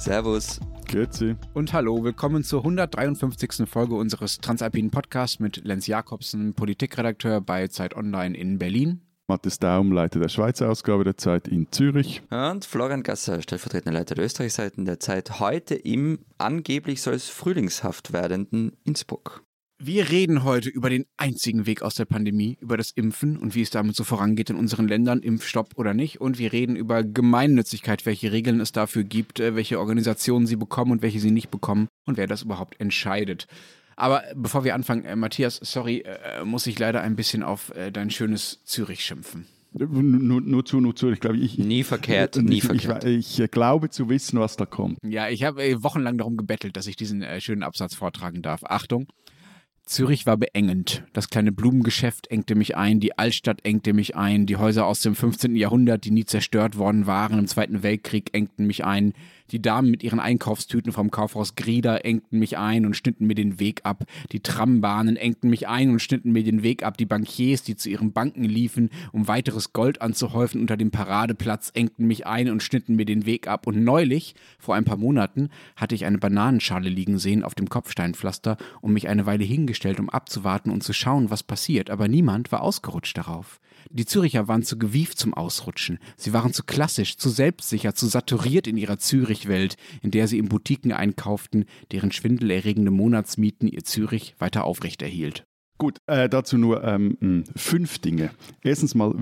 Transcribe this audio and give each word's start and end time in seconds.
Servus. 0.00 0.58
Grüezi. 0.88 1.36
Und 1.52 1.74
hallo, 1.74 2.02
willkommen 2.02 2.42
zur 2.42 2.60
153. 2.60 3.68
Folge 3.68 3.94
unseres 3.96 4.38
Transalpinen 4.38 4.90
Podcasts 4.90 5.40
mit 5.40 5.62
Lenz 5.62 5.86
Jakobsen, 5.86 6.54
Politikredakteur 6.54 7.42
bei 7.42 7.68
Zeit 7.68 7.94
Online 7.94 8.34
in 8.36 8.58
Berlin. 8.58 9.02
Matthias 9.28 9.58
Daum, 9.58 9.92
Leiter 9.92 10.18
der 10.18 10.30
Schweizer 10.30 10.70
Ausgabe 10.70 11.04
der 11.04 11.18
Zeit 11.18 11.48
in 11.48 11.70
Zürich. 11.70 12.22
Und 12.30 12.64
Florian 12.64 13.02
Gasser, 13.02 13.42
stellvertretender 13.42 13.98
Leiter 13.98 14.14
der 14.14 14.24
Österreichseiten 14.24 14.86
der 14.86 15.00
Zeit, 15.00 15.38
heute 15.38 15.74
im 15.74 16.20
angeblich 16.38 17.02
soll 17.02 17.14
es 17.14 17.28
frühlingshaft 17.28 18.14
werdenden 18.14 18.72
Innsbruck. 18.84 19.44
Wir 19.82 20.10
reden 20.10 20.44
heute 20.44 20.68
über 20.68 20.90
den 20.90 21.06
einzigen 21.16 21.64
Weg 21.64 21.80
aus 21.80 21.94
der 21.94 22.04
Pandemie, 22.04 22.58
über 22.60 22.76
das 22.76 22.90
Impfen 22.90 23.38
und 23.38 23.54
wie 23.54 23.62
es 23.62 23.70
damit 23.70 23.96
so 23.96 24.04
vorangeht 24.04 24.50
in 24.50 24.56
unseren 24.56 24.86
Ländern, 24.86 25.20
Impfstopp 25.20 25.78
oder 25.78 25.94
nicht. 25.94 26.20
Und 26.20 26.38
wir 26.38 26.52
reden 26.52 26.76
über 26.76 27.02
Gemeinnützigkeit, 27.02 28.04
welche 28.04 28.30
Regeln 28.30 28.60
es 28.60 28.72
dafür 28.72 29.04
gibt, 29.04 29.40
äh, 29.40 29.56
welche 29.56 29.78
Organisationen 29.78 30.46
sie 30.46 30.56
bekommen 30.56 30.92
und 30.92 31.00
welche 31.00 31.18
sie 31.18 31.30
nicht 31.30 31.50
bekommen 31.50 31.88
und 32.04 32.18
wer 32.18 32.26
das 32.26 32.42
überhaupt 32.42 32.78
entscheidet. 32.78 33.46
Aber 33.96 34.22
bevor 34.36 34.64
wir 34.64 34.74
anfangen, 34.74 35.06
äh, 35.06 35.16
Matthias, 35.16 35.58
sorry, 35.62 36.04
äh, 36.04 36.44
muss 36.44 36.66
ich 36.66 36.78
leider 36.78 37.00
ein 37.00 37.16
bisschen 37.16 37.42
auf 37.42 37.74
äh, 37.74 37.90
dein 37.90 38.10
schönes 38.10 38.62
Zürich 38.64 39.02
schimpfen. 39.02 39.46
Nur, 39.72 40.42
nur 40.42 40.64
zu, 40.66 40.80
nur 40.80 40.94
zu. 40.94 41.10
Ich 41.10 41.20
glaube, 41.20 41.38
ich. 41.38 41.56
Nie 41.56 41.84
verkehrt, 41.84 42.36
nie 42.36 42.58
ich, 42.58 42.64
verkehrt. 42.64 43.04
Ich, 43.04 43.40
ich, 43.40 43.50
glaube 43.50 43.88
zu 43.88 44.10
wissen, 44.10 44.40
was 44.40 44.56
da 44.56 44.66
kommt. 44.66 44.98
Ja, 45.02 45.30
ich 45.30 45.42
habe 45.42 45.64
äh, 45.64 45.82
wochenlang 45.82 46.18
darum 46.18 46.36
gebettelt, 46.36 46.76
dass 46.76 46.86
ich 46.86 46.96
diesen 46.96 47.22
äh, 47.22 47.40
schönen 47.40 47.62
Absatz 47.62 47.94
vortragen 47.94 48.42
darf. 48.42 48.62
Achtung. 48.64 49.06
Zürich 49.90 50.24
war 50.24 50.36
beengend. 50.36 51.02
Das 51.12 51.30
kleine 51.30 51.50
Blumengeschäft 51.50 52.28
engte 52.28 52.54
mich 52.54 52.76
ein, 52.76 53.00
die 53.00 53.18
Altstadt 53.18 53.64
engte 53.64 53.92
mich 53.92 54.14
ein, 54.14 54.46
die 54.46 54.56
Häuser 54.56 54.86
aus 54.86 55.00
dem 55.00 55.16
15. 55.16 55.56
Jahrhundert, 55.56 56.04
die 56.04 56.12
nie 56.12 56.24
zerstört 56.24 56.78
worden 56.78 57.06
waren 57.08 57.40
im 57.40 57.48
Zweiten 57.48 57.82
Weltkrieg, 57.82 58.32
engten 58.32 58.68
mich 58.68 58.84
ein, 58.84 59.14
die 59.52 59.62
Damen 59.62 59.90
mit 59.90 60.02
ihren 60.02 60.20
Einkaufstüten 60.20 60.92
vom 60.92 61.10
Kaufhaus 61.10 61.54
Grieder 61.54 62.04
engten 62.04 62.38
mich 62.38 62.58
ein 62.58 62.86
und 62.86 62.96
schnitten 62.96 63.26
mir 63.26 63.34
den 63.34 63.58
Weg 63.60 63.80
ab. 63.84 64.04
Die 64.32 64.40
Trambahnen 64.40 65.16
engten 65.16 65.50
mich 65.50 65.68
ein 65.68 65.90
und 65.90 66.00
schnitten 66.00 66.32
mir 66.32 66.44
den 66.44 66.62
Weg 66.62 66.82
ab. 66.82 66.96
Die 66.96 67.06
Bankiers, 67.06 67.62
die 67.62 67.76
zu 67.76 67.88
ihren 67.88 68.12
Banken 68.12 68.44
liefen, 68.44 68.90
um 69.12 69.28
weiteres 69.28 69.72
Gold 69.72 70.02
anzuhäufen 70.02 70.60
unter 70.60 70.76
dem 70.76 70.90
Paradeplatz, 70.90 71.70
engten 71.74 72.06
mich 72.06 72.26
ein 72.26 72.50
und 72.50 72.62
schnitten 72.62 72.96
mir 72.96 73.04
den 73.04 73.26
Weg 73.26 73.48
ab. 73.48 73.66
Und 73.66 73.82
neulich, 73.82 74.34
vor 74.58 74.74
ein 74.74 74.84
paar 74.84 74.96
Monaten, 74.96 75.48
hatte 75.76 75.94
ich 75.94 76.04
eine 76.04 76.18
Bananenschale 76.18 76.88
liegen 76.88 77.18
sehen 77.18 77.42
auf 77.42 77.54
dem 77.54 77.68
Kopfsteinpflaster 77.68 78.56
und 78.80 78.92
mich 78.92 79.08
eine 79.08 79.26
Weile 79.26 79.44
hingestellt, 79.44 80.00
um 80.00 80.10
abzuwarten 80.10 80.70
und 80.70 80.82
zu 80.82 80.92
schauen, 80.92 81.30
was 81.30 81.42
passiert. 81.42 81.90
Aber 81.90 82.08
niemand 82.08 82.52
war 82.52 82.62
ausgerutscht 82.62 83.16
darauf. 83.16 83.60
Die 83.88 84.06
Züricher 84.06 84.48
waren 84.48 84.62
zu 84.62 84.78
gewieft 84.78 85.18
zum 85.18 85.34
Ausrutschen. 85.34 85.98
Sie 86.16 86.32
waren 86.32 86.52
zu 86.52 86.62
klassisch, 86.62 87.16
zu 87.16 87.28
selbstsicher, 87.28 87.94
zu 87.94 88.06
saturiert 88.06 88.66
in 88.66 88.76
ihrer 88.76 88.98
Zürich-Welt, 88.98 89.76
in 90.02 90.10
der 90.10 90.28
sie 90.28 90.38
in 90.38 90.48
Boutiquen 90.48 90.92
einkauften, 90.92 91.64
deren 91.92 92.12
schwindelerregende 92.12 92.90
Monatsmieten 92.90 93.68
ihr 93.68 93.84
Zürich 93.84 94.34
weiter 94.38 94.64
aufrechterhielt. 94.64 95.44
Gut, 95.78 95.96
äh, 96.06 96.28
dazu 96.28 96.58
nur 96.58 96.84
ähm, 96.84 97.44
fünf 97.56 98.00
Dinge. 98.00 98.32
Erstens 98.62 98.94
mal, 98.94 99.14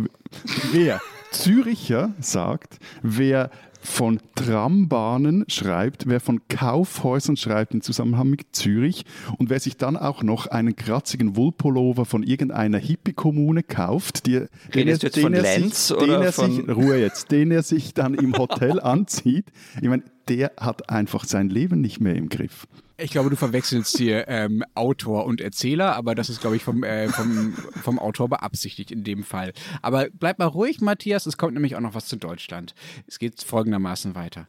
wer 0.72 1.00
Züricher 1.30 2.14
sagt, 2.18 2.80
wer 3.02 3.52
von 3.80 4.20
Trambahnen 4.34 5.44
schreibt, 5.48 6.08
wer 6.08 6.20
von 6.20 6.40
Kaufhäusern 6.48 7.36
schreibt 7.36 7.74
im 7.74 7.80
Zusammenhang 7.80 8.30
mit 8.30 8.46
Zürich 8.52 9.04
und 9.38 9.50
wer 9.50 9.60
sich 9.60 9.76
dann 9.76 9.96
auch 9.96 10.22
noch 10.22 10.46
einen 10.46 10.76
kratzigen 10.76 11.36
Wollpullover 11.36 12.04
von 12.04 12.22
irgendeiner 12.22 12.78
Hippie-Kommune 12.78 13.62
kauft, 13.62 14.26
die, 14.26 14.44
den, 14.74 14.88
er, 14.88 14.98
den, 14.98 15.34
er 15.34 15.44
sich, 15.44 15.96
den 15.96 16.10
er 16.10 16.32
sich, 16.32 16.68
Ruhe 16.68 16.98
jetzt, 16.98 17.30
den 17.30 17.50
er 17.50 17.62
sich 17.62 17.94
dann 17.94 18.14
im 18.14 18.36
Hotel 18.36 18.80
anzieht, 18.80 19.46
ich 19.80 19.88
meine, 19.88 20.02
der 20.28 20.52
hat 20.58 20.90
einfach 20.90 21.24
sein 21.24 21.48
Leben 21.48 21.80
nicht 21.80 22.00
mehr 22.00 22.14
im 22.14 22.28
Griff. 22.28 22.66
Ich 23.00 23.12
glaube, 23.12 23.30
du 23.30 23.36
verwechselst 23.36 23.96
hier 23.96 24.26
ähm, 24.26 24.64
Autor 24.74 25.24
und 25.24 25.40
Erzähler, 25.40 25.94
aber 25.94 26.16
das 26.16 26.28
ist, 26.28 26.40
glaube 26.40 26.56
ich, 26.56 26.64
vom, 26.64 26.82
äh, 26.82 27.08
vom, 27.08 27.52
vom 27.80 28.00
Autor 28.00 28.28
beabsichtigt 28.28 28.90
in 28.90 29.04
dem 29.04 29.22
Fall. 29.22 29.52
Aber 29.82 30.08
bleib 30.12 30.40
mal 30.40 30.46
ruhig, 30.46 30.80
Matthias, 30.80 31.26
es 31.26 31.36
kommt 31.36 31.54
nämlich 31.54 31.76
auch 31.76 31.80
noch 31.80 31.94
was 31.94 32.06
zu 32.06 32.16
Deutschland. 32.16 32.74
Es 33.06 33.20
geht 33.20 33.40
folgendermaßen 33.40 33.77
weiter. 34.14 34.46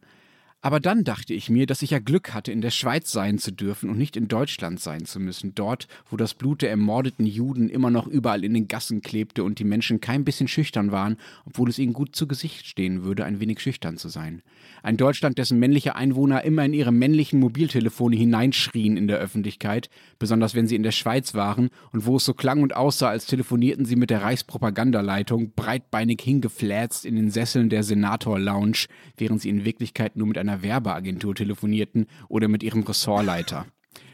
Aber 0.62 0.81
dann 0.81 1.06
dachte 1.06 1.34
ich 1.34 1.50
mir, 1.50 1.66
dass 1.66 1.81
ich 1.84 1.92
ja 1.92 2.00
Glück 2.00 2.34
hatte, 2.34 2.52
in 2.52 2.59
der 2.59 2.72
Schweiz 2.72 3.14
sein 3.14 3.38
zu 3.38 3.53
dürfen 3.53 3.90
und 3.90 3.97
nicht 3.97 4.18
in 4.18 4.28
Deutschland 4.28 4.81
sein 4.81 5.06
zu 5.06 5.22
müssen, 5.22 5.56
dort, 5.56 5.88
wo 6.09 6.18
das 6.18 6.34
Blut 6.34 6.62
der 6.62 6.70
ermordeten 6.70 7.25
Juden 7.25 7.70
immer 7.70 7.90
noch 7.90 8.08
überall 8.08 8.44
in 8.44 8.53
den 8.53 8.68
Gassen 8.68 9.02
klebte 9.02 9.46
und 9.46 9.59
die 9.59 9.64
Menschen 9.64 10.02
kein 10.02 10.25
bisschen 10.25 10.50
schüchtern 10.50 10.92
waren, 10.92 11.16
obwohl 11.46 11.70
es 11.70 11.80
ihnen 11.80 11.94
gut 11.94 12.14
zu 12.14 12.28
Gesicht 12.28 12.66
stehen 12.66 13.03
würde, 13.03 13.24
ein 13.24 13.40
wenig 13.40 13.62
schüchtern 13.62 13.96
zu 13.96 14.09
sein. 14.09 14.42
Ein 14.84 14.97
Deutschland, 14.97 15.38
dessen 15.38 15.59
männliche 15.59 15.96
Einwohner 15.96 16.44
immer 16.44 16.66
in 16.66 16.74
ihre 16.74 16.91
männlichen 16.91 17.40
Mobiltelefone 17.40 18.18
hineinschrien 18.18 18.97
in 18.97 19.08
der 19.08 19.20
Öffentlichkeit, 19.20 19.90
besonders 20.20 20.56
wenn 20.56 20.68
sie 20.68 20.76
in 20.76 20.84
der 20.84 20.91
Schweiz 20.91 21.34
waren 21.34 21.70
und 21.94 22.06
wo 22.06 22.18
es 22.18 22.26
so 22.26 22.34
klang 22.34 22.64
und 22.64 22.76
aussah, 22.76 23.08
als 23.08 23.28
telefonierten 23.28 23.86
sie 23.86 23.96
mit 23.96 24.09
der 24.09 24.24
Reichspropagandaleitung, 24.24 25.53
breitbeinig 25.56 26.20
hingefläzt 26.22 27.06
in 27.06 27.16
den 27.16 27.31
Sesseln 27.31 27.70
der 27.70 27.84
Senator-Lounge, 27.84 28.88
während 29.16 29.41
sie 29.41 29.50
in 29.50 29.64
Wirklichkeit 29.64 30.18
nur 30.18 30.28
mit 30.28 30.38
einer 30.38 30.48
Werbeagentur 30.61 31.35
telefonierten 31.35 32.07
oder 32.27 32.47
mit 32.47 32.63
ihrem 32.63 32.83
Ressortleiter. 32.83 33.65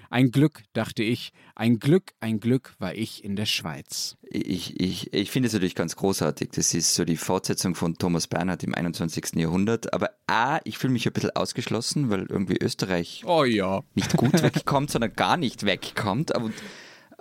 Ein 0.09 0.31
Glück, 0.31 0.63
dachte 0.73 1.03
ich, 1.03 1.33
ein 1.55 1.79
Glück, 1.79 2.13
ein 2.19 2.39
Glück 2.39 2.75
war 2.79 2.95
ich 2.95 3.23
in 3.23 3.35
der 3.35 3.45
Schweiz. 3.45 4.15
Ich, 4.21 4.79
ich, 4.79 5.13
ich 5.13 5.31
finde 5.31 5.47
es 5.47 5.53
natürlich 5.53 5.75
ganz 5.75 5.95
großartig. 5.95 6.51
Das 6.51 6.73
ist 6.73 6.95
so 6.95 7.05
die 7.05 7.17
Fortsetzung 7.17 7.75
von 7.75 7.95
Thomas 7.95 8.27
Bernhard 8.27 8.63
im 8.63 8.75
21. 8.75 9.35
Jahrhundert. 9.35 9.93
Aber 9.93 10.11
A, 10.27 10.59
ich 10.63 10.77
fühle 10.77 10.93
mich 10.93 11.05
ein 11.05 11.13
bisschen 11.13 11.35
ausgeschlossen, 11.35 12.09
weil 12.09 12.27
irgendwie 12.29 12.57
Österreich 12.61 13.23
oh, 13.25 13.43
ja. 13.43 13.81
nicht 13.93 14.15
gut 14.15 14.41
wegkommt, 14.41 14.91
sondern 14.91 15.13
gar 15.13 15.37
nicht 15.37 15.65
wegkommt. 15.65 16.35
Aber 16.35 16.49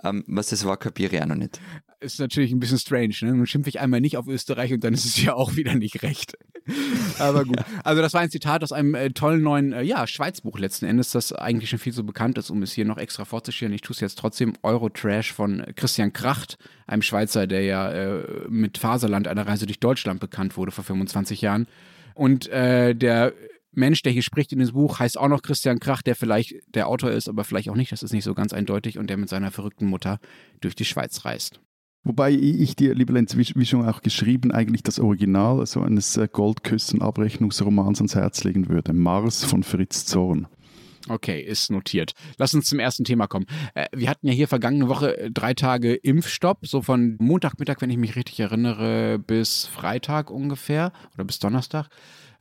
ähm, 0.05 0.23
was 0.27 0.47
das 0.47 0.65
war, 0.65 0.77
kapiere 0.77 1.15
ich 1.15 1.21
auch 1.21 1.27
noch 1.27 1.35
nicht. 1.35 1.59
Ist 1.99 2.19
natürlich 2.19 2.51
ein 2.51 2.59
bisschen 2.59 2.77
strange. 2.77 3.15
Ne? 3.21 3.33
Nun 3.33 3.45
schimpfe 3.45 3.69
ich 3.69 3.79
einmal 3.79 4.01
nicht 4.01 4.17
auf 4.17 4.27
Österreich 4.27 4.73
und 4.73 4.83
dann 4.83 4.93
ist 4.93 5.05
es 5.05 5.21
ja 5.21 5.33
auch 5.33 5.55
wieder 5.55 5.75
nicht 5.75 6.03
recht. 6.03 6.37
Aber 7.19 7.45
gut. 7.45 7.57
Also 7.83 8.01
das 8.01 8.13
war 8.13 8.21
ein 8.21 8.29
Zitat 8.29 8.63
aus 8.63 8.71
einem 8.71 8.95
äh, 8.95 9.11
tollen 9.11 9.41
neuen 9.41 9.73
äh, 9.73 9.83
ja, 9.83 10.05
Schweizbuch 10.05 10.59
letzten 10.59 10.85
Endes, 10.85 11.11
das 11.11 11.31
eigentlich 11.31 11.69
schon 11.69 11.79
viel 11.79 11.93
so 11.93 12.03
bekannt 12.03 12.37
ist, 12.37 12.49
um 12.49 12.61
es 12.63 12.73
hier 12.73 12.85
noch 12.85 12.97
extra 12.97 13.25
vorzustellen. 13.25 13.73
Ich 13.73 13.81
tue 13.81 13.93
es 13.93 13.99
jetzt 13.99 14.17
trotzdem. 14.19 14.53
Eurotrash 14.63 15.31
von 15.31 15.63
Christian 15.75 16.13
Kracht, 16.13 16.57
einem 16.87 17.01
Schweizer, 17.01 17.47
der 17.47 17.63
ja 17.63 17.91
äh, 17.91 18.23
mit 18.49 18.77
Faserland 18.77 19.27
einer 19.27 19.47
Reise 19.47 19.65
durch 19.65 19.79
Deutschland 19.79 20.19
bekannt 20.19 20.57
wurde 20.57 20.71
vor 20.71 20.83
25 20.83 21.41
Jahren. 21.41 21.67
Und 22.13 22.47
äh, 22.47 22.95
der 22.95 23.33
Mensch, 23.77 24.01
der 24.01 24.11
hier 24.11 24.23
spricht 24.23 24.51
in 24.53 24.59
dem 24.59 24.71
Buch, 24.71 24.99
heißt 24.99 25.17
auch 25.17 25.27
noch 25.27 25.41
Christian 25.41 25.79
Krach, 25.79 26.01
der 26.01 26.15
vielleicht 26.15 26.55
der 26.67 26.87
Autor 26.87 27.11
ist, 27.11 27.29
aber 27.29 27.43
vielleicht 27.43 27.69
auch 27.69 27.75
nicht, 27.75 27.91
das 27.91 28.03
ist 28.03 28.13
nicht 28.13 28.23
so 28.23 28.33
ganz 28.33 28.53
eindeutig, 28.53 28.97
und 28.97 29.09
der 29.09 29.17
mit 29.17 29.29
seiner 29.29 29.51
verrückten 29.51 29.85
Mutter 29.85 30.19
durch 30.61 30.75
die 30.75 30.85
Schweiz 30.85 31.25
reist. 31.25 31.59
Wobei 32.03 32.31
ich 32.31 32.75
dir, 32.75 32.93
liebe 32.93 33.13
Lenz, 33.13 33.35
wie 33.35 33.65
schon 33.65 33.87
auch 33.87 34.01
geschrieben, 34.03 34.51
eigentlich 34.51 34.83
das 34.83 34.99
Original 34.99 35.65
so 35.65 35.81
eines 35.81 36.15
äh, 36.17 36.27
Goldküssen-Abrechnungsromans 36.31 37.99
ans 37.99 38.13
Herz 38.13 38.43
legen 38.43 38.69
würde. 38.69 38.93
Mars 38.93 39.43
von 39.43 39.63
Fritz 39.63 40.05
Zorn. 40.05 40.47
Okay, 41.07 41.41
ist 41.41 41.71
notiert. 41.71 42.13
Lass 42.37 42.53
uns 42.53 42.67
zum 42.67 42.79
ersten 42.79 43.03
Thema 43.03 43.27
kommen. 43.27 43.45
Äh, 43.73 43.87
wir 43.91 44.09
hatten 44.09 44.27
ja 44.27 44.33
hier 44.33 44.47
vergangene 44.47 44.87
Woche 44.87 45.17
äh, 45.17 45.31
drei 45.31 45.55
Tage 45.55 45.95
Impfstopp, 45.95 46.67
so 46.67 46.83
von 46.83 47.15
Montagmittag, 47.19 47.77
wenn 47.79 47.89
ich 47.89 47.97
mich 47.97 48.15
richtig 48.15 48.39
erinnere, 48.39 49.19
bis 49.19 49.65
Freitag 49.65 50.29
ungefähr 50.29 50.93
oder 51.15 51.23
bis 51.23 51.39
Donnerstag 51.39 51.89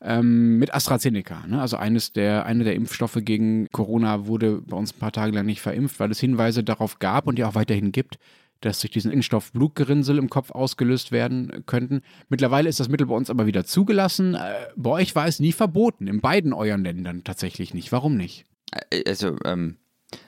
ähm, 0.01 0.59
mit 0.59 0.75
AstraZeneca. 0.75 1.47
Ne? 1.47 1.61
Also 1.61 1.77
eines 1.77 2.13
der, 2.13 2.47
eine 2.47 2.65
der 2.65 2.75
Impfstoffe 2.75 3.19
gegen 3.21 3.69
Corona 3.73 4.27
wurde 4.27 4.61
bei 4.61 4.77
uns 4.77 4.95
ein 4.95 4.99
paar 4.99 5.13
Tage 5.13 5.33
lang 5.33 5.47
nicht 5.47 5.61
verimpft, 5.61 6.01
weil 6.01 6.11
es 6.11 6.21
Hinweise 6.21 6.65
darauf 6.65 6.99
gab 6.99 7.27
und 7.27 7.39
ja 7.39 7.49
auch 7.49 7.55
weiterhin 7.55 7.93
gibt, 7.93 8.19
dass 8.61 8.81
durch 8.81 8.93
diesen 8.93 9.13
Impfstoff 9.13 9.53
Blutgerinnsel 9.53 10.19
im 10.19 10.31
Kopf 10.31 10.51
ausgelöst 10.51 11.13
werden 11.13 11.65
könnten. 11.67 12.03
Mittlerweile 12.29 12.69
ist 12.69 12.81
das 12.81 12.89
Mittel 12.89 13.07
bei 13.07 13.15
uns 13.15 13.31
aber 13.31 13.47
wieder 13.47 13.65
zugelassen. 13.65 14.35
Äh, 14.35 14.55
bei 14.77 14.91
euch 14.91 15.15
war 15.15 15.27
es 15.27 15.41
nie 15.41 15.53
verboten, 15.53 16.07
in 16.07 16.21
beiden 16.21 16.53
euren 16.53 16.83
Ländern 16.83 17.25
tatsächlich 17.25 17.75
nicht. 17.75 17.93
Warum 17.93 18.17
nicht? 18.17 18.45
Äh, 18.91 19.05
also, 19.07 19.37
ähm, 19.45 19.77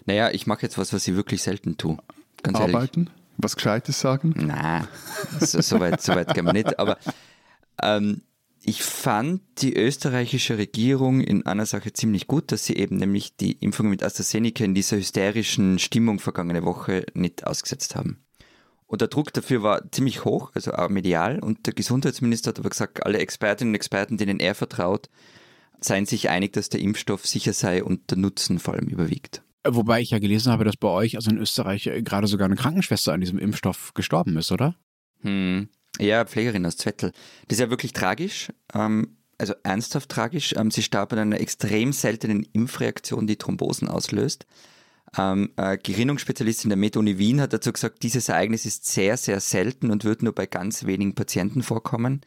naja, 0.05 0.31
ich 0.31 0.46
mache 0.46 0.62
jetzt 0.62 0.79
was, 0.79 0.93
was 0.93 1.06
ich 1.06 1.14
wirklich 1.14 1.43
selten 1.43 1.76
tue. 1.76 1.99
Ganz 2.43 2.58
Arbeiten? 2.58 3.00
Ehrlich. 3.00 3.12
Was 3.38 3.56
Gescheites 3.56 4.00
sagen? 4.00 4.35
Na, 4.37 4.88
so, 5.40 5.61
so, 5.61 5.79
weit, 5.79 6.00
so 6.00 6.14
weit 6.14 6.32
gehen 6.32 6.46
wir 6.46 6.55
nicht. 6.55 6.79
Aber 6.79 6.96
ähm, 7.82 8.23
ich 8.68 8.82
fand 8.82 9.42
die 9.58 9.76
österreichische 9.76 10.58
Regierung 10.58 11.20
in 11.20 11.46
einer 11.46 11.66
Sache 11.66 11.92
ziemlich 11.92 12.26
gut, 12.26 12.50
dass 12.50 12.66
sie 12.66 12.74
eben 12.74 12.96
nämlich 12.96 13.36
die 13.36 13.52
Impfungen 13.52 13.90
mit 13.90 14.02
AstraZeneca 14.02 14.64
in 14.64 14.74
dieser 14.74 14.96
hysterischen 14.96 15.78
Stimmung 15.78 16.18
vergangene 16.18 16.64
Woche 16.64 17.06
nicht 17.14 17.46
ausgesetzt 17.46 17.94
haben. 17.94 18.24
Und 18.88 19.02
der 19.02 19.08
Druck 19.08 19.32
dafür 19.32 19.62
war 19.62 19.90
ziemlich 19.92 20.24
hoch, 20.24 20.50
also 20.54 20.72
auch 20.72 20.88
medial. 20.88 21.38
Und 21.38 21.66
der 21.66 21.74
Gesundheitsminister 21.74 22.48
hat 22.48 22.58
aber 22.58 22.70
gesagt, 22.70 23.06
alle 23.06 23.18
Expertinnen 23.18 23.70
und 23.70 23.76
Experten, 23.76 24.16
denen 24.16 24.40
er 24.40 24.56
vertraut, 24.56 25.08
seien 25.80 26.06
sich 26.06 26.28
einig, 26.28 26.52
dass 26.52 26.68
der 26.68 26.80
Impfstoff 26.80 27.24
sicher 27.24 27.52
sei 27.52 27.84
und 27.84 28.10
der 28.10 28.18
Nutzen 28.18 28.58
vor 28.58 28.74
allem 28.74 28.88
überwiegt. 28.88 29.42
Wobei 29.64 30.00
ich 30.00 30.10
ja 30.10 30.18
gelesen 30.18 30.50
habe, 30.50 30.64
dass 30.64 30.76
bei 30.76 30.88
euch, 30.88 31.14
also 31.14 31.30
in 31.30 31.38
Österreich, 31.38 31.86
äh, 31.86 32.02
gerade 32.02 32.26
sogar 32.26 32.46
eine 32.46 32.56
Krankenschwester 32.56 33.12
an 33.12 33.20
diesem 33.20 33.38
Impfstoff 33.38 33.94
gestorben 33.94 34.36
ist, 34.36 34.50
oder? 34.50 34.74
Hm. 35.20 35.68
Ja, 35.98 36.25
Pflegerin 36.25 36.66
aus 36.66 36.76
Zwettel. 36.76 37.12
Das 37.48 37.58
ist 37.58 37.60
ja 37.60 37.70
wirklich 37.70 37.93
tragisch. 37.93 38.52
Ähm, 38.75 39.16
also 39.38 39.54
ernsthaft 39.62 40.08
tragisch. 40.10 40.54
Ähm, 40.56 40.70
sie 40.70 40.82
starb 40.82 41.12
an 41.12 41.19
einer 41.19 41.40
extrem 41.40 41.93
seltenen 41.93 42.46
Impfreaktion, 42.52 43.26
die 43.26 43.37
Thrombosen 43.37 43.88
auslöst. 43.88 44.46
Ähm, 45.16 45.52
äh, 45.56 45.78
Gerinnungsspezialistin 45.78 46.70
der 46.70 46.76
MedUni 46.76 47.19
Wien 47.19 47.40
hat 47.40 47.52
dazu 47.52 47.72
gesagt, 47.72 48.02
dieses 48.02 48.28
Ereignis 48.28 48.66
ist 48.66 48.87
sehr, 48.87 49.16
sehr 49.16 49.40
selten 49.40 49.90
und 49.90 50.04
wird 50.04 50.22
nur 50.22 50.34
bei 50.34 50.46
ganz 50.46 50.84
wenigen 50.84 51.14
Patienten 51.14 51.62
vorkommen. 51.62 52.20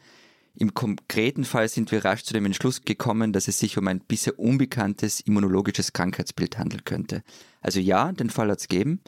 Im 0.56 0.74
konkreten 0.74 1.44
Fall 1.44 1.68
sind 1.68 1.92
wir 1.92 2.04
rasch 2.04 2.24
zu 2.24 2.34
dem 2.34 2.46
Entschluss 2.46 2.82
gekommen, 2.82 3.32
dass 3.32 3.46
es 3.46 3.58
sich 3.58 3.78
um 3.78 3.86
ein 3.86 4.00
bisher 4.00 4.38
unbekanntes 4.38 5.20
immunologisches 5.20 5.92
Krankheitsbild 5.92 6.58
handeln 6.58 6.84
könnte. 6.84 7.22
Also 7.60 7.78
ja, 7.78 8.10
den 8.12 8.30
Fall 8.30 8.50
hat 8.50 8.58
es 8.58 8.68
gegeben. 8.68 9.00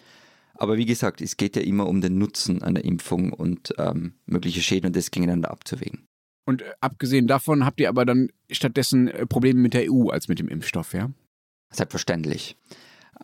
Aber 0.62 0.76
wie 0.76 0.87
gesagt, 0.87 1.20
es 1.20 1.37
geht 1.37 1.56
ja 1.56 1.62
immer 1.62 1.88
um 1.88 2.00
den 2.00 2.19
Nutzen 2.19 2.62
einer 2.62 2.85
Impfung 2.85 3.32
und 3.32 3.75
ähm, 3.79 4.14
mögliche 4.26 4.61
Schäden 4.61 4.87
und 4.87 4.94
das 4.94 5.11
gegeneinander 5.11 5.50
abzuwägen. 5.50 6.06
Und 6.44 6.62
äh, 6.62 6.67
abgesehen 6.81 7.26
davon 7.26 7.64
habt 7.64 7.81
ihr 7.81 7.88
aber 7.88 8.05
dann 8.05 8.29
stattdessen 8.49 9.09
äh, 9.09 9.26
Probleme 9.26 9.59
mit 9.59 9.75
der 9.75 9.91
EU 9.91 10.11
als 10.11 10.29
mit 10.29 10.38
dem 10.38 10.47
Impfstoff, 10.47 10.94
ja? 10.94 11.11
Selbstverständlich. 11.73 12.56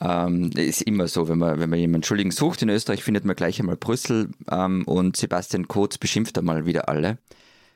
Ähm, 0.00 0.50
ist 0.56 0.82
immer 0.82 1.06
so, 1.06 1.28
wenn 1.28 1.38
man, 1.38 1.60
wenn 1.60 1.70
man 1.70 1.78
jemanden 1.78 2.02
Schuldigen 2.02 2.32
sucht 2.32 2.62
in 2.62 2.70
Österreich, 2.70 3.04
findet 3.04 3.24
man 3.24 3.36
gleich 3.36 3.60
einmal 3.60 3.76
Brüssel 3.76 4.32
ähm, 4.50 4.82
und 4.86 5.16
Sebastian 5.16 5.68
Kurz 5.68 5.96
beschimpft 5.96 6.36
einmal 6.38 6.66
wieder 6.66 6.88
alle. 6.88 7.18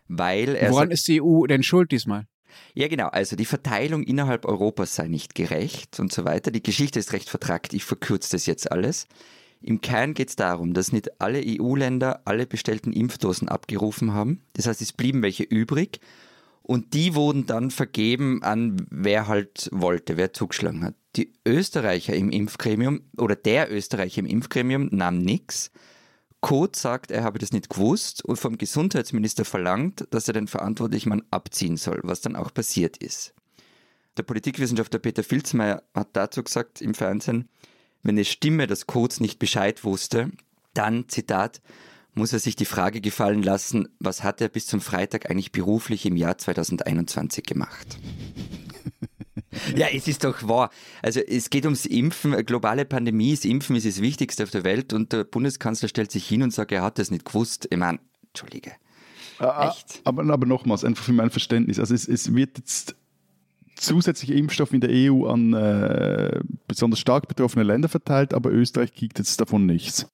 Weil 0.09 0.57
er 0.57 0.73
Woran 0.73 0.89
sagt, 0.89 0.93
ist 0.95 1.07
die 1.07 1.23
EU 1.23 1.47
denn 1.47 1.63
schuld 1.63 1.93
diesmal? 1.93 2.27
Ja, 2.75 2.89
genau. 2.89 3.07
Also 3.07 3.37
die 3.37 3.45
Verteilung 3.45 4.03
innerhalb 4.03 4.45
Europas 4.45 4.97
sei 4.97 5.07
nicht 5.07 5.37
gerecht 5.37 6.01
und 6.01 6.13
so 6.13 6.25
weiter. 6.25 6.51
Die 6.51 6.65
Geschichte 6.65 6.99
ist 6.99 7.13
recht 7.13 7.31
vertrackt. 7.31 7.75
Ich 7.75 7.85
verkürze 7.85 8.33
das 8.33 8.47
jetzt 8.47 8.73
alles. 8.73 9.07
Im 9.63 9.81
Kern 9.81 10.15
geht 10.15 10.29
es 10.29 10.37
darum, 10.37 10.75
dass 10.75 10.93
nicht 10.93 11.21
alle 11.21 11.43
EU-Länder 11.45 12.23
alle 12.25 12.47
bestellten 12.47 12.93
Impfdosen 12.93 13.49
abgerufen 13.49 14.13
haben. 14.13 14.43
Das 14.55 14.67
heißt, 14.67 14.83
es 14.83 14.93
blieben 14.93 15.23
welche 15.23 15.45
übrig 15.45 16.01
und 16.63 16.95
die 16.95 17.15
wurden 17.15 17.47
dann 17.47 17.71
vergeben 17.71 18.43
an 18.43 18.87
wer 18.91 19.27
halt 19.29 19.69
wollte, 19.73 20.17
wer 20.17 20.33
zugeschlagen 20.33 20.85
hat. 20.85 20.95
Die 21.17 21.33
Österreicher 21.47 22.15
im 22.15 22.31
Impfgremium 22.31 23.03
oder 23.17 23.37
der 23.37 23.71
Österreicher 23.71 24.21
im 24.21 24.27
Impfgremium 24.27 24.89
nahm 24.93 25.19
nichts. 25.19 25.71
Kurz 26.41 26.83
sagt, 26.83 27.11
er 27.11 27.23
habe 27.23 27.39
das 27.39 27.53
nicht 27.53 27.71
gewusst 27.71 28.25
und 28.25 28.37
vom 28.37 28.59
Gesundheitsminister 28.59 29.45
verlangt, 29.45 30.07
dass 30.11 30.27
er 30.27 30.35
den 30.35 30.49
verantwortlichen 30.49 31.11
Mann 31.11 31.23
abziehen 31.31 31.77
soll, 31.77 32.01
was 32.03 32.21
dann 32.21 32.35
auch 32.35 32.53
passiert 32.53 32.97
ist. 32.97 33.35
Der 34.17 34.25
Politikwissenschaftler 34.25 34.99
Peter 34.99 35.23
Filzmeier 35.23 35.83
hat 35.95 36.09
dazu 36.15 36.43
gesagt 36.43 36.81
im 36.81 36.95
Fernsehen, 36.95 37.49
wenn 38.03 38.19
es 38.19 38.29
stimme, 38.29 38.67
dass 38.67 38.87
Kurz 38.87 39.21
nicht 39.21 39.39
Bescheid 39.39 39.85
wusste, 39.85 40.31
dann, 40.75 41.09
Zitat, 41.09 41.61
muss 42.15 42.33
er 42.33 42.39
sich 42.39 42.57
die 42.57 42.65
Frage 42.65 43.01
gefallen 43.01 43.43
lassen, 43.43 43.89
was 43.99 44.23
hat 44.23 44.41
er 44.41 44.49
bis 44.49 44.67
zum 44.67 44.81
Freitag 44.81 45.31
eigentlich 45.31 45.53
beruflich 45.53 46.05
im 46.05 46.17
Jahr 46.17 46.39
2021 46.39 47.45
gemacht? 47.45 47.99
Ja, 49.77 49.87
es 49.93 50.09
ist 50.09 50.25
doch 50.25 50.49
wahr. 50.49 50.71
Also 51.03 51.21
es 51.21 51.51
geht 51.51 51.67
ums 51.67 51.85
Impfen. 51.85 52.33
Eine 52.33 52.43
globale 52.43 52.85
Pandemie, 52.85 53.33
das 53.33 53.45
Impfen 53.45 53.77
ist 53.77 53.87
das 53.87 54.01
Wichtigste 54.01 54.43
auf 54.45 54.51
der 54.51 54.65
Welt 54.65 54.93
und 54.93 55.13
der 55.13 55.25
Bundeskanzler 55.25 55.89
stellt 55.89 56.11
sich 56.11 56.27
hin 56.27 56.43
und 56.43 56.53
sagt, 56.53 56.73
er 56.73 56.83
hat 56.83 56.99
das 56.99 57.11
nicht 57.11 57.27
gewusst. 57.27 57.69
Ich 57.71 57.77
meine, 57.77 58.01
Entschuldige. 58.29 58.73
Echt? 59.39 60.01
Aber, 60.05 60.23
aber 60.23 60.47
nochmals, 60.47 60.85
einfach 60.85 61.05
für 61.05 61.13
mein 61.13 61.31
Verständnis. 61.31 61.79
Also 61.79 61.95
es, 61.95 62.09
es 62.09 62.35
wird 62.35 62.59
jetzt 62.59 62.97
zusätzlicher 63.83 64.35
Impfstoff 64.35 64.73
in 64.73 64.81
der 64.81 64.91
EU 64.93 65.27
an 65.27 65.53
äh, 65.53 66.41
besonders 66.67 67.01
stark 67.01 67.29
betroffene 67.29 67.65
Länder 67.65 67.89
verteilt, 67.89 68.35
aber 68.35 68.51
Österreich 68.51 68.95
kriegt 68.95 69.19
jetzt 69.19 69.41
davon 69.41 69.67
nichts. 69.67 70.07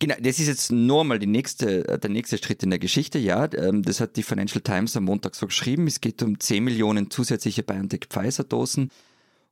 Genau, 0.00 0.16
das 0.20 0.40
ist 0.40 0.48
jetzt 0.48 0.72
nur 0.72 1.04
mal 1.04 1.18
nächste, 1.18 1.98
der 1.98 2.10
nächste 2.10 2.36
Schritt 2.38 2.62
in 2.62 2.70
der 2.70 2.80
Geschichte. 2.80 3.18
Ja, 3.18 3.48
ähm, 3.54 3.82
das 3.82 4.00
hat 4.00 4.16
die 4.16 4.24
Financial 4.24 4.60
Times 4.60 4.96
am 4.96 5.04
Montag 5.04 5.34
so 5.36 5.46
geschrieben. 5.46 5.86
Es 5.86 6.00
geht 6.00 6.22
um 6.22 6.38
10 6.38 6.64
Millionen 6.64 7.10
zusätzliche 7.10 7.62
BioNTech-Pfizer-Dosen. 7.62 8.90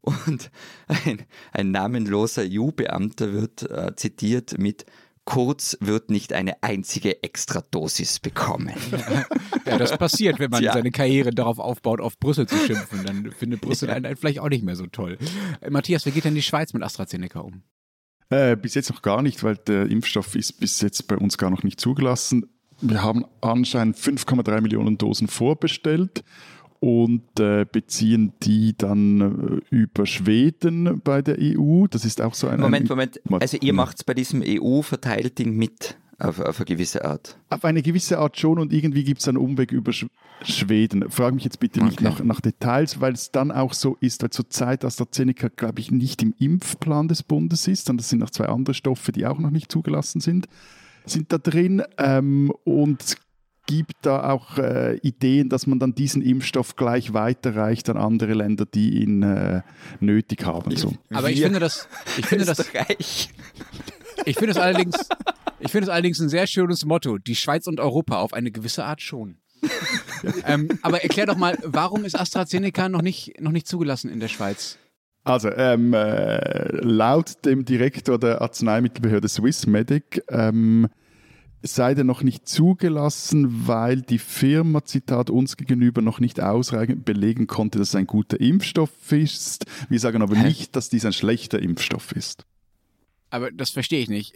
Und 0.01 0.51
ein, 0.89 1.23
ein 1.53 1.71
namenloser 1.71 2.43
EU-Beamter 2.45 3.33
wird 3.33 3.71
äh, 3.71 3.95
zitiert 3.95 4.59
mit 4.59 4.85
Kurz 5.25 5.77
wird 5.81 6.11
nicht 6.11 6.33
eine 6.33 6.63
einzige 6.63 7.23
Extradosis 7.23 8.19
bekommen. 8.21 8.73
Ja, 9.65 9.79
das 9.79 9.97
passiert, 9.97 10.41
wenn 10.41 10.51
man 10.51 10.61
Ja. 10.61 10.73
seine 10.73 10.91
Karriere 10.91 11.31
darauf 11.31 11.61
aufbaut, 11.61 12.01
auf 12.01 12.19
Brüssel 12.19 12.49
zu 12.49 12.57
schimpfen. 12.57 13.05
Dann 13.05 13.31
findet 13.31 13.61
Brüssel 13.61 13.91
einen 13.91 14.17
vielleicht 14.17 14.41
auch 14.41 14.49
nicht 14.49 14.65
mehr 14.65 14.75
so 14.75 14.89
toll. 14.89 15.19
Äh, 15.61 15.71
Matthias, 15.71 16.05
wie 16.05 16.11
geht 16.11 16.25
denn 16.25 16.35
die 16.35 16.43
Schweiz 16.43 16.73
mit 16.73 16.83
AstraZeneca 16.83 17.39
um? 17.39 17.63
Äh, 18.31 18.57
bis 18.57 18.75
jetzt 18.75 18.91
noch 18.91 19.03
gar 19.03 19.23
nicht, 19.23 19.45
weil 19.45 19.57
der 19.57 19.87
Impfstoff 19.87 20.35
ist 20.35 20.59
bis 20.59 20.81
jetzt 20.81 21.07
bei 21.07 21.17
uns 21.17 21.39
gar 21.39 21.49
noch 21.51 21.63
nicht 21.63 21.79
zugelassen. 21.79 22.47
Wir 22.81 23.05
haben 23.05 23.25
anscheinend 23.41 23.97
5,3 23.97 24.61
Millionen 24.63 24.99
Dosen 24.99 25.29
vorbestellt 25.29 26.25
und 26.83 27.39
äh, 27.39 27.65
beziehen 27.71 28.33
die 28.43 28.77
dann 28.77 29.61
äh, 29.71 29.75
über 29.75 30.05
Schweden 30.05 31.01
bei 31.05 31.23
der 31.23 31.37
EU. 31.39 31.87
Das 31.87 32.05
ist 32.05 32.21
auch 32.21 32.35
so 32.35 32.49
ein 32.49 32.59
Moment, 32.59 32.89
Moment. 32.89 33.21
Also 33.41 33.57
ihr 33.61 33.73
macht 33.73 34.05
bei 34.05 34.15
diesem 34.15 34.43
EU-Verteilding 34.45 35.57
mit 35.57 35.97
auf, 36.19 36.41
auf 36.41 36.59
eine 36.59 36.65
gewisse 36.65 37.05
Art. 37.05 37.39
Auf 37.51 37.65
eine 37.65 37.83
gewisse 37.83 38.19
Art 38.19 38.37
schon 38.37 38.59
und 38.59 38.73
irgendwie 38.73 39.05
gibt 39.05 39.21
es 39.21 39.29
einen 39.29 39.37
Umweg 39.37 39.71
über 39.71 39.93
Sch 39.93 40.07
Schweden. 40.43 41.09
Frag 41.09 41.35
mich 41.35 41.45
jetzt 41.45 41.61
bitte 41.61 41.85
nicht 41.85 42.01
Okay. 42.01 42.05
nach, 42.05 42.25
nach 42.25 42.41
Details, 42.41 43.01
weil 43.01 43.13
es 43.13 43.31
dann 43.31 43.53
auch 43.53 43.75
so 43.75 43.97
ist, 44.01 44.25
weil 44.25 44.31
zurzeit 44.31 44.85
AstraZeneca, 44.85 45.51
glaube 45.55 45.79
ich, 45.79 45.93
nicht 45.93 46.21
im 46.21 46.35
Impfplan 46.37 47.07
des 47.07 47.23
Bundes 47.23 47.69
ist, 47.69 47.87
sondern 47.87 47.99
das 47.99 48.09
sind 48.09 48.19
noch 48.19 48.31
zwei 48.31 48.47
andere 48.47 48.75
Stoffe, 48.75 49.13
die 49.13 49.25
auch 49.25 49.39
noch 49.39 49.51
nicht 49.51 49.71
zugelassen 49.71 50.21
sind, 50.21 50.49
sind 51.07 51.33
da 51.33 51.39
drin 51.39 51.83
ähm, 51.97 52.53
und 52.65 53.03
es 53.03 53.17
gibt 53.67 53.95
da 54.03 54.31
auch 54.31 54.59
äh, 54.59 54.97
Ideen, 54.99 55.49
dass 55.49 55.67
man 55.67 55.79
dann 55.79 55.95
diesen 55.95 56.23
Impfstoff 56.23 56.77
gleich 56.77 57.13
weiterreicht 57.13 57.89
an 57.89 57.97
andere 57.97 58.35
Länder, 58.35 58.67
die 58.67 59.03
ihn 59.03 59.23
äh, 59.23 59.63
nötig 60.01 60.45
haben. 60.45 60.75
So. 60.77 60.95
Aber 61.11 61.31
ich 61.31 61.41
finde 61.41 61.61
das, 61.61 61.89
ich 62.19 62.27
finde 62.27 62.45
das, 62.45 62.65
ich 64.25 64.37
finde 64.37 64.53
es 64.53 64.59
allerdings, 64.59 65.09
ich 65.61 65.71
finde 65.71 65.87
es 65.87 65.89
allerdings 65.89 66.21
ein 66.21 66.29
sehr 66.29 66.47
schönes 66.47 66.85
Motto. 66.85 67.19
Die 67.19 67.37
Schweiz 67.37 67.67
und 67.67 67.81
Europa 67.81 68.19
auf 68.19 68.33
eine 68.33 68.51
gewisse 68.51 68.85
Art 68.85 69.01
schon. 69.01 69.39
ähm, 70.47 70.69
aber 70.83 71.03
erklär 71.03 71.27
doch 71.27 71.37
mal, 71.37 71.57
warum 71.63 72.05
ist 72.05 72.19
AstraZeneca 72.19 72.89
noch 72.89 73.03
nicht, 73.03 73.41
noch 73.41 73.53
nicht 73.53 73.69
zugelassen 73.69 74.11
in 74.11 74.19
der 74.19 74.29
Schweiz? 74.29 74.79
Also, 75.25 75.51
ähm, 75.51 75.95
äh, 75.95 76.79
laut 76.81 77.45
dem 77.45 77.65
Direktor 77.65 78.19
der 78.19 78.43
Arzneimittelbehörde 78.43 79.29
Swissmedic 79.29 80.25
ähm, 80.29 80.89
sei 81.63 81.95
der 81.95 82.05
noch 82.05 82.23
nicht 82.23 82.49
zugelassen, 82.49 83.67
weil 83.67 84.03
die 84.03 84.19
Firma, 84.19 84.85
Zitat, 84.85 85.31
uns 85.31 85.57
gegenüber 85.57 86.03
noch 86.03 86.21
nicht 86.21 86.41
ausreichend 86.41 87.05
belegen 87.05 87.47
konnte, 87.47 87.79
dass 87.79 87.91
es 87.91 87.95
ein 87.95 88.07
guter 88.07 88.41
Impfstoff 88.41 88.91
ist. 89.13 89.67
Wir 89.89 90.01
sagen 90.01 90.23
aber 90.23 90.37
Hä? 90.37 90.45
nicht, 90.45 90.77
dass 90.77 90.89
dies 90.89 91.05
ein 91.05 91.13
schlechter 91.13 91.61
Impfstoff 91.61 92.13
ist. 92.13 92.45
Aber 93.33 93.51
das 93.51 93.71
verstehe 93.71 94.01
ich 94.01 94.11
nicht. 94.11 94.35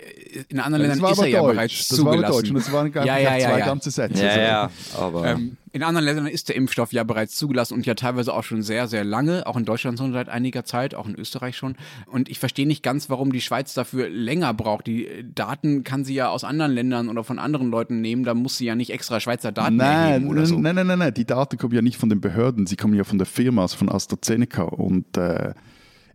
In 0.49 0.59
anderen 0.59 0.85
Das 0.88 0.97
Ländern 0.97 1.03
war 1.03 1.12
ist 1.12 1.19
er 1.19 1.26
ja 1.29 1.41
Deutsch. 1.43 1.53
bereits 1.55 1.88
Das 1.88 2.03
war 2.05 2.12
aber 2.15 2.23
Deutsch 2.23 2.31
und 2.31 2.33
zugelassen. 2.47 2.55
das 2.55 2.73
waren 2.73 2.87
einfach 2.87 3.05
Ja, 3.05 3.19
ja, 3.19 3.37
ja, 3.37 3.49
zwei 3.50 3.59
ja. 3.59 3.67
ganze 3.67 3.91
Sätze. 3.91 4.23
Ja, 4.25 4.29
Also, 4.31 4.41
ja, 4.41 4.71
aber 4.99 5.26
Ähm, 5.26 5.57
in 5.73 5.83
anderen 5.83 6.07
Ländern 6.07 6.26
ist 6.29 6.49
der 6.49 6.57
Impfstoff 6.57 6.95
ja 6.95 7.05
bereits 7.05 7.37
zugelassen 7.37 7.75
und 7.75 7.85
ja 7.85 7.95
teilweise 7.95 8.33
auch 8.33 8.43
schon 8.43 8.62
sehr, 8.62 8.88
sehr 8.88 9.05
lange, 9.05 9.47
auch 9.47 9.59
in 9.59 9.67
Deutschland 9.67 9.99
schon 9.99 10.15
seit 10.15 10.31
einiger 10.31 10.65
Zeit, 10.65 10.95
auch 10.95 11.07
in 11.07 11.15
Österreich 11.15 11.59
schon. 11.59 11.76
Und 12.07 12.31
ich 12.31 12.38
verstehe 12.38 12.67
nicht 12.67 12.83
ganz, 12.83 13.11
warum 13.11 13.33
die 13.33 13.43
Schweiz 13.43 13.75
dafür 13.75 14.09
länger 14.09 14.55
braucht. 14.55 14.87
Die 14.87 15.07
äh, 15.07 15.25
Daten 15.35 15.85
kann 15.85 16.07
sie 16.07 16.15
ja 16.15 16.31
aus 16.31 16.43
anderen 16.45 16.73
Ländern 16.73 17.11
oder 17.11 17.23
von 17.23 17.38
anderen 17.38 17.71
Leuten 17.71 18.00
nehmen, 18.00 18.25
da 18.25 18.33
muss 18.33 18.57
sie 18.57 18.65
ja 18.65 18.75
nicht 18.76 18.95
extra 18.95 19.21
Schweizer 19.21 19.53
Daten 19.53 19.76
Nein, 19.76 20.09
erheben 20.11 20.29
oder 20.29 20.47
so. 20.47 20.59
nein, 20.59 20.75
nein, 20.75 20.87
nein, 20.87 20.99
nein, 21.00 21.12
die 21.12 21.26
Daten 21.26 21.59
kommen 21.59 21.75
ja 21.75 21.83
nicht 21.83 21.99
von 21.99 22.09
den 22.09 22.23
Behörden, 22.23 22.67
sie 22.67 22.76
kommen 22.76 22.95
ja 22.95 23.05
von 23.05 23.19
der 23.19 23.26
Firma, 23.26 23.61
also 23.61 23.76
von 23.76 23.91
AstraZeneca. 23.91 24.62
Und 24.62 25.19
äh, 25.19 25.53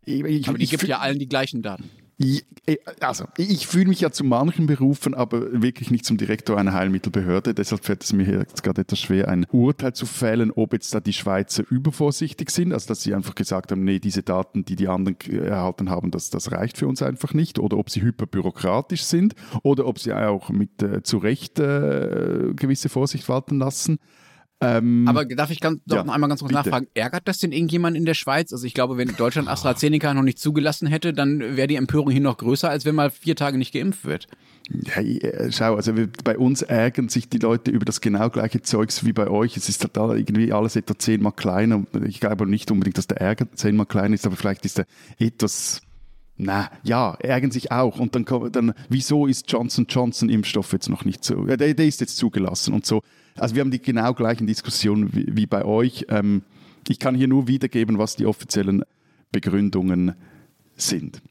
ich, 0.04 0.24
ich, 0.24 0.48
Aber 0.50 0.58
die 0.58 0.64
ich 0.64 0.72
gibt 0.72 0.88
ja 0.88 0.98
allen 0.98 1.20
die 1.20 1.28
gleichen 1.30 1.62
Daten. 1.62 1.84
Eh, 2.68 2.78
also, 3.00 3.26
ich 3.38 3.68
fühle 3.68 3.88
mich 3.88 4.02
ja 4.02 4.12
zu 4.12 4.24
manchen 4.24 4.68
berufen, 4.68 5.14
aber 5.14 5.62
wirklich 5.62 5.90
nicht 5.90 6.06
zum 6.06 6.18
Direktor 6.18 6.58
einer 6.58 6.74
Heilmittelbehörde. 6.74 7.54
Deshalb 7.54 7.84
fällt 7.84 8.04
es 8.04 8.14
mir 8.14 8.26
jetzt 8.26 8.64
gerade 8.64 8.82
etwas 8.82 9.00
schwer, 9.00 9.28
ein 9.28 9.46
Urteil 9.52 9.94
zu 9.94 10.06
fällen, 10.06 10.52
ob 10.52 10.74
jetzt 10.74 10.94
da 10.94 11.00
die 11.00 11.14
Schweizer 11.14 11.64
übervorsichtig 11.70 12.52
sind, 12.52 12.74
also 12.74 12.88
dass 12.88 13.02
sie 13.02 13.14
einfach 13.16 13.36
gesagt 13.36 13.72
haben, 13.72 13.84
nee, 13.84 14.00
diese 14.00 14.24
Daten, 14.24 14.64
die 14.64 14.76
die 14.76 14.88
anderen 14.88 15.20
erhalten 15.30 15.90
haben, 15.90 16.12
das, 16.12 16.30
das 16.30 16.52
reicht 16.52 16.78
für 16.78 16.88
uns 16.88 17.02
einfach 17.02 17.34
nicht, 17.34 17.60
oder 17.60 17.78
ob 17.78 17.90
sie 17.90 18.02
hyperbürokratisch 18.02 19.04
sind, 19.04 19.34
oder 19.64 19.88
ob 19.88 20.00
sie 20.00 20.14
auch 20.14 20.50
mit 20.50 20.84
äh, 20.84 21.02
zu 21.04 21.18
Recht 21.18 21.60
äh, 21.60 22.54
gewisse 22.56 22.90
Vorsicht 22.90 23.28
walten 23.28 23.58
lassen. 23.58 23.98
Ähm, 24.64 25.08
Aber 25.08 25.26
darf 25.26 25.50
ich 25.50 25.60
ganz, 25.60 25.82
doch 25.88 25.98
Ja, 25.98 26.04
noch 26.04 26.14
einmal 26.14 26.30
ganz 26.30 26.42
kurz 26.42 26.52
bitte. 26.52 26.70
nachfragen, 26.70 26.88
ärgert 26.94 27.28
das 27.28 27.40
denn 27.40 27.52
irgendjemand 27.52 27.98
in 27.98 28.06
der 28.06 28.14
Schweiz? 28.14 28.54
Also 28.54 28.66
ich 28.68 28.76
glaube, 28.76 28.96
wenn 28.98 29.08
Deutschland 29.16 29.48
AstraZeneca 29.48 30.14
noch 30.14 30.22
nicht 30.22 30.38
zugelassen 30.38 30.88
hätte, 30.88 31.14
dann 31.14 31.40
wäre 31.58 31.68
die 31.68 31.78
Empörung 31.78 32.12
hier 32.12 32.22
noch 32.22 32.38
größer, 32.38 32.70
als 32.70 32.86
wenn 32.86 32.94
mal 32.94 33.10
vier 33.10 33.36
Tage 33.36 33.58
nicht 33.58 33.74
geimpft 33.74 34.06
wird. 34.06 34.28
Ja, 34.70 35.02
äh, 35.02 35.52
schau, 35.52 35.76
also 35.76 35.94
bei 36.24 36.38
uns 36.38 36.62
ärgern 36.62 37.10
sich 37.10 37.28
die 37.28 37.40
Leute 37.40 37.72
über 37.72 37.86
das 37.86 38.02
genau 38.02 38.30
gleiche 38.30 38.62
Zeugs 38.62 39.04
wie 39.04 39.14
bei 39.14 39.28
euch. 39.28 39.58
Es 39.58 39.68
ist 39.68 39.82
total 39.82 40.18
irgendwie 40.18 40.54
alles 40.54 40.76
etwa 40.76 40.98
zehnmal 40.98 41.34
kleiner. 41.34 41.84
Ich 42.06 42.20
glaube 42.20 42.46
nicht 42.46 42.70
unbedingt, 42.70 43.00
dass 43.00 43.08
der 43.08 43.20
Ärger 43.20 43.52
zehnmal 43.54 43.88
kleiner 43.88 44.14
ist, 44.14 44.28
aber 44.28 44.36
vielleicht 44.36 44.64
ist 44.66 44.78
er 44.80 44.86
etwas 45.18 45.82
Na, 46.38 46.70
ja, 46.84 47.16
ärgern 47.20 47.52
sich 47.52 47.72
auch. 47.72 48.00
Und 48.00 48.16
dann, 48.16 48.26
dann 48.52 48.74
wieso 48.90 49.26
ist 49.26 49.52
Johnson 49.52 49.88
Johnson 49.90 50.30
Impfstoff 50.30 50.72
jetzt 50.72 50.90
noch 50.90 51.04
nicht 51.04 51.24
so? 51.24 51.46
Der, 51.46 51.58
der, 51.58 51.86
ist 51.86 52.00
jetzt 52.00 52.18
zugelassen 52.18 52.74
und 52.74 52.86
so. 52.86 53.02
Also 53.42 53.56
wir 53.56 53.62
haben 53.62 53.72
die 53.72 53.82
genau 53.82 54.14
gleichen 54.14 54.46
Diskussionen 54.46 55.16
wie, 55.16 55.26
wie 55.36 55.48
bei 55.48 55.66
euch. 55.66 56.06
Ähm, 56.10 56.44
ich 56.88 57.00
kann 57.00 57.16
hier 57.16 57.28
nur 57.28 57.48
wiedergeben, 57.48 57.98
was 57.98 58.16
die 58.16 58.28
offiziellen 58.28 58.84
Begründungen 59.32 60.14
sind. 60.76 61.24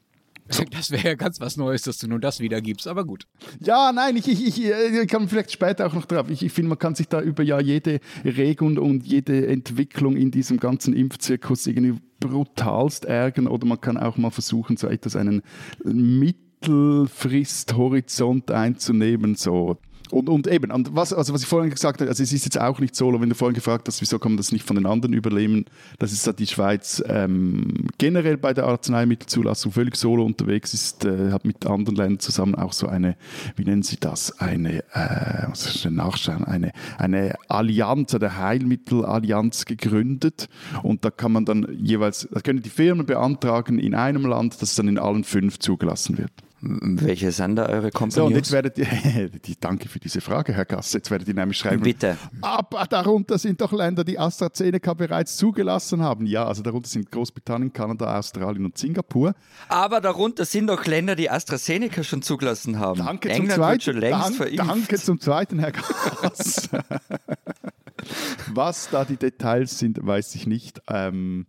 So. 0.49 0.65
Das 0.69 0.91
wäre 0.91 1.07
ja 1.07 1.15
ganz 1.15 1.39
was 1.39 1.55
Neues, 1.55 1.83
dass 1.83 1.99
du 1.99 2.09
nur 2.09 2.19
das 2.19 2.41
wiedergibst, 2.41 2.89
aber 2.89 3.05
gut. 3.05 3.27
Ja, 3.61 3.93
nein, 3.93 4.17
ich, 4.17 4.27
ich, 4.27 4.45
ich, 4.45 4.59
ich 4.59 5.07
kann 5.07 5.29
vielleicht 5.29 5.53
später 5.53 5.87
auch 5.87 5.93
noch 5.93 6.03
drauf. 6.03 6.29
Ich, 6.29 6.43
ich 6.43 6.51
finde, 6.51 6.67
man 6.67 6.79
kann 6.79 6.95
sich 6.95 7.07
da 7.07 7.21
über 7.21 7.43
ja 7.43 7.61
jede 7.61 8.01
Regung 8.25 8.77
und 8.77 9.05
jede 9.05 9.47
Entwicklung 9.47 10.17
in 10.17 10.31
diesem 10.31 10.59
ganzen 10.59 10.93
Impfzirkus 10.93 11.65
irgendwie 11.65 12.01
brutalst 12.19 13.05
ärgern 13.05 13.47
oder 13.47 13.65
man 13.65 13.79
kann 13.79 13.95
auch 13.95 14.17
mal 14.17 14.31
versuchen, 14.31 14.75
so 14.75 14.87
etwas 14.87 15.15
einen 15.15 15.43
Mittelfristhorizont 15.85 18.51
einzunehmen, 18.51 19.35
so 19.35 19.77
und, 20.11 20.29
und 20.29 20.47
eben, 20.47 20.71
und 20.71 20.95
was, 20.95 21.13
also 21.13 21.33
was 21.33 21.41
ich 21.41 21.47
vorhin 21.47 21.69
gesagt 21.69 22.01
habe, 22.01 22.09
also 22.09 22.21
es 22.23 22.33
ist 22.33 22.45
jetzt 22.45 22.59
auch 22.59 22.79
nicht 22.79 22.95
so, 22.95 23.11
wenn 23.19 23.29
du 23.29 23.35
vorhin 23.35 23.55
gefragt 23.55 23.87
hast, 23.87 24.01
wieso 24.01 24.19
kann 24.19 24.33
man 24.33 24.37
das 24.37 24.51
nicht 24.51 24.65
von 24.65 24.75
den 24.75 24.85
anderen 24.85 25.13
übernehmen, 25.13 25.65
das 25.99 26.11
ist, 26.11 26.25
dass 26.27 26.35
die 26.35 26.47
Schweiz 26.47 27.03
ähm, 27.07 27.87
generell 27.97 28.37
bei 28.37 28.53
der 28.53 28.65
Arzneimittelzulassung 28.65 29.71
völlig 29.71 29.95
solo 29.95 30.25
unterwegs 30.25 30.73
ist, 30.73 31.05
äh, 31.05 31.31
hat 31.31 31.45
mit 31.45 31.65
anderen 31.65 31.95
Ländern 31.95 32.19
zusammen 32.19 32.55
auch 32.55 32.73
so 32.73 32.87
eine, 32.87 33.15
wie 33.55 33.63
nennen 33.63 33.83
sie 33.83 33.97
das, 33.99 34.39
eine, 34.39 34.83
äh, 34.93 35.47
muss 35.47 35.67
ich 35.67 35.85
nachschauen, 35.89 36.43
eine, 36.43 36.71
eine 36.97 37.35
Allianz, 37.47 38.13
eine 38.15 38.37
Heilmittelallianz 38.37 39.65
gegründet 39.65 40.49
und 40.83 41.05
da 41.05 41.11
kann 41.11 41.31
man 41.31 41.45
dann 41.45 41.67
jeweils, 41.77 42.27
da 42.31 42.39
können 42.41 42.61
die 42.61 42.69
Firmen 42.69 43.05
beantragen 43.05 43.79
in 43.79 43.95
einem 43.95 44.25
Land, 44.25 44.61
dass 44.61 44.69
es 44.69 44.75
dann 44.75 44.87
in 44.87 44.97
allen 44.97 45.23
fünf 45.23 45.59
zugelassen 45.59 46.17
wird. 46.17 46.31
Welche 46.63 47.31
sind 47.31 47.55
da 47.55 47.65
eure 47.65 47.89
Kompanions? 47.89 48.13
So, 48.13 48.25
und 48.25 48.35
jetzt 48.35 48.51
werdet 48.51 48.77
ihr, 48.77 48.87
danke 49.59 49.89
für 49.89 49.99
diese 49.99 50.21
Frage, 50.21 50.53
Herr 50.53 50.65
Gass, 50.65 50.93
jetzt 50.93 51.09
werdet 51.09 51.27
ihr 51.27 51.33
nämlich 51.33 51.57
schreiben. 51.57 51.81
Bitte. 51.81 52.17
Aber 52.41 52.85
darunter 52.87 53.39
sind 53.39 53.61
doch 53.61 53.71
Länder, 53.71 54.03
die 54.03 54.19
AstraZeneca 54.19 54.93
bereits 54.93 55.37
zugelassen 55.37 56.03
haben. 56.03 56.27
Ja, 56.27 56.45
also 56.45 56.61
darunter 56.61 56.87
sind 56.87 57.09
Großbritannien, 57.09 57.73
Kanada, 57.73 58.15
Australien 58.15 58.65
und 58.65 58.77
Singapur. 58.77 59.33
Aber 59.69 60.01
darunter 60.01 60.45
sind 60.45 60.67
doch 60.67 60.85
Länder, 60.85 61.15
die 61.15 61.31
AstraZeneca 61.31 62.03
schon 62.03 62.21
zugelassen 62.21 62.77
haben. 62.77 62.99
Danke 62.99 63.29
England 63.29 63.53
zum 63.53 63.61
zweiten. 63.63 63.81
Schon 63.81 63.97
längst 63.97 64.39
dank, 64.39 64.55
danke 64.55 64.95
zum 64.97 65.19
zweiten, 65.19 65.59
Herr 65.59 65.71
Gass. 65.71 66.69
Was 68.53 68.89
da 68.89 69.03
die 69.03 69.17
Details 69.17 69.79
sind, 69.79 70.05
weiß 70.05 70.35
ich 70.35 70.45
nicht. 70.45 70.79
Ähm, 70.87 71.47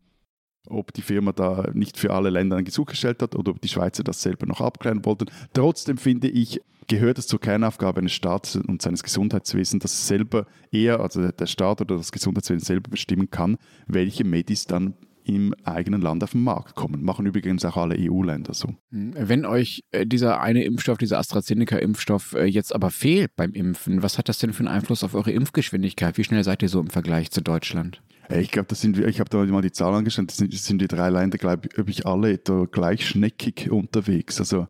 ob 0.68 0.92
die 0.92 1.02
Firma 1.02 1.32
da 1.32 1.70
nicht 1.74 1.98
für 1.98 2.12
alle 2.12 2.30
Länder 2.30 2.56
einen 2.56 2.64
Gesuch 2.64 2.86
gestellt 2.86 3.22
hat 3.22 3.34
oder 3.34 3.52
ob 3.52 3.60
die 3.60 3.68
Schweizer 3.68 4.04
das 4.04 4.22
selber 4.22 4.46
noch 4.46 4.60
abklären 4.60 5.04
wollten. 5.04 5.26
Trotzdem 5.52 5.98
finde 5.98 6.28
ich, 6.28 6.60
gehört 6.88 7.18
es 7.18 7.26
zur 7.26 7.40
Kernaufgabe 7.40 8.00
eines 8.00 8.12
Staates 8.12 8.56
und 8.56 8.82
seines 8.82 9.02
Gesundheitswesens, 9.02 9.82
dass 9.82 10.06
selber 10.06 10.46
eher, 10.70 11.00
also 11.00 11.30
der 11.30 11.46
Staat 11.46 11.80
oder 11.80 11.96
das 11.96 12.12
Gesundheitswesen 12.12 12.64
selber 12.64 12.90
bestimmen 12.90 13.30
kann, 13.30 13.56
welche 13.86 14.24
Medis 14.24 14.66
dann 14.66 14.94
im 15.24 15.54
eigenen 15.64 16.00
Land 16.00 16.24
auf 16.24 16.32
den 16.32 16.42
Markt 16.42 16.74
kommen. 16.74 17.04
Machen 17.04 17.26
übrigens 17.26 17.64
auch 17.64 17.76
alle 17.76 17.96
EU-Länder 17.98 18.54
so. 18.54 18.74
Hm, 18.90 19.14
wenn 19.16 19.44
euch 19.44 19.84
äh, 19.92 20.06
dieser 20.06 20.40
eine 20.40 20.64
Impfstoff, 20.64 20.98
dieser 20.98 21.18
AstraZeneca-Impfstoff 21.18 22.34
äh, 22.34 22.44
jetzt 22.44 22.74
aber 22.74 22.90
fehlt 22.90 23.34
beim 23.36 23.52
Impfen, 23.52 24.02
was 24.02 24.18
hat 24.18 24.28
das 24.28 24.38
denn 24.38 24.52
für 24.52 24.60
einen 24.60 24.74
Einfluss 24.74 25.04
auf 25.04 25.14
eure 25.14 25.30
Impfgeschwindigkeit? 25.30 26.18
Wie 26.18 26.24
schnell 26.24 26.44
seid 26.44 26.62
ihr 26.62 26.68
so 26.68 26.80
im 26.80 26.90
Vergleich 26.90 27.30
zu 27.30 27.40
Deutschland? 27.40 28.02
Ich 28.40 28.50
glaube, 28.50 28.68
das 28.68 28.80
sind 28.80 28.98
ich 28.98 29.20
habe 29.20 29.30
da 29.30 29.44
mal 29.44 29.62
die 29.62 29.72
Zahl 29.72 29.94
angeschaut, 29.94 30.28
das 30.28 30.36
sind, 30.36 30.52
das 30.52 30.64
sind 30.64 30.80
die 30.80 30.88
drei 30.88 31.10
Länder, 31.10 31.38
glaube 31.38 31.68
ich, 31.86 32.06
alle 32.06 32.32
etwa 32.32 32.66
gleich 32.70 33.06
schneckig 33.06 33.70
unterwegs. 33.70 34.38
Also 34.38 34.68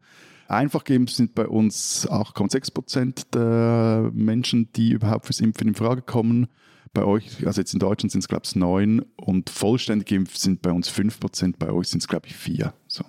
einfach 0.49 0.85
geimpft 0.85 1.15
sind 1.15 1.35
bei 1.35 1.47
uns 1.47 2.09
8,6 2.09 2.73
Prozent 2.75 3.35
der 3.35 4.11
Menschen, 4.13 4.73
die 4.73 4.93
überhaupt 4.93 5.27
fürs 5.27 5.41
Impfen 5.41 5.69
in 5.69 5.75
Frage 5.75 6.03
kommen. 6.03 6.49
Bei 6.95 7.05
euch, 7.05 7.47
also 7.47 7.61
jetzt 7.61 7.73
in 7.73 7.81
Deutschland 7.81 8.13
sind 8.13 8.21
es, 8.21 8.29
glaube 8.29 8.43
ich, 8.45 8.55
9 8.55 9.01
und 9.17 9.49
vollständig 9.49 10.09
geimpft 10.09 10.39
sind 10.39 10.61
bei 10.61 10.71
uns 10.71 10.89
5 10.89 11.21
Prozent, 11.21 11.59
bei 11.59 11.71
euch 11.71 11.89
sind 11.89 12.01
es, 12.01 12.09
glaube 12.09 12.27
ich, 12.27 12.37
4. 12.37 12.75
So. 12.87 13.05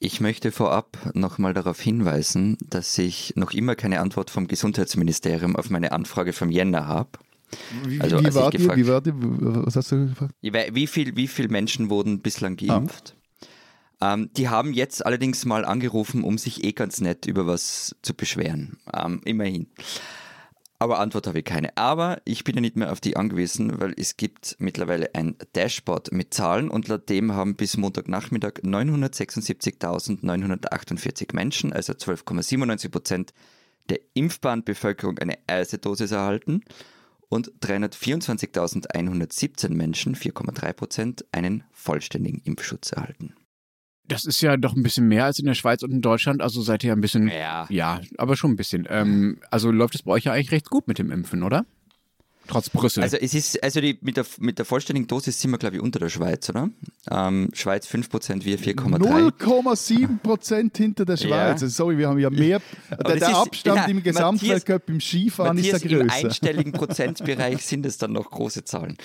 Ich 0.00 0.20
möchte 0.20 0.52
vorab 0.52 0.96
nochmal 1.14 1.54
darauf 1.54 1.80
hinweisen, 1.80 2.56
dass 2.60 2.96
ich 2.98 3.34
noch 3.36 3.50
immer 3.52 3.74
keine 3.74 4.00
Antwort 4.00 4.30
vom 4.30 4.46
Gesundheitsministerium 4.46 5.56
auf 5.56 5.70
meine 5.70 5.90
Anfrage 5.90 6.32
vom 6.32 6.50
Jänner 6.50 6.86
habe. 6.86 7.18
Wie, 7.84 8.00
also, 8.00 8.20
wie, 8.20 8.34
war 8.34 8.50
die, 8.50 8.58
gefragt, 8.58 8.78
wie 8.78 8.86
war 8.86 9.00
die? 9.00 9.12
Was 9.14 9.76
hast 9.76 9.92
du 9.92 10.08
gefragt? 10.08 10.34
Wie 10.40 10.86
viele 10.86 11.16
wie 11.16 11.28
viel 11.28 11.48
Menschen 11.48 11.90
wurden 11.90 12.20
bislang 12.20 12.56
geimpft? 12.56 13.14
Ah. 13.14 13.98
Ähm, 14.00 14.30
die 14.36 14.48
haben 14.48 14.72
jetzt 14.72 15.04
allerdings 15.04 15.44
mal 15.44 15.64
angerufen, 15.64 16.22
um 16.22 16.38
sich 16.38 16.62
eh 16.64 16.70
ganz 16.72 17.00
nett 17.00 17.26
über 17.26 17.46
was 17.46 17.96
zu 18.02 18.14
beschweren. 18.14 18.78
Ähm, 18.94 19.20
immerhin. 19.24 19.66
Aber 20.80 21.00
Antwort 21.00 21.26
habe 21.26 21.40
ich 21.40 21.44
keine. 21.44 21.76
Aber 21.76 22.22
ich 22.24 22.44
bin 22.44 22.54
ja 22.54 22.60
nicht 22.60 22.76
mehr 22.76 22.92
auf 22.92 23.00
die 23.00 23.16
angewiesen, 23.16 23.80
weil 23.80 23.92
es 23.96 24.16
gibt 24.16 24.54
mittlerweile 24.60 25.12
ein 25.16 25.34
Dashboard 25.54 26.12
mit 26.12 26.32
Zahlen 26.32 26.70
und 26.70 26.86
laut 26.86 27.08
dem 27.08 27.32
haben 27.32 27.56
bis 27.56 27.76
Montagnachmittag 27.76 28.60
976.948 28.62 31.34
Menschen, 31.34 31.72
also 31.72 31.94
12,97 31.94 32.90
Prozent 32.90 33.32
der 33.88 33.98
impfbaren 34.14 34.62
Bevölkerung 34.62 35.18
eine 35.18 35.38
erste 35.48 35.78
Dosis 35.78 36.12
erhalten 36.12 36.62
und 37.28 37.52
324.117 37.60 39.70
Menschen, 39.70 40.14
4,3 40.14 40.72
Prozent, 40.72 41.24
einen 41.32 41.64
vollständigen 41.72 42.40
Impfschutz 42.44 42.92
erhalten. 42.92 43.34
Das 44.06 44.24
ist 44.24 44.40
ja 44.40 44.56
doch 44.56 44.74
ein 44.74 44.82
bisschen 44.82 45.06
mehr 45.06 45.26
als 45.26 45.38
in 45.38 45.44
der 45.44 45.54
Schweiz 45.54 45.82
und 45.82 45.92
in 45.92 46.00
Deutschland. 46.00 46.40
Also 46.40 46.62
seid 46.62 46.82
ihr 46.82 46.92
ein 46.92 47.02
bisschen. 47.02 47.28
Ja. 47.28 47.66
Ja, 47.68 48.00
aber 48.16 48.36
schon 48.36 48.52
ein 48.52 48.56
bisschen. 48.56 48.86
Ähm, 48.88 49.40
also 49.50 49.70
läuft 49.70 49.94
es 49.94 50.02
bei 50.02 50.12
euch 50.12 50.24
ja 50.24 50.32
eigentlich 50.32 50.52
recht 50.52 50.70
gut 50.70 50.88
mit 50.88 50.98
dem 50.98 51.10
Impfen, 51.10 51.42
oder? 51.42 51.66
Trotz 52.48 52.70
Brüssel. 52.70 53.02
Also 53.02 53.18
es 53.18 53.34
ist, 53.34 53.62
also 53.62 53.80
die, 53.82 53.98
mit, 54.00 54.16
der, 54.16 54.24
mit 54.38 54.58
der 54.58 54.64
vollständigen 54.64 55.06
Dosis 55.06 55.38
sind 55.38 55.50
wir, 55.50 55.58
glaube 55.58 55.76
ich, 55.76 55.82
unter 55.82 55.98
der 55.98 56.08
Schweiz, 56.08 56.48
oder? 56.48 56.70
Ähm, 57.10 57.50
Schweiz 57.52 57.86
5%, 57.86 58.44
wir 58.44 58.58
4,3%. 58.58 59.32
0,7% 59.38 60.76
hinter 60.76 61.04
der 61.04 61.18
Schweiz. 61.18 61.30
Ja. 61.30 61.46
Also 61.48 61.68
sorry, 61.68 61.98
wir 61.98 62.08
haben 62.08 62.18
ja 62.18 62.30
mehr. 62.30 62.62
der, 62.90 63.16
der 63.16 63.36
Abstand 63.36 63.76
ja, 63.76 63.84
im 63.84 64.02
Gesamtweltcup 64.02 64.88
im 64.88 65.00
Skifahren 65.00 65.56
Matthias, 65.56 65.82
ist 65.82 65.90
der 65.90 65.98
größer. 65.98 66.18
Im 66.20 66.26
einstelligen 66.26 66.72
Prozentbereich 66.78 67.66
sind 67.66 67.84
es 67.84 67.98
dann 67.98 68.12
noch 68.12 68.30
große 68.30 68.64
Zahlen. 68.64 68.96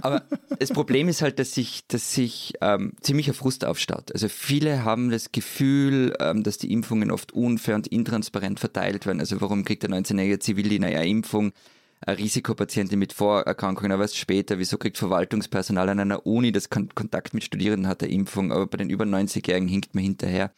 Aber 0.00 0.24
das 0.58 0.70
Problem 0.70 1.08
ist 1.08 1.22
halt, 1.22 1.38
dass 1.38 1.54
sich, 1.54 1.86
dass 1.86 2.12
sich 2.12 2.54
ähm, 2.60 2.94
ziemlicher 3.00 3.34
Frust 3.34 3.64
aufstaut. 3.64 4.12
Also 4.12 4.28
viele 4.28 4.84
haben 4.84 5.10
das 5.10 5.30
Gefühl, 5.30 6.16
ähm, 6.18 6.42
dass 6.42 6.58
die 6.58 6.72
Impfungen 6.72 7.12
oft 7.12 7.30
unfair 7.32 7.76
und 7.76 7.86
intransparent 7.86 8.58
verteilt 8.58 9.06
werden. 9.06 9.20
Also 9.20 9.40
warum 9.40 9.64
kriegt 9.64 9.84
der 9.84 9.90
19-jährige 9.90 10.40
Zivildiener 10.40 10.88
ja 10.88 11.02
Impfung? 11.02 11.52
Risikopatienten 12.06 12.98
mit 12.98 13.12
Vorerkrankungen, 13.12 13.92
aber 13.92 14.02
erst 14.02 14.16
später, 14.16 14.58
wieso 14.58 14.78
kriegt 14.78 14.98
Verwaltungspersonal 14.98 15.88
an 15.88 16.00
einer 16.00 16.26
Uni, 16.26 16.52
das 16.52 16.68
Kontakt 16.70 17.34
mit 17.34 17.44
Studierenden 17.44 17.88
hat, 17.88 18.02
der 18.02 18.10
Impfung, 18.10 18.52
aber 18.52 18.66
bei 18.66 18.78
den 18.78 18.90
über 18.90 19.04
90-Jährigen 19.04 19.68
hinkt 19.68 19.94
man 19.94 20.04
hinterher. 20.04 20.52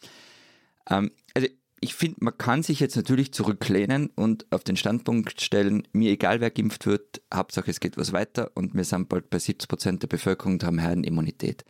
Ähm, 0.90 1.10
also 1.34 1.48
ich 1.80 1.94
finde, 1.94 2.16
man 2.20 2.36
kann 2.36 2.62
sich 2.62 2.80
jetzt 2.80 2.96
natürlich 2.96 3.32
zurücklehnen 3.32 4.10
und 4.14 4.46
auf 4.50 4.64
den 4.64 4.76
Standpunkt 4.76 5.40
stellen, 5.40 5.86
mir 5.92 6.10
egal 6.10 6.40
wer 6.40 6.50
geimpft 6.50 6.86
wird, 6.86 7.22
Hauptsache 7.32 7.70
es 7.70 7.80
geht 7.80 7.96
was 7.96 8.12
weiter 8.12 8.50
und 8.54 8.74
wir 8.74 8.84
sind 8.84 9.08
bald 9.08 9.30
bei 9.30 9.38
70 9.38 9.68
Prozent 9.68 10.02
der 10.02 10.08
Bevölkerung 10.08 10.54
und 10.54 10.64
haben 10.64 10.78
Herdenimmunität. 10.78 11.64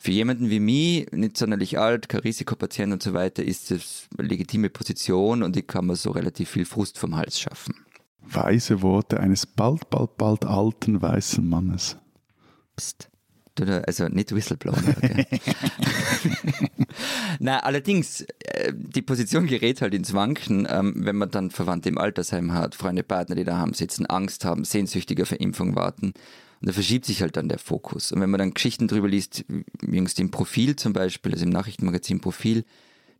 Für 0.00 0.12
jemanden 0.12 0.48
wie 0.48 0.60
mich, 0.60 1.10
nicht 1.10 1.36
sonderlich 1.36 1.78
alt, 1.78 2.08
kein 2.08 2.20
Risikopatient 2.20 2.92
und 2.92 3.02
so 3.02 3.14
weiter, 3.14 3.42
ist 3.42 3.72
das 3.72 4.06
eine 4.16 4.28
legitime 4.28 4.70
Position 4.70 5.42
und 5.42 5.56
ich 5.56 5.66
kann 5.66 5.86
mir 5.86 5.96
so 5.96 6.12
relativ 6.12 6.50
viel 6.50 6.64
Frust 6.64 6.98
vom 6.98 7.16
Hals 7.16 7.40
schaffen. 7.40 7.74
Weise 8.20 8.82
Worte 8.82 9.20
eines 9.20 9.46
bald, 9.46 9.90
bald, 9.90 10.16
bald 10.16 10.44
alten 10.44 11.00
weißen 11.00 11.46
Mannes. 11.46 11.96
Psst. 12.76 13.10
Also 13.86 14.06
nicht 14.08 14.32
Whistleblower. 14.32 14.78
Okay. 14.78 15.26
Na, 17.40 17.60
allerdings, 17.60 18.24
äh, 18.44 18.72
die 18.74 19.02
Position 19.02 19.46
gerät 19.46 19.82
halt 19.82 19.94
ins 19.94 20.14
Wanken, 20.14 20.66
ähm, 20.70 20.94
wenn 20.98 21.16
man 21.16 21.30
dann 21.30 21.50
Verwandte 21.50 21.88
im 21.88 21.98
Altersheim 21.98 22.52
hat, 22.52 22.74
Freunde, 22.74 23.02
Partner, 23.02 23.34
die 23.34 23.44
daheim 23.44 23.74
sitzen, 23.74 24.06
Angst 24.06 24.44
haben, 24.44 24.64
sehnsüchtiger 24.64 25.26
Verimpfung 25.26 25.74
warten. 25.74 26.12
Und 26.60 26.68
da 26.68 26.72
verschiebt 26.72 27.04
sich 27.04 27.22
halt 27.22 27.36
dann 27.36 27.48
der 27.48 27.58
Fokus. 27.58 28.12
Und 28.12 28.20
wenn 28.20 28.30
man 28.30 28.38
dann 28.38 28.54
Geschichten 28.54 28.88
drüber 28.88 29.08
liest, 29.08 29.44
jüngst 29.82 30.18
im 30.18 30.30
Profil 30.30 30.76
zum 30.76 30.92
Beispiel, 30.92 31.32
also 31.32 31.44
im 31.44 31.50
Nachrichtenmagazin 31.50 32.20
Profil, 32.20 32.64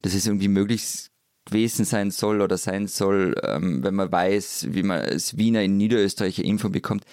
dass 0.02 0.14
es 0.14 0.26
irgendwie 0.26 0.48
möglichst 0.48 1.10
gewesen 1.48 1.84
sein 1.84 2.10
soll 2.10 2.40
oder 2.40 2.56
sein 2.56 2.86
soll, 2.86 3.34
ähm, 3.42 3.82
wenn 3.82 3.94
man 3.94 4.12
weiß, 4.12 4.68
wie 4.70 4.82
man 4.82 5.00
als 5.00 5.36
Wiener 5.36 5.62
in 5.62 5.76
Niederösterreich 5.76 6.38
Info 6.38 6.68
bekommt, 6.68 7.04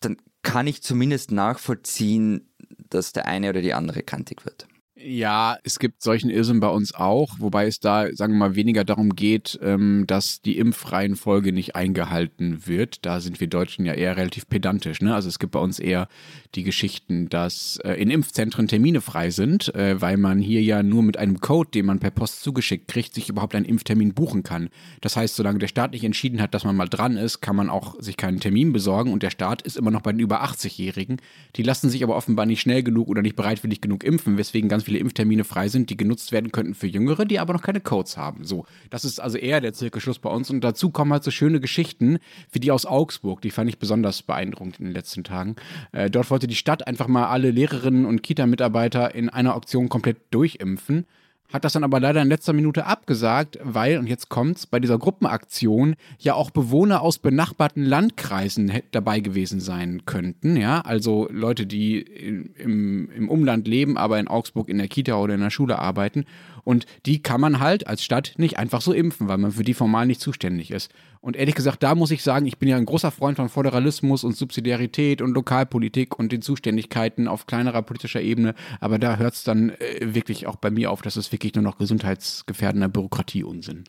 dann 0.00 0.16
kann 0.42 0.66
ich 0.66 0.82
zumindest 0.82 1.32
nachvollziehen, 1.32 2.48
dass 2.90 3.12
der 3.12 3.26
eine 3.26 3.50
oder 3.50 3.62
die 3.62 3.74
andere 3.74 4.02
kantig 4.02 4.44
wird. 4.44 4.66
Ja, 4.96 5.58
es 5.64 5.80
gibt 5.80 6.02
solchen 6.04 6.30
Irrsinn 6.30 6.60
bei 6.60 6.68
uns 6.68 6.94
auch, 6.94 7.40
wobei 7.40 7.66
es 7.66 7.80
da, 7.80 8.06
sagen 8.12 8.34
wir 8.34 8.38
mal, 8.38 8.54
weniger 8.54 8.84
darum 8.84 9.16
geht, 9.16 9.58
ähm, 9.60 10.04
dass 10.06 10.40
die 10.40 10.56
Impfreihenfolge 10.56 11.52
nicht 11.52 11.74
eingehalten 11.74 12.68
wird. 12.68 13.04
Da 13.04 13.20
sind 13.20 13.40
wir 13.40 13.48
Deutschen 13.48 13.84
ja 13.86 13.92
eher 13.92 14.16
relativ 14.16 14.48
pedantisch. 14.48 15.00
Ne? 15.00 15.12
Also 15.12 15.28
es 15.28 15.40
gibt 15.40 15.50
bei 15.50 15.58
uns 15.58 15.80
eher 15.80 16.06
die 16.54 16.62
Geschichten, 16.62 17.28
dass 17.28 17.80
äh, 17.82 17.94
in 17.94 18.08
Impfzentren 18.08 18.68
Termine 18.68 19.00
frei 19.00 19.30
sind, 19.30 19.74
äh, 19.74 20.00
weil 20.00 20.16
man 20.16 20.38
hier 20.38 20.62
ja 20.62 20.84
nur 20.84 21.02
mit 21.02 21.16
einem 21.16 21.40
Code, 21.40 21.70
den 21.72 21.86
man 21.86 21.98
per 21.98 22.12
Post 22.12 22.42
zugeschickt 22.44 22.86
kriegt, 22.86 23.14
sich 23.14 23.28
überhaupt 23.28 23.56
einen 23.56 23.64
Impftermin 23.64 24.14
buchen 24.14 24.44
kann. 24.44 24.68
Das 25.00 25.16
heißt, 25.16 25.34
solange 25.34 25.58
der 25.58 25.66
Staat 25.66 25.90
nicht 25.90 26.04
entschieden 26.04 26.40
hat, 26.40 26.54
dass 26.54 26.62
man 26.62 26.76
mal 26.76 26.88
dran 26.88 27.16
ist, 27.16 27.40
kann 27.40 27.56
man 27.56 27.68
auch 27.68 28.00
sich 28.00 28.16
keinen 28.16 28.38
Termin 28.38 28.72
besorgen 28.72 29.12
und 29.12 29.24
der 29.24 29.30
Staat 29.30 29.62
ist 29.62 29.76
immer 29.76 29.90
noch 29.90 30.02
bei 30.02 30.12
den 30.12 30.20
über 30.20 30.44
80-Jährigen. 30.44 31.16
Die 31.56 31.64
lassen 31.64 31.90
sich 31.90 32.04
aber 32.04 32.14
offenbar 32.14 32.46
nicht 32.46 32.60
schnell 32.60 32.84
genug 32.84 33.08
oder 33.08 33.22
nicht 33.22 33.34
bereitwillig 33.34 33.80
genug 33.80 34.04
impfen, 34.04 34.38
weswegen 34.38 34.68
ganz 34.68 34.83
viele 34.84 34.98
Impftermine 34.98 35.44
frei 35.44 35.68
sind, 35.68 35.90
die 35.90 35.96
genutzt 35.96 36.32
werden 36.32 36.52
könnten 36.52 36.74
für 36.74 36.86
Jüngere, 36.86 37.24
die 37.24 37.38
aber 37.38 37.52
noch 37.52 37.62
keine 37.62 37.80
Codes 37.80 38.16
haben. 38.16 38.44
So, 38.44 38.66
das 38.90 39.04
ist 39.04 39.18
also 39.18 39.38
eher 39.38 39.60
der 39.60 39.72
Zirkelschluss 39.72 40.18
bei 40.18 40.30
uns. 40.30 40.50
Und 40.50 40.62
dazu 40.62 40.90
kommen 40.90 41.12
halt 41.12 41.24
so 41.24 41.30
schöne 41.30 41.60
Geschichten 41.60 42.18
wie 42.52 42.60
die 42.60 42.70
aus 42.70 42.86
Augsburg. 42.86 43.40
Die 43.40 43.50
fand 43.50 43.68
ich 43.68 43.78
besonders 43.78 44.22
beeindruckend 44.22 44.78
in 44.78 44.86
den 44.86 44.94
letzten 44.94 45.24
Tagen. 45.24 45.56
Äh, 45.92 46.10
dort 46.10 46.30
wollte 46.30 46.46
die 46.46 46.54
Stadt 46.54 46.86
einfach 46.86 47.08
mal 47.08 47.26
alle 47.26 47.50
Lehrerinnen 47.50 48.06
und 48.06 48.22
Kita-Mitarbeiter 48.22 49.14
in 49.14 49.28
einer 49.28 49.54
Auktion 49.54 49.88
komplett 49.88 50.18
durchimpfen 50.30 51.06
hat 51.52 51.64
das 51.64 51.74
dann 51.74 51.84
aber 51.84 52.00
leider 52.00 52.20
in 52.20 52.28
letzter 52.28 52.52
Minute 52.52 52.86
abgesagt, 52.86 53.58
weil, 53.62 53.98
und 53.98 54.08
jetzt 54.08 54.28
kommt's, 54.28 54.66
bei 54.66 54.80
dieser 54.80 54.98
Gruppenaktion 54.98 55.94
ja 56.18 56.34
auch 56.34 56.50
Bewohner 56.50 57.02
aus 57.02 57.18
benachbarten 57.18 57.84
Landkreisen 57.84 58.72
dabei 58.90 59.20
gewesen 59.20 59.60
sein 59.60 60.02
könnten, 60.04 60.56
ja, 60.56 60.80
also 60.80 61.28
Leute, 61.30 61.66
die 61.66 62.00
im, 62.00 63.10
im 63.10 63.28
Umland 63.28 63.68
leben, 63.68 63.96
aber 63.96 64.18
in 64.18 64.28
Augsburg 64.28 64.68
in 64.68 64.78
der 64.78 64.88
Kita 64.88 65.16
oder 65.16 65.34
in 65.34 65.40
der 65.40 65.50
Schule 65.50 65.78
arbeiten 65.78 66.24
und 66.64 66.86
die 67.06 67.22
kann 67.22 67.40
man 67.40 67.60
halt 67.60 67.86
als 67.86 68.02
Stadt 68.02 68.34
nicht 68.36 68.58
einfach 68.58 68.80
so 68.80 68.92
impfen, 68.92 69.28
weil 69.28 69.38
man 69.38 69.52
für 69.52 69.64
die 69.64 69.74
formal 69.74 70.06
nicht 70.06 70.20
zuständig 70.20 70.70
ist. 70.70 70.90
Und 71.20 71.36
ehrlich 71.36 71.54
gesagt, 71.54 71.82
da 71.82 71.94
muss 71.94 72.10
ich 72.10 72.22
sagen, 72.22 72.46
ich 72.46 72.58
bin 72.58 72.68
ja 72.68 72.76
ein 72.76 72.84
großer 72.84 73.10
Freund 73.10 73.36
von 73.36 73.48
Föderalismus 73.48 74.24
und 74.24 74.36
Subsidiarität 74.36 75.22
und 75.22 75.32
Lokalpolitik 75.32 76.18
und 76.18 76.32
den 76.32 76.42
Zuständigkeiten 76.42 77.28
auf 77.28 77.46
kleinerer 77.46 77.82
politischer 77.82 78.20
Ebene. 78.20 78.54
Aber 78.80 78.98
da 78.98 79.16
hört 79.16 79.34
es 79.34 79.44
dann 79.44 79.70
äh, 79.70 80.14
wirklich 80.14 80.46
auch 80.46 80.56
bei 80.56 80.70
mir 80.70 80.90
auf, 80.90 81.00
dass 81.02 81.16
es 81.16 81.32
wirklich 81.32 81.54
nur 81.54 81.64
noch 81.64 81.78
gesundheitsgefährdender 81.78 82.88
Bürokratieunsinn. 82.88 83.84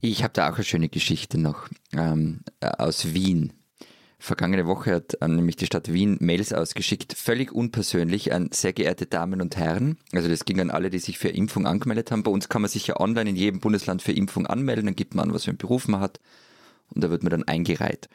Ich 0.00 0.22
habe 0.22 0.32
da 0.32 0.50
auch 0.50 0.54
eine 0.54 0.64
schöne 0.64 0.88
Geschichte 0.88 1.38
noch 1.38 1.68
ähm, 1.92 2.40
aus 2.60 3.12
Wien. 3.12 3.52
Vergangene 4.22 4.66
Woche 4.66 4.94
hat 4.94 5.14
äh, 5.22 5.28
nämlich 5.28 5.56
die 5.56 5.64
Stadt 5.64 5.90
Wien 5.90 6.18
Mails 6.20 6.52
ausgeschickt, 6.52 7.14
völlig 7.14 7.52
unpersönlich 7.52 8.34
an 8.34 8.50
sehr 8.52 8.74
geehrte 8.74 9.06
Damen 9.06 9.40
und 9.40 9.56
Herren. 9.56 9.96
Also 10.12 10.28
das 10.28 10.44
ging 10.44 10.60
an 10.60 10.70
alle, 10.70 10.90
die 10.90 10.98
sich 10.98 11.18
für 11.18 11.30
Impfung 11.30 11.66
angemeldet 11.66 12.12
haben. 12.12 12.22
Bei 12.22 12.30
uns 12.30 12.50
kann 12.50 12.60
man 12.60 12.70
sich 12.70 12.86
ja 12.86 13.00
online 13.00 13.30
in 13.30 13.36
jedem 13.36 13.60
Bundesland 13.60 14.02
für 14.02 14.12
Impfung 14.12 14.46
anmelden, 14.46 14.84
dann 14.84 14.94
gibt 14.94 15.14
man 15.14 15.28
an, 15.28 15.34
was 15.34 15.44
für 15.44 15.50
einen 15.50 15.58
Beruf 15.58 15.88
man 15.88 16.00
hat 16.00 16.20
und 16.94 17.02
da 17.02 17.08
wird 17.08 17.22
man 17.22 17.30
dann 17.30 17.44
eingereiht. 17.44 18.10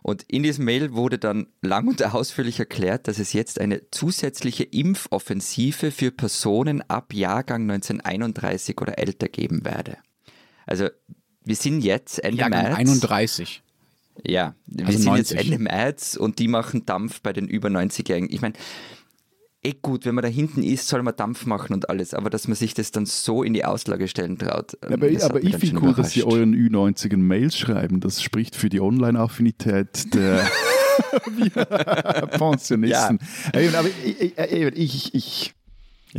Und 0.00 0.22
in 0.24 0.42
diesem 0.42 0.64
Mail 0.64 0.94
wurde 0.94 1.18
dann 1.18 1.46
lang 1.60 1.88
und 1.88 2.02
ausführlich 2.14 2.58
erklärt, 2.58 3.06
dass 3.06 3.18
es 3.18 3.34
jetzt 3.34 3.60
eine 3.60 3.90
zusätzliche 3.90 4.64
Impfoffensive 4.64 5.90
für 5.90 6.10
Personen 6.10 6.82
ab 6.88 7.12
Jahrgang 7.12 7.70
1931 7.70 8.80
oder 8.80 8.98
älter 8.98 9.28
geben 9.28 9.66
werde. 9.66 9.98
Also 10.64 10.88
wir 11.44 11.56
sind 11.56 11.82
jetzt 11.82 12.24
Ende 12.24 12.40
Jahrgang 12.40 12.62
März. 12.62 12.78
31. 12.78 13.63
Ja, 14.22 14.54
wir 14.66 14.86
also 14.86 14.98
sind 14.98 15.06
90. 15.06 15.36
jetzt 15.36 15.46
Ende 15.46 15.58
März 15.58 16.16
und 16.16 16.38
die 16.38 16.48
machen 16.48 16.86
Dampf 16.86 17.20
bei 17.20 17.32
den 17.32 17.48
über 17.48 17.68
90-Jährigen. 17.68 18.30
Ich 18.30 18.40
meine, 18.40 18.54
eh 19.62 19.74
gut, 19.80 20.04
wenn 20.04 20.14
man 20.14 20.22
da 20.22 20.28
hinten 20.28 20.62
ist, 20.62 20.88
soll 20.88 21.02
man 21.02 21.16
Dampf 21.16 21.46
machen 21.46 21.72
und 21.72 21.88
alles, 21.88 22.14
aber 22.14 22.30
dass 22.30 22.46
man 22.46 22.54
sich 22.54 22.74
das 22.74 22.90
dann 22.90 23.06
so 23.06 23.42
in 23.42 23.54
die 23.54 23.64
Auslage 23.64 24.08
stellen 24.08 24.38
traut. 24.38 24.76
Aber, 24.82 24.94
aber 24.94 25.42
ich 25.42 25.56
finde 25.56 25.82
cool, 25.82 25.94
dass 25.94 26.12
Sie 26.12 26.24
euren 26.24 26.54
Ü90ern 26.54 27.16
Mails 27.16 27.58
schreiben. 27.58 28.00
Das 28.00 28.22
spricht 28.22 28.54
für 28.54 28.68
die 28.68 28.80
Online-Affinität 28.80 30.14
der 30.14 30.46
Pensionisten. 32.38 33.18
Ja. 33.52 33.78
Aber 33.78 33.88
ich, 34.04 34.20
ich, 34.20 35.14
ich 35.14 35.14
ich 35.14 35.54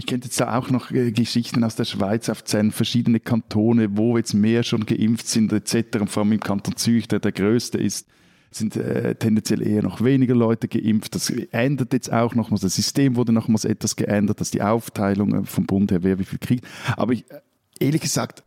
kenne 0.05 0.23
jetzt 0.23 0.41
auch 0.41 0.69
noch 0.69 0.91
äh, 0.91 1.11
Geschichten 1.11 1.63
aus 1.63 1.75
der 1.75 1.85
Schweiz 1.85 2.27
auf 2.29 2.43
zehn 2.43 2.71
verschiedene 2.71 3.19
Kantone, 3.19 3.97
wo 3.97 4.17
jetzt 4.17 4.33
mehr 4.33 4.63
schon 4.63 4.85
geimpft 4.85 5.27
sind 5.27 5.53
etc. 5.53 5.99
Und 6.01 6.09
vor 6.09 6.23
allem 6.23 6.33
im 6.33 6.39
Kanton 6.39 6.75
Zürich, 6.75 7.07
der 7.07 7.19
der 7.19 7.31
größte 7.31 7.77
ist, 7.77 8.07
sind 8.51 8.75
äh, 8.75 9.15
tendenziell 9.15 9.61
eher 9.61 9.83
noch 9.83 10.03
weniger 10.03 10.35
Leute 10.35 10.67
geimpft. 10.67 11.15
Das 11.15 11.29
ändert 11.29 11.93
jetzt 11.93 12.11
auch 12.11 12.35
nochmals. 12.35 12.61
Das 12.61 12.75
System 12.75 13.15
wurde 13.15 13.33
nochmals 13.33 13.65
etwas 13.65 13.95
geändert, 13.95 14.39
dass 14.41 14.51
die 14.51 14.61
Aufteilung 14.61 15.33
äh, 15.33 15.45
vom 15.45 15.65
Bund 15.65 15.91
her, 15.91 16.03
wer 16.03 16.19
wie 16.19 16.25
viel 16.25 16.39
kriegt. 16.39 16.65
Aber 16.95 17.13
ich, 17.13 17.29
äh, 17.31 17.39
ehrlich 17.79 18.01
gesagt, 18.01 18.44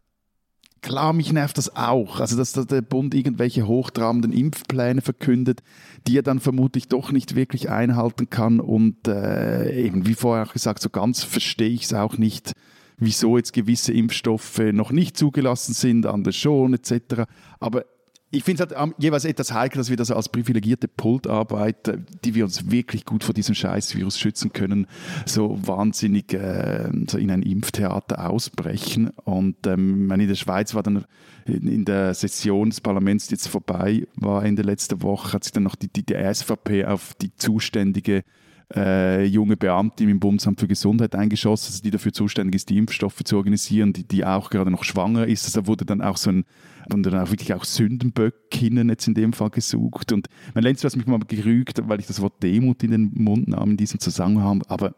Klar, 0.80 1.12
mich 1.12 1.32
nervt 1.32 1.58
das 1.58 1.74
auch. 1.74 2.20
Also, 2.20 2.36
dass 2.36 2.52
der 2.52 2.82
Bund 2.82 3.14
irgendwelche 3.14 3.66
hochtrabenden 3.66 4.32
Impfpläne 4.32 5.00
verkündet, 5.00 5.62
die 6.06 6.18
er 6.18 6.22
dann 6.22 6.38
vermutlich 6.38 6.88
doch 6.88 7.10
nicht 7.10 7.34
wirklich 7.34 7.68
einhalten 7.68 8.30
kann. 8.30 8.60
Und 8.60 9.08
äh, 9.08 9.72
eben, 9.72 10.06
wie 10.06 10.14
vorher 10.14 10.46
auch 10.46 10.52
gesagt, 10.52 10.80
so 10.80 10.90
ganz 10.90 11.24
verstehe 11.24 11.70
ich 11.70 11.84
es 11.84 11.94
auch 11.94 12.16
nicht, 12.16 12.52
wieso 12.96 13.36
jetzt 13.36 13.52
gewisse 13.52 13.92
Impfstoffe 13.92 14.58
noch 14.72 14.92
nicht 14.92 15.16
zugelassen 15.16 15.74
sind, 15.74 16.06
andere 16.06 16.32
schon, 16.32 16.74
etc. 16.74 17.24
Aber 17.58 17.84
ich 18.30 18.44
finde 18.44 18.64
es 18.64 18.76
halt 18.76 18.94
jeweils 18.98 19.24
etwas 19.24 19.54
heikel, 19.54 19.78
dass 19.78 19.88
wir 19.88 19.96
das 19.96 20.10
als 20.10 20.28
privilegierte 20.28 20.86
Pultarbeit, 20.86 21.98
die 22.24 22.34
wir 22.34 22.44
uns 22.44 22.70
wirklich 22.70 23.06
gut 23.06 23.24
vor 23.24 23.32
diesem 23.32 23.54
Scheißvirus 23.54 24.18
schützen 24.18 24.52
können, 24.52 24.86
so 25.24 25.58
wahnsinnig 25.66 26.34
äh, 26.34 26.90
so 27.08 27.16
in 27.16 27.30
ein 27.30 27.42
Impftheater 27.42 28.28
ausbrechen. 28.28 29.10
Und 29.24 29.66
ähm, 29.66 30.10
in 30.10 30.28
der 30.28 30.34
Schweiz 30.34 30.74
war 30.74 30.82
dann 30.82 31.06
in 31.46 31.86
der 31.86 32.12
Session 32.12 32.68
des 32.68 32.82
Parlaments, 32.82 33.28
die 33.28 33.34
jetzt 33.34 33.48
vorbei 33.48 34.06
war 34.16 34.44
Ende 34.44 34.60
letzter 34.60 35.00
Woche, 35.00 35.32
hat 35.32 35.44
sich 35.44 35.52
dann 35.52 35.62
noch 35.62 35.74
die, 35.74 35.88
die, 35.88 36.04
die 36.04 36.14
SVP 36.14 36.84
auf 36.84 37.14
die 37.14 37.34
zuständige 37.34 38.24
äh, 38.74 39.24
junge 39.24 39.56
Beamtin 39.56 40.10
im 40.10 40.20
Bundesamt 40.20 40.60
für 40.60 40.68
Gesundheit 40.68 41.14
eingeschossen, 41.14 41.72
also 41.72 41.82
die 41.82 41.90
dafür 41.90 42.12
zuständig 42.12 42.56
ist, 42.56 42.68
die 42.68 42.76
Impfstoffe 42.76 43.24
zu 43.24 43.36
organisieren, 43.36 43.94
die, 43.94 44.04
die 44.04 44.24
auch 44.24 44.50
gerade 44.50 44.70
noch 44.70 44.84
schwanger 44.84 45.26
ist. 45.26 45.46
Also 45.46 45.62
da 45.62 45.66
wurde 45.66 45.86
dann 45.86 46.02
auch 46.02 46.18
so 46.18 46.30
ein 46.30 46.44
und 46.92 47.04
dann 47.04 47.14
auch 47.14 47.30
wirklich 47.30 47.54
auch 47.54 47.64
Sündenböckinnen 47.64 48.88
jetzt 48.88 49.06
in 49.08 49.14
dem 49.14 49.32
Fall 49.32 49.50
gesucht. 49.50 50.12
Und 50.12 50.28
mein 50.54 50.64
letztes, 50.64 50.84
was 50.84 50.96
mich 50.96 51.06
mal 51.06 51.18
gerügt, 51.20 51.80
weil 51.88 52.00
ich 52.00 52.06
das 52.06 52.20
Wort 52.20 52.42
Demut 52.42 52.82
in 52.82 52.90
den 52.90 53.12
Mund 53.14 53.48
nahm 53.48 53.72
in 53.72 53.76
diesem 53.76 54.00
Zusammenhang, 54.00 54.62
aber 54.68 54.94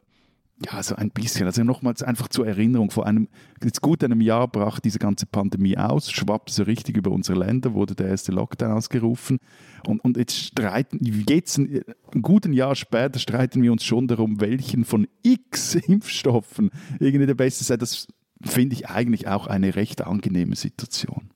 ja, 0.67 0.83
so 0.83 0.95
ein 0.95 1.11
bisschen. 1.11 1.47
Also 1.47 1.65
nochmals 1.65 2.03
einfach 2.03 2.29
zur 2.29 2.47
Erinnerung, 2.47 2.91
vor 2.91 3.07
einem, 3.07 3.29
jetzt 3.63 3.81
gut 3.81 4.05
einem 4.05 4.21
Jahr 4.21 4.47
brach 4.47 4.79
diese 4.79 4.99
ganze 4.99 5.25
Pandemie 5.25 5.79
aus, 5.79 6.11
schwappte 6.11 6.53
so 6.53 6.65
richtig 6.65 6.99
über 6.99 7.11
unsere 7.11 7.39
Länder, 7.39 7.73
wurde 7.73 7.95
der 7.95 8.09
erste 8.09 8.33
Lockdown 8.33 8.73
ausgerufen. 8.73 9.39
Und, 9.87 10.05
und 10.05 10.19
jetzt 10.19 10.37
streiten, 10.37 10.99
jetzt 11.29 11.57
ein, 11.57 11.81
ein 12.15 12.23
guten 12.23 12.53
Jahr 12.53 12.77
später 12.77 13.19
streiten 13.19 13.63
wir 13.63 13.73
uns 13.73 13.85
schon 13.85 14.07
darum, 14.07 14.41
welchen 14.41 14.85
von 14.85 15.07
x 15.23 15.75
Impfstoffen 15.87 16.71
irgendwie 16.99 17.27
der 17.27 17.35
beste 17.35 17.65
sei. 17.65 17.79
Das 17.79 18.07
finde 18.43 18.75
ich 18.75 18.89
eigentlich 18.89 19.29
auch 19.29 19.47
eine 19.47 19.77
recht 19.77 20.03
angenehme 20.03 20.57
Situation. 20.57 21.31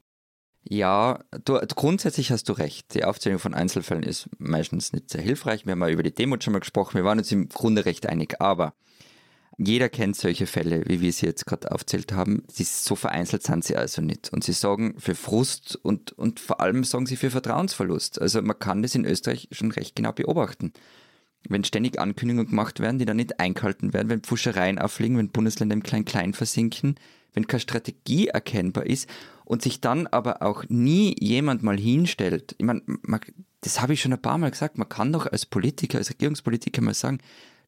Ja, 0.67 1.21
du, 1.45 1.61
grundsätzlich 1.75 2.31
hast 2.31 2.49
du 2.49 2.55
recht. 2.55 2.95
Die 2.95 3.05
Aufzählung 3.05 3.39
von 3.39 3.53
Einzelfällen 3.53 4.03
ist 4.03 4.31
meistens 4.39 4.93
nicht 4.93 5.11
sehr 5.11 5.21
hilfreich. 5.21 5.67
Wir 5.67 5.73
haben 5.73 5.83
ja 5.83 5.91
über 5.91 6.03
die 6.03 6.15
Demo 6.15 6.37
schon 6.41 6.55
mal 6.55 6.61
gesprochen. 6.61 6.95
Wir 6.95 7.05
waren 7.05 7.19
uns 7.19 7.31
im 7.33 7.51
Grunde 7.51 7.85
recht 7.85 8.07
einig. 8.07 8.41
Aber 8.41 8.73
jeder 9.59 9.91
kennt 9.91 10.17
solche 10.17 10.47
Fälle, 10.47 10.83
wie 10.87 11.03
wir 11.03 11.13
sie 11.13 11.27
jetzt 11.27 11.45
gerade 11.45 11.71
aufzählt 11.71 12.13
haben. 12.13 12.45
Sie, 12.49 12.65
so 12.65 12.97
vereinzelt 12.97 13.43
sind 13.43 13.63
sie 13.63 13.77
also 13.77 14.01
nicht. 14.01 14.33
Und 14.33 14.43
sie 14.43 14.53
sorgen 14.53 14.99
für 14.99 15.15
Frust 15.15 15.79
und, 15.83 16.13
und 16.13 16.41
vor 16.41 16.61
allem 16.61 16.83
sorgen 16.83 17.07
sie 17.07 17.17
für 17.17 17.31
Vertrauensverlust. 17.31 18.21
Also 18.21 18.41
man 18.41 18.59
kann 18.59 18.83
das 18.83 18.95
in 18.95 19.05
Österreich 19.05 19.49
schon 19.53 19.71
recht 19.71 19.95
genau 19.95 20.13
beobachten. 20.13 20.73
Wenn 21.49 21.65
ständig 21.65 21.99
Ankündigungen 21.99 22.49
gemacht 22.49 22.81
werden, 22.81 22.99
die 22.99 23.05
dann 23.05 23.17
nicht 23.17 23.39
eingehalten 23.41 23.93
werden, 23.93 24.09
wenn 24.09 24.23
Pfuschereien 24.23 24.79
auffliegen, 24.79 25.19
wenn 25.19 25.31
Bundesländer 25.31 25.75
im 25.75 25.83
Klein-Klein 25.83 26.35
versinken, 26.35 26.97
wenn 27.35 27.47
keine 27.47 27.61
Strategie 27.61 28.29
erkennbar 28.29 28.87
ist 28.87 29.09
und 29.45 29.63
sich 29.63 29.81
dann 29.81 30.07
aber 30.07 30.43
auch 30.43 30.65
nie 30.69 31.15
jemand 31.21 31.63
mal 31.63 31.79
hinstellt. 31.79 32.55
Ich 32.59 32.65
meine, 32.65 32.83
das 33.61 33.81
habe 33.81 33.93
ich 33.93 34.01
schon 34.01 34.13
ein 34.13 34.23
paar 34.23 34.39
Mal 34.39 34.51
gesagt, 34.51 34.79
man 34.79 34.89
kann 34.89 35.13
doch 35.13 35.27
als 35.27 35.47
Politiker, 35.47 35.99
als 35.99 36.11
Regierungspolitiker 36.11 36.81
mal 36.81 36.95
sagen, 36.95 37.19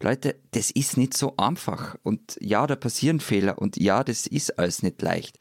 Leute, 0.02 0.36
das 0.50 0.70
ist 0.70 0.96
nicht 0.96 1.16
so 1.16 1.36
einfach 1.36 1.96
und 2.02 2.36
ja, 2.40 2.66
da 2.66 2.76
passieren 2.76 3.20
Fehler 3.20 3.58
und 3.58 3.76
ja, 3.78 4.04
das 4.04 4.26
ist 4.26 4.58
alles 4.58 4.82
nicht 4.82 5.00
leicht. 5.00 5.38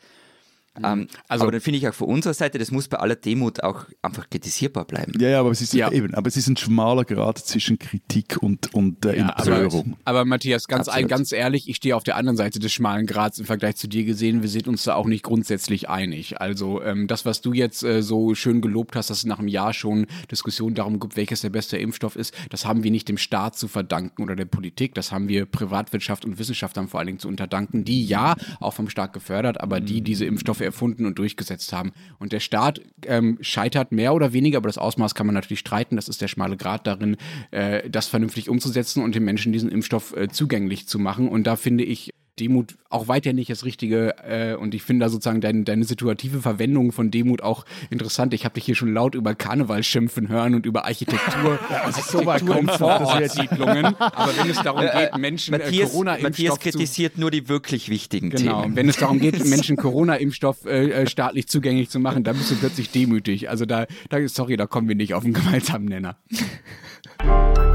Ähm, 0.83 1.07
Also- 1.27 1.43
aber 1.43 1.51
dann 1.53 1.61
finde 1.61 1.77
ich 1.79 1.87
auch 1.87 1.93
von 1.93 2.07
unserer 2.07 2.33
Seite, 2.33 2.57
das 2.57 2.71
muss 2.71 2.87
bei 2.87 2.97
aller 2.97 3.15
Demut 3.15 3.63
auch 3.63 3.85
einfach 4.01 4.29
kritisierbar 4.29 4.85
bleiben. 4.85 5.13
Ja, 5.19 5.29
ja, 5.29 5.39
aber 5.39 5.51
es 5.51 5.61
ist 5.61 5.73
Ja. 5.73 5.91
eben, 5.91 6.13
aber 6.13 6.27
es 6.27 6.37
ist 6.37 6.47
ein 6.47 6.57
schmaler 6.57 7.05
Grad 7.05 7.37
zwischen 7.39 7.79
Kritik 7.79 8.37
und, 8.41 8.73
und 8.73 9.05
äh, 9.05 9.17
Ja, 9.17 9.33
aber, 9.37 9.61
Empörung. 9.61 9.95
aber 10.05 10.25
Matthias, 10.25 10.67
ganz, 10.67 10.87
Absolut. 10.87 11.09
ganz 11.09 11.31
ehrlich, 11.31 11.69
ich 11.69 11.77
stehe 11.77 11.95
auf 11.95 12.03
der 12.03 12.15
anderen 12.17 12.37
Seite 12.37 12.59
des 12.59 12.73
schmalen 12.73 13.05
Grads 13.05 13.39
im 13.39 13.45
Vergleich 13.45 13.75
zu 13.77 13.87
dir 13.87 14.03
gesehen. 14.03 14.41
Wir 14.41 14.49
sind 14.49 14.67
uns 14.67 14.83
da 14.83 14.95
auch 14.95 15.05
nicht 15.07 15.23
grundsätzlich 15.23 15.89
einig. 15.89 16.41
Also 16.41 16.81
ähm, 16.83 17.07
das, 17.07 17.25
was 17.25 17.41
du 17.41 17.53
jetzt 17.53 17.83
äh, 17.83 18.01
so 18.03 18.35
schön 18.35 18.61
gelobt 18.61 18.95
hast, 18.95 19.09
dass 19.09 19.19
es 19.19 19.25
nach 19.25 19.39
einem 19.39 19.47
Jahr 19.47 19.73
schon 19.73 20.07
Diskussionen 20.31 20.75
darum 20.75 20.99
gibt, 20.99 21.15
welches 21.15 21.41
der 21.41 21.49
beste 21.49 21.77
Impfstoff 21.77 22.15
ist, 22.15 22.33
das 22.49 22.65
haben 22.65 22.83
wir 22.83 22.91
nicht 22.91 23.07
dem 23.07 23.17
Staat 23.17 23.57
zu 23.57 23.67
verdanken 23.67 24.23
oder 24.23 24.35
der 24.35 24.45
Politik. 24.45 24.93
Das 24.95 25.11
haben 25.11 25.27
wir 25.27 25.45
Privatwirtschaft 25.45 26.25
und 26.25 26.37
Wissenschaftlern 26.39 26.87
vor 26.87 26.99
allen 26.99 27.07
Dingen 27.07 27.19
zu 27.19 27.27
unterdanken, 27.27 27.85
die 27.85 28.05
ja 28.05 28.35
auch 28.59 28.73
vom 28.73 28.89
Staat 28.89 29.13
gefördert, 29.13 29.61
aber 29.61 29.79
die 29.79 30.01
diese 30.01 30.25
Impfstoffe 30.25 30.61
erfunden 30.65 31.05
und 31.05 31.17
durchgesetzt 31.17 31.71
haben. 31.73 31.93
Und 32.19 32.33
der 32.33 32.39
Staat 32.39 32.81
ähm, 33.05 33.37
scheitert 33.41 33.91
mehr 33.91 34.13
oder 34.13 34.33
weniger, 34.33 34.57
aber 34.57 34.67
das 34.67 34.77
Ausmaß 34.77 35.15
kann 35.15 35.25
man 35.25 35.35
natürlich 35.35 35.59
streiten. 35.59 35.95
Das 35.95 36.09
ist 36.09 36.21
der 36.21 36.27
schmale 36.27 36.57
Grad 36.57 36.87
darin, 36.87 37.17
äh, 37.51 37.89
das 37.89 38.07
vernünftig 38.07 38.49
umzusetzen 38.49 39.03
und 39.03 39.15
den 39.15 39.23
Menschen 39.23 39.53
diesen 39.53 39.69
Impfstoff 39.69 40.15
äh, 40.15 40.27
zugänglich 40.29 40.87
zu 40.87 40.99
machen. 40.99 41.29
Und 41.29 41.45
da 41.47 41.55
finde 41.55 41.83
ich 41.83 42.13
Demut 42.39 42.75
auch 42.89 43.07
weiter 43.07 43.33
nicht 43.33 43.49
das 43.49 43.63
Richtige. 43.65 44.15
Äh, 44.27 44.55
und 44.55 44.73
ich 44.73 44.83
finde 44.83 45.05
da 45.05 45.09
sozusagen 45.09 45.41
dein, 45.41 45.65
deine 45.65 45.85
situative 45.85 46.41
Verwendung 46.41 46.91
von 46.91 47.11
Demut 47.11 47.41
auch 47.41 47.65
interessant. 47.89 48.33
Ich 48.33 48.45
habe 48.45 48.55
dich 48.55 48.65
hier 48.65 48.75
schon 48.75 48.93
laut 48.93 49.15
über 49.15 49.35
Karneval 49.35 49.83
schimpfen 49.83 50.27
hören 50.27 50.55
und 50.55 50.65
über 50.65 50.85
Architektur, 50.85 51.59
Architektur 51.69 52.59
in 52.59 52.67
Vorortsiedlungen. 52.67 53.85
Aber 53.99 54.31
wenn 54.37 54.49
es 54.49 54.61
darum 54.61 54.81
geht, 54.81 55.17
Menschen 55.17 55.53
äh, 55.53 55.57
Matthias, 55.57 55.91
Matthias 55.91 55.91
Corona-Impfstoff 55.91 56.59
zu 56.59 56.69
kritisiert 56.71 57.17
nur 57.17 57.31
die 57.31 57.47
wirklich 57.47 57.89
wichtigen 57.89 58.29
Genau, 58.29 58.63
Themen. 58.63 58.75
wenn 58.75 58.89
es 58.89 58.97
darum 58.97 59.19
geht, 59.19 59.43
Menschen 59.49 59.77
Corona-Impfstoff 59.77 60.65
äh, 60.65 60.89
äh, 60.89 61.07
staatlich 61.07 61.47
zugänglich 61.47 61.89
zu 61.89 61.99
machen, 61.99 62.23
dann 62.23 62.37
bist 62.37 62.51
du 62.51 62.55
plötzlich 62.55 62.91
demütig. 62.91 63.49
Also 63.49 63.65
da, 63.65 63.85
da 64.09 64.27
sorry, 64.27 64.57
da 64.57 64.67
kommen 64.67 64.87
wir 64.87 64.95
nicht 64.95 65.13
auf 65.13 65.23
einen 65.23 65.33
gemeinsamen 65.33 65.85
Nenner. 65.85 66.17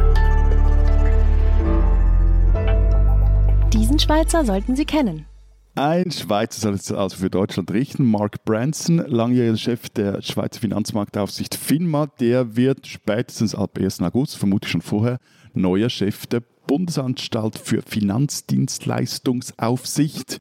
Diesen 3.91 3.99
Schweizer 3.99 4.45
sollten 4.45 4.77
Sie 4.77 4.85
kennen. 4.85 5.27
Ein 5.75 6.13
Schweizer 6.13 6.61
soll 6.61 6.75
es 6.75 6.93
also 6.93 7.17
für 7.17 7.29
Deutschland 7.29 7.73
richten. 7.73 8.05
Mark 8.05 8.45
Branson, 8.45 8.99
langjähriger 8.99 9.57
Chef 9.57 9.89
der 9.89 10.23
Schweizer 10.23 10.61
Finanzmarktaufsicht 10.61 11.57
FINMA, 11.57 12.07
der 12.21 12.55
wird 12.55 12.87
spätestens 12.87 13.53
ab 13.53 13.77
1. 13.77 14.01
August, 14.03 14.37
vermutlich 14.37 14.71
schon 14.71 14.83
vorher, 14.83 15.19
neuer 15.55 15.91
Chef 15.91 16.29
der 16.29 16.45
Bundesanstalt 16.69 17.59
für 17.59 17.83
Finanzdienstleistungsaufsicht, 17.83 20.41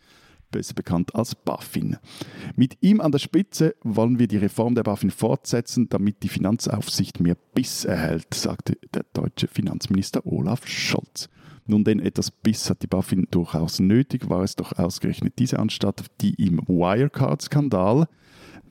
besser 0.52 0.76
bekannt 0.76 1.16
als 1.16 1.34
BaFin. 1.34 1.98
Mit 2.56 2.78
ihm 2.82 3.02
an 3.02 3.12
der 3.12 3.18
Spitze 3.18 3.74
wollen 3.82 4.20
wir 4.20 4.28
die 4.28 4.38
Reform 4.38 4.76
der 4.76 4.84
BaFin 4.84 5.10
fortsetzen, 5.10 5.90
damit 5.90 6.22
die 6.22 6.30
Finanzaufsicht 6.30 7.20
mehr 7.20 7.38
Biss 7.56 7.84
erhält, 7.84 8.32
sagte 8.32 8.78
der 8.94 9.06
deutsche 9.12 9.48
Finanzminister 9.48 10.24
Olaf 10.28 10.68
Scholz. 10.68 11.30
Nun 11.70 11.84
denn 11.84 12.00
etwas 12.00 12.32
Biss 12.32 12.68
hat 12.72 12.82
die 12.82 12.88
BaFin 12.88 13.28
durchaus 13.30 13.80
nötig, 13.80 14.28
war 14.28 14.42
es 14.42 14.56
doch 14.56 14.74
ausgerechnet 14.80 15.34
diese 15.38 15.60
Anstalt, 15.60 16.06
die 16.20 16.34
im 16.44 16.58
Wirecard-Skandal 16.68 18.08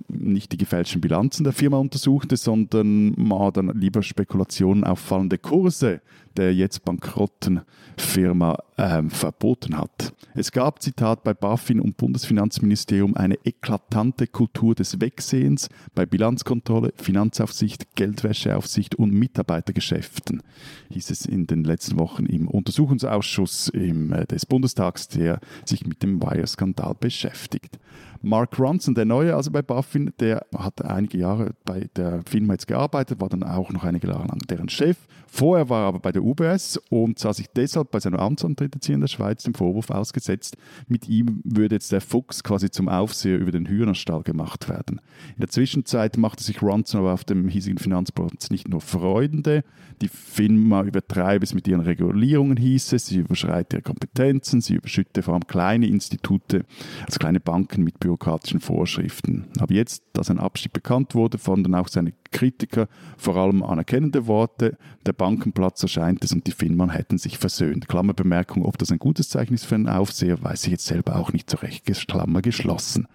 nicht 0.09 0.51
die 0.51 0.57
gefälschten 0.57 1.01
Bilanzen 1.01 1.45
der 1.45 1.53
Firma 1.53 1.77
untersuchte, 1.77 2.37
sondern 2.37 3.11
mal 3.17 3.53
dann 3.53 3.69
lieber 3.79 4.03
Spekulationen 4.03 4.83
auf 4.83 4.99
fallende 4.99 5.39
Kurse 5.39 6.01
der 6.37 6.55
jetzt 6.55 6.85
bankrotten 6.85 7.63
Firma 7.97 8.59
ähm, 8.77 9.11
verboten 9.11 9.77
hat. 9.77 10.13
Es 10.35 10.53
gab, 10.53 10.83
Zitat, 10.83 11.25
bei 11.25 11.35
BaFin 11.35 11.81
und 11.81 11.97
Bundesfinanzministerium 11.97 13.17
eine 13.17 13.37
eklatante 13.45 14.27
Kultur 14.27 14.75
des 14.75 15.01
Wegsehens 15.01 15.69
bei 15.95 16.07
Bilanzkontrolle, 16.07 16.93
Finanzaufsicht, 16.97 17.97
Geldwäscheaufsicht 17.97 18.95
und 18.95 19.13
Mitarbeitergeschäften, 19.13 20.43
hieß 20.91 21.11
es 21.11 21.27
in 21.27 21.47
den 21.47 21.65
letzten 21.65 21.99
Wochen 21.99 22.27
im 22.27 22.47
Untersuchungsausschuss 22.47 23.69
im, 23.71 24.13
äh, 24.13 24.27
des 24.27 24.47
Bundestags, 24.47 25.09
der 25.09 25.41
sich 25.65 25.87
mit 25.87 26.03
dem 26.03 26.23
Wire-Skandal 26.23 26.95
beschäftigt. 26.99 27.79
Mark 28.23 28.59
Ronson, 28.59 28.95
der 28.95 29.05
Neue, 29.05 29.35
also 29.35 29.51
bei 29.51 29.63
BaFin, 29.63 30.13
der 30.19 30.45
hat 30.57 30.85
einige 30.85 31.19
Jahre 31.19 31.55
bei 31.65 31.89
der 31.97 32.23
Firma 32.29 32.55
jetzt 32.55 32.67
gearbeitet, 32.67 33.21
war 33.21 33.29
dann 33.29 33.45
auch 33.45 33.71
noch 33.71 33.85
einige 33.85 34.09
Jahre 34.09 34.27
lang 34.27 34.39
deren 34.49 34.69
Chef. 34.69 34.97
Vorher 35.29 35.69
war 35.69 35.83
er 35.83 35.89
aber 35.89 36.01
bei 36.01 36.11
der 36.11 36.18
UBS 36.23 36.81
und 36.91 37.19
sah 37.19 37.33
sich 37.33 37.47
deshalb 37.55 37.91
bei 37.91 38.01
seinem 38.01 38.19
Amtsantritt 38.19 38.75
jetzt 38.75 38.87
hier 38.87 38.95
in 38.95 39.01
der 39.01 39.09
Schweiz 39.09 39.43
dem 39.43 39.55
Vorwurf 39.55 39.91
ausgesetzt, 39.91 40.57
mit 40.87 41.09
ihm 41.09 41.41
würde 41.45 41.77
jetzt 41.77 41.93
der 41.93 42.01
Fuchs 42.01 42.43
quasi 42.43 42.71
zum 42.71 42.89
Aufseher 42.89 43.39
über 43.39 43.53
den 43.53 43.67
Hühnerstall 43.67 44.23
gemacht 44.23 44.69
werden. 44.69 45.01
In 45.35 45.41
der 45.41 45.49
Zwischenzeit 45.49 46.17
machte 46.17 46.45
sich 46.45 46.63
Ronson 46.63 47.01
aber 47.01 47.13
auf 47.13 47.25
dem 47.25 47.49
hiesigen 47.49 47.79
Finanzplatz 47.79 48.51
nicht 48.51 48.69
nur 48.69 48.81
Freunde, 48.81 49.65
die 50.01 50.09
Firma 50.09 50.83
übertreibe 50.83 51.45
es 51.45 51.55
mit 51.55 51.67
ihren 51.67 51.81
Regulierungen, 51.81 52.57
hieß 52.57 52.93
es, 52.93 53.07
sie 53.07 53.19
überschreite 53.19 53.77
ihre 53.77 53.83
Kompetenzen, 53.83 54.61
sie 54.61 54.75
überschütte 54.75 55.23
vor 55.23 55.35
allem 55.35 55.47
kleine 55.47 55.87
Institute, 55.87 56.65
also 57.05 57.19
kleine 57.19 57.41
Banken 57.41 57.83
mit 57.83 57.99
bürokratischen 57.99 58.61
Vorschriften. 58.61 59.47
Aber 59.59 59.75
jetzt, 59.75 60.05
da 60.13 60.23
sein 60.23 60.39
Abschied 60.39 60.73
bekannt 60.73 61.15
wurde, 61.15 61.39
fanden 61.39 61.75
auch 61.75 61.89
seine 61.89 62.13
Kritiker 62.31 62.89
vor 63.17 63.37
allem 63.37 63.63
anerkennende 63.63 64.27
Worte. 64.27 64.77
Der 65.07 65.13
Bankenplatz 65.13 65.83
erscheint 65.83 66.08
es 66.21 66.33
und 66.33 66.47
die 66.47 66.53
Firmen 66.53 66.91
hätten 66.91 67.19
sich 67.19 67.39
versöhnt. 67.39 67.89
Klammerbemerkung, 67.89 68.65
ob 68.65 68.79
das 68.79 68.91
ein 68.91 68.99
gutes 68.99 69.29
Zeichen 69.29 69.55
ist 69.55 69.67
für 69.67 69.75
einen 69.75 69.89
Aufseher, 69.89 70.43
weiß 70.43 70.65
ich 70.65 70.71
jetzt 70.71 70.87
selber 70.87 71.17
auch 71.17 71.33
nicht 71.33 71.51
so 71.51 71.59
recht. 71.59 71.85
Klammer 72.07 72.43
geschlossen. 72.43 73.07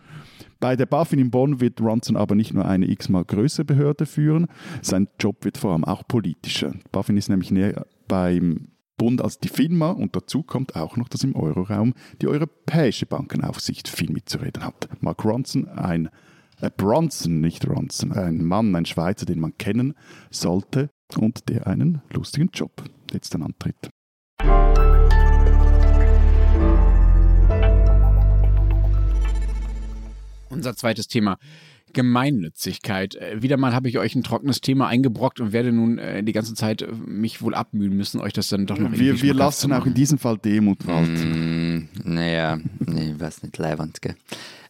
Bei 0.59 0.75
der 0.75 0.85
BaFin 0.85 1.19
in 1.19 1.31
Bonn 1.31 1.59
wird 1.59 1.81
Ronson 1.81 2.15
aber 2.15 2.35
nicht 2.35 2.53
nur 2.53 2.65
eine 2.65 2.89
x-mal 2.89 3.25
größere 3.25 3.65
Behörde 3.65 4.05
führen, 4.05 4.47
sein 4.81 5.09
Job 5.19 5.43
wird 5.43 5.57
vor 5.57 5.73
allem 5.73 5.83
auch 5.83 6.07
politischer. 6.07 6.73
BaFin 6.91 7.17
ist 7.17 7.29
nämlich 7.29 7.51
näher 7.51 7.85
beim 8.07 8.69
Bund 8.97 9.21
als 9.21 9.39
die 9.39 9.49
FINMA 9.49 9.91
und 9.91 10.15
dazu 10.15 10.43
kommt 10.43 10.75
auch 10.75 10.95
noch, 10.95 11.09
dass 11.09 11.23
im 11.23 11.35
Euroraum 11.35 11.93
die 12.21 12.27
Europäische 12.27 13.05
Bankenaufsicht 13.05 13.89
viel 13.89 14.11
mitzureden 14.11 14.63
hat. 14.63 14.87
Mark 15.01 15.25
Ronson, 15.25 15.67
ein 15.67 16.09
äh, 16.61 16.69
Bronson, 16.69 17.41
nicht 17.41 17.67
Ronson, 17.67 18.13
ein 18.13 18.43
Mann, 18.45 18.73
ein 18.75 18.85
Schweizer, 18.85 19.25
den 19.25 19.39
man 19.39 19.57
kennen 19.57 19.95
sollte 20.29 20.89
und 21.17 21.49
der 21.49 21.67
einen 21.67 22.01
lustigen 22.11 22.49
Job 22.53 22.83
jetzt 23.11 23.33
dann 23.33 23.43
antritt. 23.43 23.75
Unser 30.49 30.75
zweites 30.75 31.07
Thema. 31.07 31.37
Gemeinnützigkeit. 31.93 33.15
Äh, 33.15 33.41
Wieder 33.41 33.57
mal 33.57 33.73
habe 33.73 33.87
ich 33.87 33.97
euch 33.97 34.15
ein 34.15 34.23
trockenes 34.23 34.61
Thema 34.61 34.87
eingebrockt 34.87 35.39
und 35.39 35.53
werde 35.53 35.71
nun 35.71 35.99
äh, 35.99 36.23
die 36.23 36.31
ganze 36.31 36.55
Zeit 36.55 36.81
äh, 36.81 36.87
mich 37.05 37.41
wohl 37.41 37.55
abmühen 37.55 37.95
müssen, 37.95 38.19
euch 38.19 38.33
das 38.33 38.49
dann 38.49 38.65
doch 38.65 38.77
noch 38.77 38.91
Wir, 38.91 39.07
irgendwie 39.07 39.27
wir 39.27 39.33
lassen 39.35 39.71
auch 39.71 39.85
in 39.85 39.93
diesem 39.93 40.17
Fall 40.17 40.37
Demut 40.37 40.85
walten. 40.87 41.75
Mm, 41.75 41.89
naja, 42.03 42.59
nee, 42.79 43.13
weiß 43.17 43.43
nicht, 43.43 43.57
leiwand, 43.57 44.01
gell. 44.01 44.15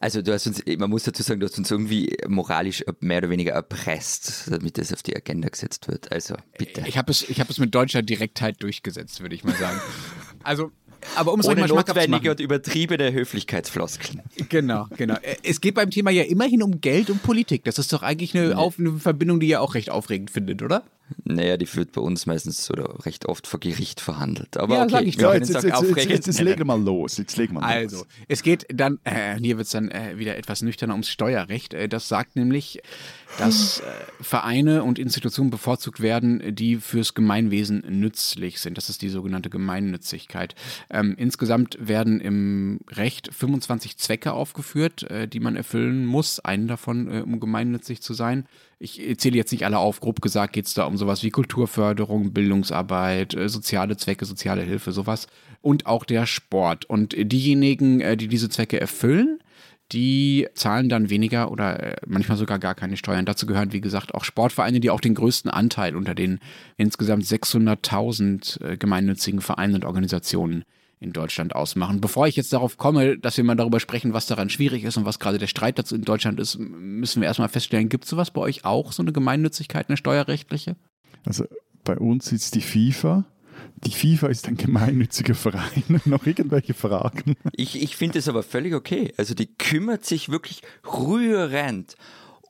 Also 0.04 0.22
du 0.22 0.34
hast 0.34 0.46
uns, 0.48 0.62
man 0.66 0.90
muss 0.90 1.04
dazu 1.04 1.24
sagen, 1.24 1.40
du 1.40 1.46
hast 1.46 1.58
uns 1.58 1.72
irgendwie 1.72 2.14
moralisch 2.28 2.84
mehr 3.00 3.20
oder 3.20 3.30
weniger 3.30 3.54
erpresst, 3.54 4.52
damit 4.52 4.78
das 4.78 4.92
auf 4.92 5.02
die 5.02 5.16
Agenda 5.16 5.48
gesetzt 5.48 5.88
wird. 5.88 6.12
Also 6.12 6.36
bitte. 6.58 6.84
Ich 6.86 6.98
habe 6.98 7.10
es, 7.10 7.30
ich 7.30 7.40
habe 7.40 7.50
es 7.50 7.58
mit 7.58 7.74
deutscher 7.74 8.02
Direktheit 8.02 8.62
durchgesetzt, 8.62 9.22
würde 9.22 9.34
ich 9.34 9.46
mal 9.46 9.56
sagen. 9.56 9.80
Also, 10.46 10.72
aber 11.16 11.32
um 11.32 11.40
es 11.40 11.48
Ohne 11.48 11.66
notwendige 11.66 12.32
und 12.32 12.42
übertriebene 12.42 13.14
Höflichkeitsfloskeln. 13.14 14.22
Genau, 14.50 14.88
genau. 14.98 15.16
Es 15.42 15.62
geht 15.62 15.76
beim 15.76 15.90
Thema 15.90 16.12
ja 16.12 16.24
immerhin 16.24 16.62
um 16.62 16.82
Geld 16.82 17.10
und 17.10 17.24
Politik. 17.24 17.64
Das 17.64 17.80
ist 17.80 17.94
doch 17.94 18.04
eigentlich 18.04 18.38
eine, 18.38 18.58
auf, 18.58 18.78
eine 18.78 18.92
Verbindung, 19.00 19.40
die 19.40 19.48
ihr 19.48 19.62
auch 19.62 19.74
recht 19.74 19.90
aufregend 19.90 20.32
findet, 20.32 20.62
oder? 20.62 20.84
Naja, 21.24 21.58
die 21.58 21.74
wird 21.76 21.92
bei 21.92 22.02
uns 22.02 22.26
meistens 22.26 22.70
oder 22.70 23.06
recht 23.06 23.26
oft 23.28 23.48
vor 23.48 23.60
Gericht 23.60 24.02
verhandelt. 24.02 24.58
Aber 24.58 24.76
Ja, 24.76 24.84
okay, 24.84 24.92
sag 24.92 25.04
ich. 25.06 25.16
Ja, 25.16 25.34
jetzt, 25.34 25.50
es 25.50 25.64
jetzt, 25.64 25.82
jetzt, 25.82 26.10
jetzt, 26.10 26.28
jetzt, 26.28 26.42
legen 26.42 26.60
wir 26.60 26.66
mal 26.66 26.82
los. 26.82 27.18
Jetzt 27.18 27.38
legen 27.38 27.54
wir 27.56 27.62
mal 27.62 27.68
Also, 27.68 27.98
los. 27.98 28.08
es 28.28 28.44
geht 28.44 28.66
dann, 28.74 29.00
äh, 29.04 29.38
hier 29.40 29.58
wird 29.58 29.66
es 29.66 29.72
dann 29.72 29.90
äh, 29.90 30.18
wieder 30.18 30.38
etwas 30.38 30.62
nüchterner 30.62 30.94
ums 30.94 31.10
Steuerrecht. 31.10 31.74
Äh, 31.74 31.88
das 31.88 32.08
sagt 32.08 32.36
nämlich, 32.36 32.82
dass 33.38 33.80
äh, 33.80 33.84
Vereine 34.22 34.84
und 34.84 35.00
Institutionen 35.00 35.50
bevorzugt 35.50 36.02
werden, 36.02 36.56
die 36.56 36.78
fürs 36.78 37.14
Gemeinwesen 37.14 37.84
nützlich 37.88 38.60
sind. 38.60 38.78
Das 38.78 38.90
ist 38.90 39.02
die 39.02 39.10
sogenannte 39.10 39.50
Gemeinnützigkeit. 39.50 40.56
Ähm, 40.90 41.16
insgesamt 41.18 41.78
werden 41.80 42.20
im 42.20 42.80
Recht 42.90 43.34
25 43.34 43.98
Zwecke 43.98 44.34
aufgeführt, 44.34 45.04
äh, 45.10 45.28
die 45.28 45.40
man 45.40 45.56
erfüllen 45.56 46.06
muss. 46.06 46.40
Einen 46.40 46.68
davon, 46.68 47.10
äh, 47.10 47.22
um 47.22 47.40
gemeinnützig 47.40 48.02
zu 48.02 48.14
sein. 48.14 48.46
Ich 48.84 49.18
zähle 49.18 49.38
jetzt 49.38 49.54
nicht 49.54 49.66
alle 49.66 49.78
auf. 49.78 50.02
Grob 50.02 50.22
gesagt 50.22 50.52
geht 50.52 50.66
es 50.66 50.74
da 50.74 50.84
um 50.84 50.98
sowas 50.98 51.24
wie 51.24 51.30
Kulturförderung, 51.30 52.34
Bildungsarbeit, 52.34 53.34
äh, 53.34 53.48
soziale 53.48 53.96
Zwecke, 53.96 54.26
soziale 54.26 54.62
Hilfe, 54.62 54.92
sowas. 54.92 55.28
Und 55.62 55.86
auch 55.86 56.04
der 56.04 56.26
Sport. 56.26 56.84
Und 56.84 57.16
diejenigen, 57.18 58.02
äh, 58.02 58.18
die 58.18 58.28
diese 58.28 58.50
Zwecke 58.50 58.82
erfüllen, 58.82 59.40
die 59.94 60.50
zahlen 60.54 60.90
dann 60.90 61.10
weniger 61.10 61.50
oder 61.50 61.82
äh, 61.82 61.96
manchmal 62.06 62.38
sogar 62.38 62.60
gar 62.60 62.76
keine 62.76 62.98
Steuern. 62.98 63.26
Dazu 63.26 63.46
gehören, 63.46 63.72
wie 63.72 63.80
gesagt, 63.80 64.14
auch 64.14 64.26
Sportvereine, 64.26 64.82
die 64.82 64.90
auch 64.90 65.00
den 65.00 65.16
größten 65.16 65.50
Anteil 65.50 65.96
unter 65.96 66.14
den 66.14 66.40
insgesamt 66.76 67.24
600.000 67.24 68.64
äh, 68.66 68.78
gemeinnützigen 68.78 69.40
Vereinen 69.40 69.76
und 69.76 69.86
Organisationen 69.86 70.66
in 71.04 71.14
Deutschland 71.14 71.56
ausmachen. 71.56 72.02
Bevor 72.02 72.28
ich 72.28 72.36
jetzt 72.36 72.54
darauf 72.54 72.78
komme, 72.78 73.18
dass 73.18 73.38
wir 73.38 73.44
mal 73.44 73.56
darüber 73.56 73.80
sprechen, 73.80 74.14
was 74.14 74.26
daran 74.26 74.50
schwierig 74.50 74.84
ist 74.84 74.98
und 74.98 75.06
was 75.06 75.20
gerade 75.20 75.38
der 75.38 75.48
Streit 75.48 75.78
dazu 75.78 75.96
in 75.96 76.04
Deutschland 76.04 76.40
ist, 76.40 76.58
müssen 76.58 77.22
wir 77.22 77.28
erstmal 77.28 77.50
feststellen, 77.50 77.90
gibt 77.90 78.06
es 78.06 78.10
sowas 78.10 78.32
bei 78.32 78.42
euch 78.42 78.66
auch, 78.66 78.92
so 78.92 79.04
eine 79.04 79.12
Gemeinnützigkeit, 79.12 79.90
eine 79.90 79.98
steuerrechtliche? 79.98 80.76
Also 81.26 81.46
bei 81.84 81.98
uns 81.98 82.32
ist 82.32 82.56
die 82.56 82.62
FIFA. 82.62 83.26
Die 83.86 83.92
FIFA 83.92 84.28
ist 84.28 84.48
ein 84.48 84.56
gemeinnütziger 84.56 85.36
Verein. 85.36 85.84
Noch 86.06 86.26
irgendwelche 86.26 86.74
Fragen? 86.74 87.36
Ich, 87.52 87.82
ich 87.82 87.98
finde 87.98 88.20
es 88.20 88.30
aber 88.30 88.44
völlig 88.44 88.74
okay. 88.74 89.14
Also 89.18 89.34
die 89.34 89.48
kümmert 89.48 90.06
sich 90.06 90.30
wirklich 90.30 90.62
rührend 90.86 91.96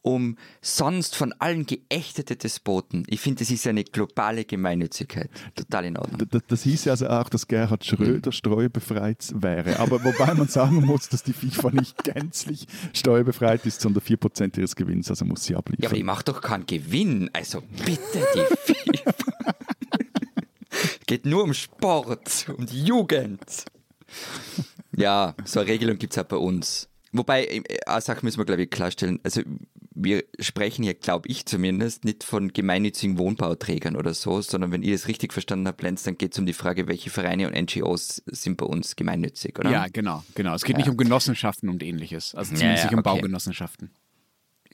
um 0.03 0.37
sonst 0.61 1.15
von 1.15 1.33
allen 1.39 1.65
geächtete 1.65 2.35
Despoten. 2.35 3.03
Ich 3.07 3.21
finde, 3.21 3.39
das 3.39 3.49
ist 3.49 3.65
eine 3.65 3.83
globale 3.83 4.45
Gemeinnützigkeit. 4.45 5.29
Total 5.55 5.85
in 5.85 5.97
Ordnung. 5.97 6.27
Das, 6.29 6.41
das 6.47 6.63
hieß 6.63 6.85
ja 6.85 6.91
also 6.91 7.07
auch, 7.07 7.29
dass 7.29 7.47
Gerhard 7.47 7.83
Schröder 7.85 8.31
steuerbefreit 8.31 9.33
wäre. 9.33 9.79
Aber 9.79 10.03
wobei 10.03 10.33
man 10.35 10.47
sagen 10.47 10.85
muss, 10.85 11.09
dass 11.09 11.23
die 11.23 11.33
FIFA 11.33 11.71
nicht 11.71 12.03
gänzlich 12.03 12.67
steuerbefreit 12.93 13.65
ist, 13.65 13.81
sondern 13.81 14.03
4% 14.03 14.57
ihres 14.57 14.75
Gewinns, 14.75 15.09
also 15.09 15.25
muss 15.25 15.45
sie 15.45 15.55
abliefern. 15.55 15.83
Ja, 15.83 15.89
aber 15.89 15.97
die 15.97 16.03
macht 16.03 16.27
doch 16.27 16.41
keinen 16.41 16.65
Gewinn. 16.65 17.29
Also 17.33 17.61
bitte 17.61 18.27
die 18.35 18.73
FIFA. 18.73 19.13
Geht 21.07 21.25
nur 21.25 21.43
um 21.43 21.53
Sport, 21.53 22.47
um 22.57 22.65
die 22.65 22.83
Jugend. 22.83 23.65
Ja, 24.95 25.33
so 25.45 25.61
eine 25.61 25.69
Regelung 25.69 25.97
gibt 25.97 26.13
es 26.13 26.19
auch 26.19 26.27
bei 26.27 26.37
uns. 26.37 26.89
Wobei, 27.13 27.45
äh, 27.45 27.61
eine 27.85 28.01
Sache 28.01 28.19
müssen 28.23 28.39
wir, 28.39 28.45
glaube 28.45 28.63
ich, 28.63 28.69
klarstellen. 28.69 29.19
Also, 29.23 29.41
wir 29.95 30.23
sprechen 30.39 30.83
hier, 30.83 30.93
glaube 30.93 31.27
ich 31.29 31.45
zumindest, 31.45 32.05
nicht 32.05 32.23
von 32.23 32.53
gemeinnützigen 32.53 33.17
Wohnbauträgern 33.17 33.95
oder 33.95 34.13
so, 34.13 34.41
sondern 34.41 34.71
wenn 34.71 34.83
ihr 34.83 34.93
das 34.93 35.07
richtig 35.07 35.33
verstanden 35.33 35.67
habt, 35.67 35.81
Lenz, 35.81 36.03
dann 36.03 36.17
geht 36.17 36.33
es 36.33 36.39
um 36.39 36.45
die 36.45 36.53
Frage, 36.53 36.87
welche 36.87 37.09
Vereine 37.09 37.47
und 37.47 37.53
NGOs 37.53 38.23
sind 38.25 38.57
bei 38.57 38.65
uns 38.65 38.95
gemeinnützig, 38.95 39.59
oder? 39.59 39.71
Ja, 39.71 39.87
genau, 39.91 40.23
genau. 40.35 40.55
Es 40.55 40.63
geht 40.63 40.73
ja. 40.73 40.79
nicht 40.79 40.89
um 40.89 40.97
Genossenschaften 40.97 41.69
und 41.69 41.83
ähnliches. 41.83 42.35
Also 42.35 42.55
zumindest 42.55 42.63
ja, 42.63 42.67
ja, 42.69 42.83
nicht 42.85 42.93
um 42.93 42.99
okay. 42.99 43.09
Baugenossenschaften. 43.17 43.91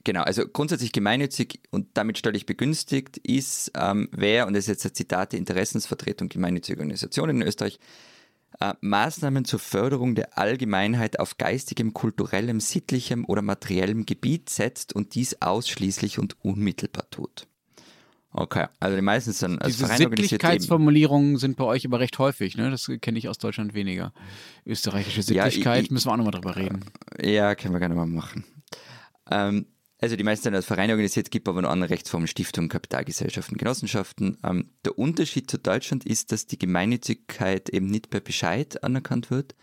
Genau, 0.06 0.22
also 0.22 0.48
grundsätzlich 0.48 0.94
gemeinnützig 0.94 1.60
und 1.72 1.88
damit 1.96 2.18
steuerlich 2.18 2.46
begünstigt 2.46 3.18
ist, 3.18 3.72
ähm, 3.76 4.08
wer, 4.12 4.48
und 4.48 4.54
das 4.54 4.64
ist 4.64 4.68
jetzt 4.70 4.86
ein 4.86 4.94
Zitat 4.94 5.34
der 5.34 5.40
Interessensvertretung 5.40 6.30
gemeinnütziger 6.30 6.78
Organisationen 6.78 7.42
in 7.42 7.48
Österreich, 7.48 7.80
äh, 8.60 8.74
Maßnahmen 8.82 9.46
zur 9.46 9.60
Förderung 9.60 10.16
der 10.16 10.38
Allgemeinheit 10.38 11.20
auf 11.20 11.38
geistigem, 11.38 11.94
kulturellem, 11.94 12.60
sittlichem 12.60 13.26
oder 13.26 13.42
materiellem 13.42 14.06
Gebiet 14.06 14.50
setzt 14.50 14.94
und 14.94 15.16
dies 15.16 15.42
ausschließlich 15.42 16.20
und 16.20 16.36
unmittelbar 16.44 17.10
tut. 17.10 17.48
Okay, 18.32 18.68
also 18.80 18.96
die 18.96 19.02
meisten 19.02 19.32
sind 19.32 19.60
als 19.60 19.74
Diese 19.74 19.88
Verein 19.88 19.98
Sittlichkeitsformulierungen 19.98 21.38
sind 21.38 21.58
bei 21.58 21.64
euch 21.64 21.86
aber 21.86 22.00
recht 22.00 22.20
häufig, 22.20 22.58
ne? 22.58 22.70
Das 22.70 22.90
kenne 23.02 23.18
ich 23.18 23.28
aus 23.28 23.40
Deutschland 23.40 23.74
weniger. 23.74 24.14
Österreichische 24.68 25.24
Sittlichkeit, 25.24 25.78
ja, 25.78 25.82
ich, 25.82 25.90
müssen 25.90 26.08
wir 26.08 26.14
auch 26.14 26.18
nochmal 26.18 26.34
drüber 26.34 26.56
reden. 26.56 26.86
Ja, 27.20 27.56
können 27.56 27.74
wir 27.74 27.80
gerne 27.80 27.96
mal 27.96 28.06
machen. 28.06 28.44
Ähm, 29.32 29.66
also 30.02 30.16
die 30.16 30.24
meisten 30.24 30.44
sind 30.44 30.56
als 30.56 30.66
Vereine 30.66 30.94
organisiert, 30.94 31.30
gibt 31.30 31.48
aber 31.48 31.62
noch 31.62 31.70
andere 31.70 31.90
Rechtsformen, 31.90 32.28
Stiftungen, 32.28 32.70
Kapitalgesellschaften, 32.70 33.58
Genossenschaften. 33.58 34.38
Ähm, 34.44 34.70
der 34.86 34.98
Unterschied 34.98 35.52
zu 35.52 35.58
Deutschland 35.58 36.06
ist, 36.06 36.32
dass 36.32 36.48
die 36.48 36.58
Gemeinnützigkeit 36.58 37.70
eben 37.70 37.88
nicht 37.88 38.10
per 38.10 38.22
Bescheid 38.22 38.82
anerkannt 38.84 39.30
wird, 39.30 39.56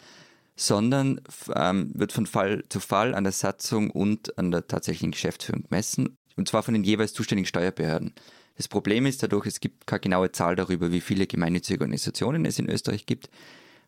sondern 0.54 1.22
ähm, 1.54 1.90
wird 1.94 2.12
von 2.12 2.26
Fall 2.26 2.64
zu 2.68 2.80
Fall 2.80 3.14
an 3.14 3.24
der 3.24 3.32
Satzung 3.32 3.90
und 3.90 4.36
an 4.38 4.50
der 4.50 4.66
tatsächlichen 4.66 5.12
Geschäftsführung 5.12 5.62
gemessen, 5.62 6.18
und 6.36 6.48
zwar 6.48 6.62
von 6.62 6.74
den 6.74 6.84
jeweils 6.84 7.14
zuständigen 7.14 7.46
Steuerbehörden. 7.46 8.12
Das 8.56 8.68
Problem 8.68 9.06
ist 9.06 9.22
dadurch, 9.22 9.46
es 9.46 9.60
gibt 9.60 9.86
keine 9.86 10.00
genaue 10.00 10.32
Zahl 10.32 10.56
darüber, 10.56 10.92
wie 10.92 11.00
viele 11.00 11.26
gemeinnützige 11.26 11.80
Organisationen 11.80 12.44
es 12.44 12.58
in 12.58 12.68
Österreich 12.68 13.06
gibt. 13.06 13.30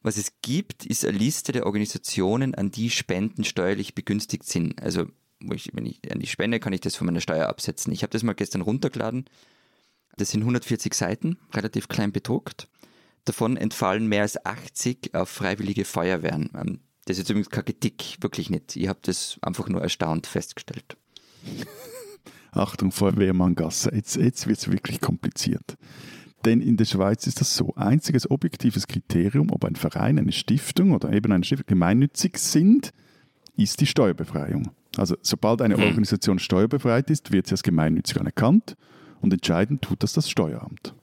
Was 0.02 0.16
es 0.16 0.32
gibt, 0.42 0.87
ist 0.87 1.04
eine 1.04 1.18
Liste 1.18 1.52
der 1.52 1.66
Organisationen, 1.66 2.54
an 2.54 2.70
die 2.70 2.90
Spenden 2.90 3.44
steuerlich 3.44 3.94
begünstigt 3.94 4.44
sind. 4.44 4.80
Also 4.82 5.06
wo 5.40 5.55
ich, 5.55 5.70
wenn 5.72 5.87
ich 5.87 6.01
an 6.12 6.18
die 6.18 6.27
spende, 6.27 6.61
kann 6.61 6.72
ich 6.72 6.81
das 6.81 6.96
von 6.96 7.07
meiner 7.07 7.20
Steuer 7.20 7.48
absetzen. 7.48 7.92
Ich 7.92 8.03
habe 8.03 8.11
das 8.11 8.22
mal 8.22 8.35
gestern 8.35 8.62
runtergeladen. 8.62 9.27
Das 10.16 10.31
sind 10.31 10.40
140 10.40 10.94
Seiten, 10.94 11.38
relativ 11.55 11.88
klein 11.88 12.12
bedruckt. 12.12 12.68
Davon 13.24 13.57
entfallen 13.57 14.07
mehr 14.07 14.22
als 14.22 14.44
80 14.44 15.14
auf 15.14 15.29
freiwillige 15.29 15.85
Feuerwehren. 15.85 16.51
Ähm, 16.55 16.81
das 17.05 17.18
ist 17.18 17.31
übrigens 17.31 17.51
kein 17.51 17.64
Gedick, 17.64 18.16
wirklich 18.20 18.51
nicht. 18.51 18.77
Ich 18.77 18.88
habe 18.88 18.98
das 19.03 19.38
einfach 19.42 19.68
nur 19.68 19.81
erstaunt 19.81 20.27
festgestellt. 20.27 20.96
Achtung, 22.51 22.92
Feuerwehrmann-Gasse, 22.92 23.94
jetzt, 23.94 24.16
jetzt 24.16 24.46
wird 24.46 24.59
es 24.59 24.70
wirklich 24.70 25.01
kompliziert. 25.01 25.77
Denn 26.44 26.61
in 26.61 26.77
der 26.77 26.85
Schweiz 26.85 27.27
ist 27.27 27.40
das 27.40 27.57
so. 27.57 27.74
Einziges 27.74 28.31
objektives 28.31 28.87
Kriterium, 28.87 29.51
ob 29.51 29.64
ein 29.64 29.77
Verein, 29.77 30.18
eine 30.18 30.33
Stiftung 30.33 30.92
oder 30.92 31.12
eben 31.12 31.33
eine 31.33 31.44
Stiftung 31.44 31.66
gemeinnützig 31.66 32.38
sind, 32.38 32.92
ist 33.57 33.81
die 33.81 33.87
Steuerbefreiung. 33.87 34.70
Also 34.98 35.16
sobald 35.22 35.62
eine 35.62 35.76
hm. 35.76 35.84
Organisation 35.84 36.38
steuerbefreit 36.38 37.11
ist, 37.11 37.32
wird 37.32 37.46
sie 37.46 37.52
als 37.52 37.62
gemeinnützig 37.62 38.20
anerkannt 38.20 38.76
und 39.20 39.32
entscheiden 39.32 39.80
tut 39.80 40.02
das 40.02 40.12
das 40.12 40.28
Steueramt. 40.28 40.94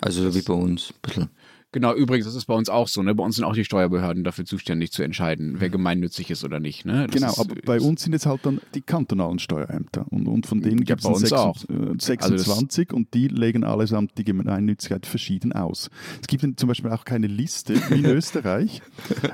Also 0.00 0.30
so 0.30 0.34
wie 0.34 0.42
bei 0.42 0.54
uns 0.54 0.90
ein 0.90 1.00
bisschen. 1.02 1.30
Genau, 1.70 1.94
übrigens, 1.94 2.24
das 2.24 2.34
ist 2.34 2.46
bei 2.46 2.54
uns 2.54 2.70
auch 2.70 2.88
so. 2.88 3.02
Ne? 3.02 3.14
Bei 3.14 3.22
uns 3.22 3.36
sind 3.36 3.44
auch 3.44 3.52
die 3.52 3.64
Steuerbehörden 3.64 4.24
dafür 4.24 4.46
zuständig 4.46 4.90
zu 4.90 5.02
entscheiden, 5.02 5.56
wer 5.58 5.68
gemeinnützig 5.68 6.30
ist 6.30 6.42
oder 6.42 6.60
nicht. 6.60 6.86
Ne? 6.86 7.06
genau, 7.10 7.28
ist, 7.28 7.38
aber 7.38 7.56
bei 7.62 7.78
uns 7.78 8.02
sind 8.02 8.14
jetzt 8.14 8.24
halt 8.24 8.46
dann 8.46 8.62
die 8.74 8.80
kantonalen 8.80 9.38
Steuerämter 9.38 10.06
und, 10.08 10.28
und 10.28 10.46
von 10.46 10.62
denen 10.62 10.84
gibt 10.84 11.04
es 11.04 11.18
26 11.18 12.88
also 12.90 12.96
und 12.96 13.12
die 13.12 13.28
legen 13.28 13.64
allesamt 13.64 14.16
die 14.16 14.24
Gemeinnützigkeit 14.24 15.04
verschieden 15.04 15.52
aus. 15.52 15.90
Es 16.22 16.26
gibt 16.26 16.58
zum 16.58 16.68
Beispiel 16.68 16.90
auch 16.90 17.04
keine 17.04 17.26
Liste 17.26 17.74
wie 17.90 17.98
in 17.98 18.04
Österreich, 18.06 18.80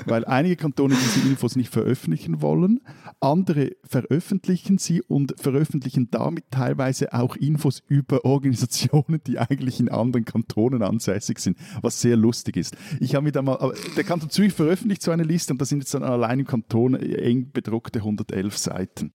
weil 0.06 0.24
einige 0.24 0.56
Kantone 0.56 0.96
diese 0.96 1.28
Infos 1.28 1.54
nicht 1.54 1.72
veröffentlichen 1.72 2.42
wollen, 2.42 2.80
andere 3.20 3.76
veröffentlichen 3.84 4.78
sie 4.78 5.02
und 5.02 5.34
veröffentlichen 5.38 6.08
damit 6.10 6.50
teilweise 6.50 7.12
auch 7.12 7.36
Infos 7.36 7.80
über 7.86 8.24
Organisationen, 8.24 9.20
die 9.24 9.38
eigentlich 9.38 9.78
in 9.78 9.88
anderen 9.88 10.24
Kantonen 10.24 10.82
ansässig 10.82 11.38
sind, 11.38 11.56
was 11.80 12.00
sehr 12.00 12.23
lustig 12.24 12.56
ist. 12.56 12.76
Ich 13.00 13.14
habe 13.14 13.24
mir 13.24 13.32
da 13.32 13.42
mal, 13.42 13.74
der 13.96 14.04
Kanton 14.04 14.30
Zürich 14.30 14.54
veröffentlicht 14.54 15.02
so 15.02 15.10
eine 15.10 15.22
Liste 15.22 15.52
und 15.52 15.60
da 15.60 15.64
sind 15.64 15.80
jetzt 15.80 15.94
dann 15.94 16.02
allein 16.02 16.40
im 16.40 16.46
Kanton 16.46 16.94
eng 16.94 17.52
bedruckte 17.52 18.00
111 18.00 18.56
Seiten. 18.56 19.12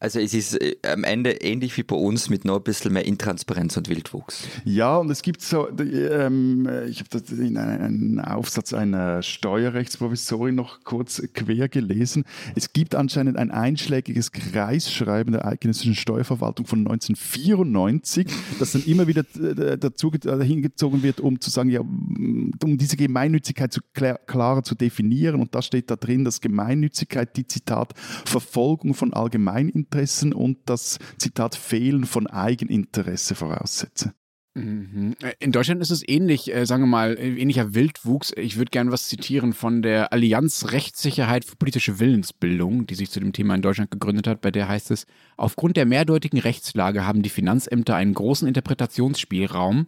Also 0.00 0.18
es 0.18 0.34
ist 0.34 0.60
äh, 0.60 0.76
am 0.86 1.04
Ende 1.04 1.30
ähnlich 1.30 1.76
wie 1.76 1.82
bei 1.82 1.96
uns 1.96 2.28
mit 2.28 2.44
noch 2.44 2.56
ein 2.56 2.62
bisschen 2.62 2.92
mehr 2.92 3.06
Intransparenz 3.06 3.76
und 3.76 3.88
Wildwuchs. 3.88 4.46
Ja, 4.64 4.98
und 4.98 5.08
es 5.10 5.22
gibt 5.22 5.40
so, 5.40 5.68
ähm, 5.70 6.68
ich 6.86 6.98
habe 6.98 7.08
das 7.10 7.30
in 7.30 7.56
einem 7.56 8.18
Aufsatz 8.18 8.74
einer 8.74 9.22
Steuerrechtsprovisorin 9.22 10.56
noch 10.56 10.84
kurz 10.84 11.22
quer 11.32 11.68
gelesen. 11.68 12.24
Es 12.54 12.72
gibt 12.72 12.94
anscheinend 12.94 13.38
ein 13.38 13.50
einschlägiges 13.50 14.32
Kreisschreiben 14.32 15.32
der 15.32 15.46
eidgenössischen 15.46 15.94
Steuerverwaltung 15.94 16.66
von 16.66 16.80
1994, 16.80 18.26
das 18.58 18.72
dann 18.72 18.84
immer 18.84 19.06
wieder 19.06 19.24
äh, 19.40 19.78
dazu 19.78 20.12
äh, 20.12 20.44
hingezogen 20.44 21.02
wird, 21.02 21.20
um 21.20 21.40
zu 21.40 21.50
sagen, 21.50 21.70
ja, 21.70 21.80
um 21.80 22.78
diese 22.78 22.96
Gemeinnützigkeit 22.96 23.72
zu 23.72 23.80
klar, 23.94 24.18
klarer 24.26 24.64
zu 24.64 24.74
definieren. 24.74 25.40
Und 25.40 25.54
da 25.54 25.62
steht 25.62 25.90
da 25.90 25.96
drin, 25.96 26.24
dass 26.24 26.40
Gemeinnützigkeit 26.40 27.36
die 27.36 27.46
Zitat 27.46 27.94
Verfolgung 28.26 28.92
von 28.94 29.14
Allgemeininteressen 29.14 29.93
Interessen 29.94 30.32
und 30.32 30.58
das 30.66 30.98
Zitat 31.18 31.54
Fehlen 31.54 32.04
von 32.04 32.26
Eigeninteresse 32.26 33.36
voraussetze. 33.36 34.12
Mhm. 34.54 35.14
In 35.38 35.52
Deutschland 35.52 35.80
ist 35.82 35.90
es 35.90 36.06
ähnlich, 36.06 36.52
äh, 36.52 36.64
sagen 36.64 36.82
wir 36.82 36.88
mal, 36.88 37.16
ähnlicher 37.18 37.74
Wildwuchs. 37.74 38.32
Ich 38.36 38.56
würde 38.56 38.70
gerne 38.70 38.90
was 38.90 39.08
zitieren 39.08 39.52
von 39.52 39.82
der 39.82 40.12
Allianz 40.12 40.72
Rechtssicherheit 40.72 41.44
für 41.44 41.56
politische 41.56 41.98
Willensbildung, 42.00 42.86
die 42.86 42.94
sich 42.94 43.10
zu 43.10 43.20
dem 43.20 43.32
Thema 43.32 43.54
in 43.54 43.62
Deutschland 43.62 43.90
gegründet 43.92 44.26
hat. 44.26 44.40
Bei 44.40 44.50
der 44.50 44.68
heißt 44.68 44.90
es, 44.90 45.06
aufgrund 45.36 45.76
der 45.76 45.86
mehrdeutigen 45.86 46.38
Rechtslage 46.38 47.06
haben 47.06 47.22
die 47.22 47.30
Finanzämter 47.30 47.94
einen 47.94 48.14
großen 48.14 48.46
Interpretationsspielraum 48.46 49.86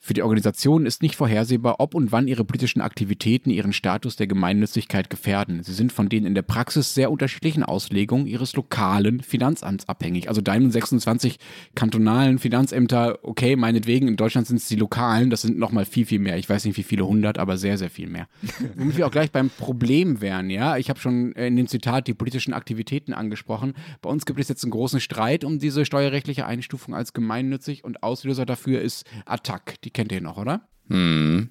für 0.00 0.14
die 0.14 0.22
Organisation 0.22 0.86
ist 0.86 1.02
nicht 1.02 1.16
vorhersehbar, 1.16 1.76
ob 1.80 1.94
und 1.94 2.12
wann 2.12 2.28
ihre 2.28 2.44
politischen 2.44 2.80
Aktivitäten 2.80 3.50
ihren 3.50 3.72
Status 3.72 4.14
der 4.16 4.28
Gemeinnützigkeit 4.28 5.10
gefährden. 5.10 5.62
Sie 5.64 5.74
sind 5.74 5.92
von 5.92 6.08
den 6.08 6.24
in 6.24 6.34
der 6.34 6.42
Praxis 6.42 6.94
sehr 6.94 7.10
unterschiedlichen 7.10 7.64
Auslegungen 7.64 8.26
ihres 8.26 8.54
lokalen 8.54 9.20
Finanzamts 9.20 9.88
abhängig. 9.88 10.28
Also 10.28 10.40
deinen 10.40 10.70
26 10.70 11.38
kantonalen 11.74 12.38
Finanzämter, 12.38 13.18
okay, 13.22 13.56
meinetwegen, 13.56 14.06
in 14.06 14.16
Deutschland 14.16 14.46
sind 14.46 14.56
es 14.56 14.68
die 14.68 14.76
lokalen, 14.76 15.30
das 15.30 15.42
sind 15.42 15.58
nochmal 15.58 15.84
viel, 15.84 16.06
viel 16.06 16.20
mehr. 16.20 16.38
Ich 16.38 16.48
weiß 16.48 16.64
nicht, 16.64 16.76
wie 16.76 16.84
viele 16.84 17.06
hundert, 17.06 17.38
aber 17.38 17.56
sehr, 17.56 17.76
sehr 17.76 17.90
viel 17.90 18.08
mehr. 18.08 18.28
Womit 18.76 18.96
wir 18.96 19.06
auch 19.06 19.10
gleich 19.10 19.32
beim 19.32 19.50
Problem 19.50 20.20
wären, 20.20 20.48
ja. 20.48 20.76
Ich 20.76 20.90
habe 20.90 21.00
schon 21.00 21.32
in 21.32 21.56
dem 21.56 21.66
Zitat 21.66 22.06
die 22.06 22.14
politischen 22.14 22.54
Aktivitäten 22.54 23.12
angesprochen. 23.12 23.74
Bei 24.00 24.10
uns 24.10 24.26
gibt 24.26 24.38
es 24.38 24.48
jetzt 24.48 24.62
einen 24.62 24.70
großen 24.70 25.00
Streit 25.00 25.42
um 25.42 25.58
diese 25.58 25.84
steuerrechtliche 25.84 26.46
Einstufung 26.46 26.94
als 26.94 27.12
gemeinnützig 27.12 27.82
und 27.82 28.04
Auslöser 28.04 28.46
dafür 28.46 28.80
ist 28.80 29.04
Attac, 29.26 29.74
die 29.88 29.92
kennt 29.92 30.12
ihr 30.12 30.20
noch, 30.20 30.36
oder? 30.36 30.68
Hm. 30.88 31.48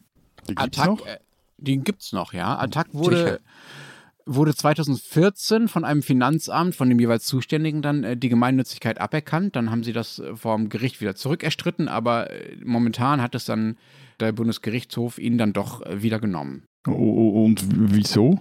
Die 0.47 0.53
gibt's 0.53 0.79
Attac, 0.79 0.87
noch? 0.87 1.07
Äh, 1.07 1.17
die 1.57 1.79
gibt's 1.79 2.13
noch, 2.13 2.33
ja. 2.33 2.55
Attac 2.59 2.89
wurde, 2.93 3.41
wurde 4.27 4.53
2014 4.53 5.67
von 5.67 5.83
einem 5.83 6.03
Finanzamt, 6.03 6.75
von 6.75 6.87
dem 6.87 6.99
jeweils 6.99 7.25
Zuständigen 7.25 7.81
dann 7.81 8.03
äh, 8.03 8.15
die 8.15 8.29
Gemeinnützigkeit 8.29 9.01
aberkannt. 9.01 9.55
Dann 9.55 9.71
haben 9.71 9.83
sie 9.83 9.91
das 9.91 10.19
äh, 10.19 10.35
vom 10.35 10.69
Gericht 10.69 11.01
wieder 11.01 11.15
zurückerstritten, 11.15 11.87
aber 11.87 12.29
äh, 12.29 12.57
momentan 12.63 13.23
hat 13.23 13.33
es 13.33 13.45
dann 13.45 13.75
der 14.19 14.33
Bundesgerichtshof 14.33 15.17
ihnen 15.17 15.39
dann 15.39 15.53
doch 15.53 15.81
äh, 15.81 16.03
wieder 16.03 16.19
genommen. 16.19 16.67
Und 16.85 17.65
wieso? 17.91 18.39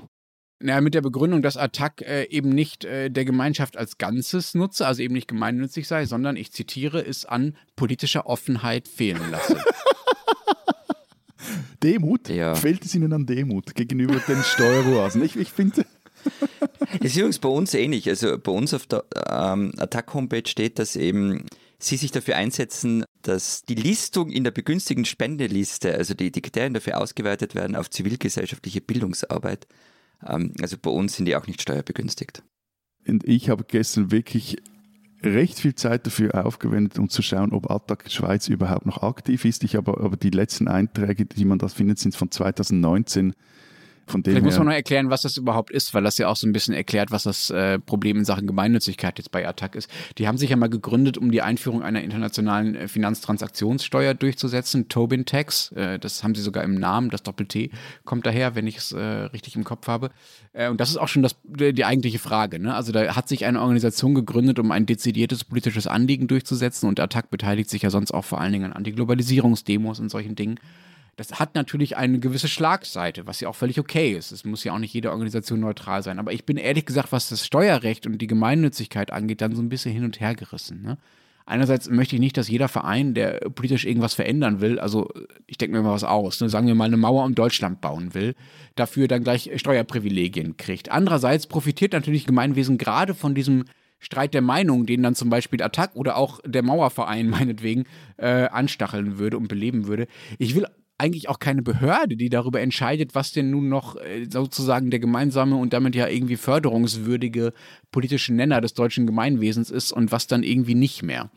Ja, 0.63 0.81
mit 0.81 0.95
der 0.95 1.03
Begründung, 1.03 1.43
dass 1.43 1.59
Attac 1.59 2.01
äh, 2.01 2.25
eben 2.25 2.49
nicht 2.49 2.85
äh, 2.85 3.11
der 3.11 3.27
Gemeinschaft 3.27 3.77
als 3.77 3.99
Ganzes 3.99 4.55
nutze, 4.55 4.87
also 4.87 5.03
eben 5.03 5.13
nicht 5.13 5.29
gemeinnützig 5.29 5.87
sei, 5.87 6.07
sondern, 6.07 6.37
ich 6.37 6.51
zitiere, 6.51 7.05
es 7.05 7.27
an 7.27 7.57
politischer 7.77 8.27
Offenheit 8.27 8.89
fehlen 8.89 9.31
lasse. 9.31 9.61
Demut? 11.83 12.31
Ja. 12.31 12.55
Fehlt 12.55 12.87
es 12.87 12.95
Ihnen 12.95 13.13
an 13.13 13.27
Demut 13.27 13.75
gegenüber 13.75 14.19
den 14.27 14.43
Steueroasen? 14.43 15.23
Ich, 15.23 15.37
ich 15.37 15.53
finde. 15.53 15.85
Das 17.01 17.11
ist 17.11 17.17
übrigens 17.17 17.41
bei 17.41 17.49
uns 17.49 17.75
ähnlich. 17.75 18.09
Also 18.09 18.39
bei 18.39 18.53
uns 18.53 18.73
auf 18.73 18.87
der 18.87 19.05
ähm, 19.29 19.73
Attack-Homepage 19.77 20.47
steht, 20.47 20.79
dass 20.79 20.97
eben 20.97 21.45
Sie 21.79 21.97
sich 21.97 22.11
dafür 22.11 22.37
einsetzen, 22.37 23.05
dass 23.23 23.65
die 23.65 23.75
Listung 23.75 24.31
in 24.31 24.45
der 24.45 24.51
begünstigten 24.51 25.05
Spendeliste, 25.05 25.95
also 25.95 26.15
die, 26.15 26.31
die 26.31 26.41
Kriterien 26.41 26.75
dafür 26.75 26.99
ausgeweitet 26.99 27.55
werden 27.55 27.77
auf 27.77 27.91
zivilgesellschaftliche 27.91 28.81
Bildungsarbeit. 28.81 29.67
Ähm, 30.25 30.53
also 30.61 30.77
bei 30.81 30.91
uns 30.91 31.17
sind 31.17 31.27
die 31.27 31.37
auch 31.37 31.47
nicht 31.47 31.63
steuerbegünstigt. 31.63 32.43
Und 33.07 33.27
ich 33.27 33.51
habe 33.51 33.65
gestern 33.65 34.11
wirklich 34.11 34.57
recht 35.23 35.61
viel 35.61 35.75
Zeit 35.75 36.07
dafür 36.07 36.47
aufgewendet, 36.47 36.99
um 36.99 37.09
zu 37.09 37.23
schauen, 37.23 37.53
ob 37.53 37.71
Attac 37.71 38.11
Schweiz 38.11 38.49
überhaupt 38.49 38.87
noch 38.87 39.03
aktiv 39.03 39.45
ist. 39.45 39.65
Ich 39.65 39.77
habe 39.77 39.99
aber 39.99 40.17
die 40.17 40.31
letzten 40.31 40.69
Einträge, 40.69 41.25
die 41.25 41.45
man 41.45 41.59
da 41.59 41.69
findet, 41.69 41.99
sind 41.99 42.15
von 42.15 42.31
2019. 42.31 43.35
Von 44.07 44.23
dem 44.23 44.33
Vielleicht 44.33 44.45
muss 44.45 44.59
man 44.59 44.69
noch 44.69 44.75
erklären, 44.75 45.11
was 45.11 45.23
das 45.23 45.37
überhaupt 45.37 45.71
ist, 45.71 45.93
weil 45.93 46.05
das 46.05 46.17
ja 46.17 46.29
auch 46.29 46.37
so 46.37 46.47
ein 46.47 46.53
bisschen 46.53 46.75
erklärt, 46.75 47.11
was 47.11 47.25
das 47.25 47.51
äh, 47.51 47.81
Problem 47.81 48.19
in 48.19 48.25
Sachen 48.25 48.47
Gemeinnützigkeit 48.47 49.19
jetzt 49.19 49.33
bei 49.33 49.47
Attac 49.47 49.75
ist. 49.75 49.91
Die 50.19 50.29
haben 50.29 50.39
sich 50.39 50.51
ja 50.51 50.57
mal 50.57 50.69
gegründet, 50.69 51.19
um 51.19 51.33
die 51.33 51.43
Einführung 51.43 51.83
einer 51.83 52.03
internationalen 52.03 52.77
äh, 52.77 52.89
Finanztransaktionssteuer 52.89 54.15
durchzusetzen, 54.15 54.89
Tobin 54.89 55.25
Tax. 55.25 55.73
Äh, 55.73 55.99
das 55.99 56.23
haben 56.23 56.37
sie 56.37 56.43
sogar 56.43 56.63
im 56.63 56.75
Namen, 56.75 57.11
das 57.11 57.25
Doppel-T 57.25 57.71
kommt 58.05 58.27
daher, 58.27 58.55
wenn 58.55 58.69
ich 58.69 58.77
es 58.77 58.93
äh, 58.93 59.01
richtig 59.01 59.57
im 59.57 59.65
Kopf 59.65 59.89
habe. 59.89 60.11
Äh, 60.53 60.69
und 60.69 60.81
das 60.81 60.91
ist 60.91 60.99
auch 60.99 61.09
schon 61.09 61.25
das, 61.25 61.37
die 61.45 61.85
eigentliche 61.85 62.21
Frage. 62.21 62.61
Ne? 62.61 62.75
Also 62.75 62.93
da 62.93 63.17
hat 63.17 63.29
sich 63.29 63.45
eine 63.45 63.61
Organisation 63.61 64.15
gegründet, 64.15 64.61
um 64.61 64.71
ein 64.71 64.87
dezidiertes 64.87 65.43
politisches 65.43 65.89
Anliegen 65.89 66.29
durchzusetzen 66.29 66.89
und 66.89 67.01
Attac 67.01 67.29
beteiligt 67.31 67.71
sich 67.71 67.83
ja 67.83 67.91
sonst 67.91 68.13
auch 68.13 68.25
vor 68.25 68.41
allen 68.41 68.53
Dingen 68.53 68.67
an 68.67 68.73
Antiglobalisierungsdemos 68.73 69.99
und 69.99 70.11
solchen 70.11 70.37
Dingen. 70.37 70.61
Das 71.17 71.41
hat 71.41 71.55
natürlich 71.55 71.97
eine 71.97 72.19
gewisse 72.19 72.49
Schlagseite, 72.49 73.27
was 73.27 73.41
ja 73.41 73.49
auch 73.49 73.55
völlig 73.55 73.81
okay 73.81 74.13
ist. 74.13 74.33
Es 74.33 74.45
muss 74.45 74.65
ja 74.65 74.75
auch 74.75 74.79
nicht 74.79 74.93
jede 74.93 75.11
Organisation 75.11 75.61
neutral 75.61 76.03
sein. 76.03 76.19
Aber 76.19 76.33
ich 76.33 76.45
bin 76.45 76.59
ehrlich 76.59 76.85
gesagt, 76.85 77.11
was 77.11 77.31
das 77.31 77.47
Steuerrecht 77.47 78.07
und 78.07 78.19
die 78.19 78.27
Gemeinnützigkeit 78.27 79.13
angeht, 79.13 79.41
dann 79.41 79.55
so 79.55 79.63
ein 79.63 79.71
bisschen 79.71 79.93
hin 79.93 80.05
und 80.05 80.21
her 80.21 80.35
gerissen. 80.35 80.83
Ne? 80.83 80.99
Einerseits 81.47 81.89
möchte 81.89 82.17
ich 82.17 82.21
nicht, 82.21 82.37
dass 82.37 82.49
jeder 82.49 82.69
Verein, 82.69 83.15
der 83.15 83.39
politisch 83.51 83.87
irgendwas 83.87 84.15
verändern 84.15 84.61
will, 84.61 84.81
also 84.81 85.09
ich 85.47 85.57
denke 85.57 85.77
mir 85.77 85.83
mal 85.83 85.93
was 85.93 86.03
aus, 86.03 86.41
ne, 86.41 86.49
sagen 86.49 86.67
wir 86.67 86.75
mal 86.75 86.87
eine 86.87 86.97
Mauer 86.97 87.25
um 87.25 87.37
Deutschland 87.37 87.81
bauen 87.81 88.15
will, 88.15 88.35
dafür 88.75 89.07
dann 89.07 89.23
gleich 89.23 89.53
Steuerprivilegien 89.55 90.57
kriegt. 90.57 90.91
Andererseits 90.91 91.47
profitiert 91.47 91.93
natürlich 91.93 92.27
Gemeinwesen 92.27 92.79
gerade 92.79 93.15
von 93.15 93.37
diesem 93.37 93.65
Streit 94.01 94.35
der 94.35 94.43
Meinung, 94.43 94.87
den 94.87 95.05
dann 95.05 95.15
zum 95.15 95.31
Beispiel 95.31 95.63
Attac 95.63 95.95
oder 95.95 96.17
auch 96.17 96.41
der 96.45 96.65
Mauerverein 96.65 97.31
meinetwegen 97.31 97.85
äh, 98.17 98.49
anstacheln 98.49 99.19
würde 99.19 99.39
und 99.39 99.47
beleben 99.47 99.87
würde. 99.87 100.09
Ich 100.39 100.57
will 100.57 100.67
eigentlich 100.99 101.29
auch 101.29 101.39
keine 101.39 101.63
Behörde, 101.63 102.17
die 102.17 102.29
darüber 102.31 102.61
entscheidet, 102.61 103.15
was 103.15 103.33
denn 103.33 103.51
nun 103.51 103.69
noch 103.69 103.97
äh, 103.97 104.27
sozusagen 104.31 104.91
der 104.91 105.01
gemeinsame 105.01 105.57
und 105.57 105.73
damit 105.73 105.95
ja 105.95 106.09
irgendwie 106.09 106.37
förderungswürdige 106.37 107.53
politische 107.91 108.33
Nenner 108.33 108.61
des 108.61 108.75
deutschen 108.75 109.07
Gemeinwesens 109.07 109.71
ist 109.71 109.93
und 109.93 110.13
was 110.13 110.27
dann 110.27 110.43
irgendwie 110.43 110.75
nicht 110.75 111.03
mehr. 111.03 111.31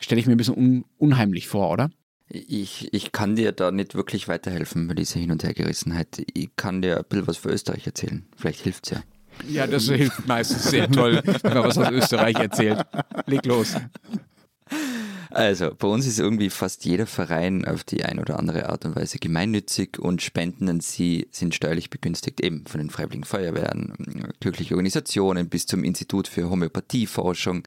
Stelle 0.00 0.20
ich 0.20 0.26
mir 0.26 0.34
ein 0.34 0.38
bisschen 0.38 0.56
un 0.56 0.84
unheimlich 0.98 1.48
vor, 1.48 1.70
oder? 1.70 1.90
Ich, 2.28 2.88
ich 2.92 3.12
kann 3.12 3.36
dir 3.36 3.52
da 3.52 3.70
nicht 3.70 3.94
wirklich 3.94 4.26
weiterhelfen 4.26 4.88
bei 4.88 4.94
dieser 4.94 5.20
Hin- 5.20 5.30
und 5.30 5.44
Hergerissenheit. 5.44 6.24
Ich 6.32 6.48
kann 6.56 6.80
dir 6.80 6.98
ein 6.98 7.04
bisschen 7.08 7.26
was 7.26 7.36
für 7.36 7.50
Österreich 7.50 7.86
erzählen. 7.86 8.26
Vielleicht 8.36 8.60
hilft's 8.60 8.90
ja. 8.90 9.02
Ja, 9.48 9.66
das 9.66 9.88
hilft 9.88 10.26
meistens 10.26 10.64
sehr 10.64 10.90
toll, 10.90 11.22
wenn 11.24 11.54
man 11.54 11.64
was 11.64 11.78
aus 11.78 11.90
Österreich 11.90 12.36
erzählt. 12.36 12.84
Leg 13.26 13.44
los. 13.46 13.76
Also, 15.34 15.74
bei 15.74 15.88
uns 15.88 16.06
ist 16.06 16.18
irgendwie 16.18 16.50
fast 16.50 16.84
jeder 16.84 17.06
Verein 17.06 17.64
auf 17.64 17.84
die 17.84 18.04
eine 18.04 18.20
oder 18.20 18.38
andere 18.38 18.68
Art 18.68 18.84
und 18.84 18.96
Weise 18.96 19.18
gemeinnützig 19.18 19.98
und 19.98 20.20
Spenden 20.20 20.68
an 20.68 20.80
sie 20.80 21.26
sind 21.30 21.54
steuerlich 21.54 21.88
begünstigt, 21.88 22.42
eben 22.42 22.66
von 22.66 22.80
den 22.80 22.90
Freiwilligen 22.90 23.24
Feuerwehren, 23.24 23.94
kirchliche 24.40 24.74
Organisationen 24.74 25.48
bis 25.48 25.66
zum 25.66 25.84
Institut 25.84 26.28
für 26.28 26.50
Homöopathieforschung. 26.50 27.62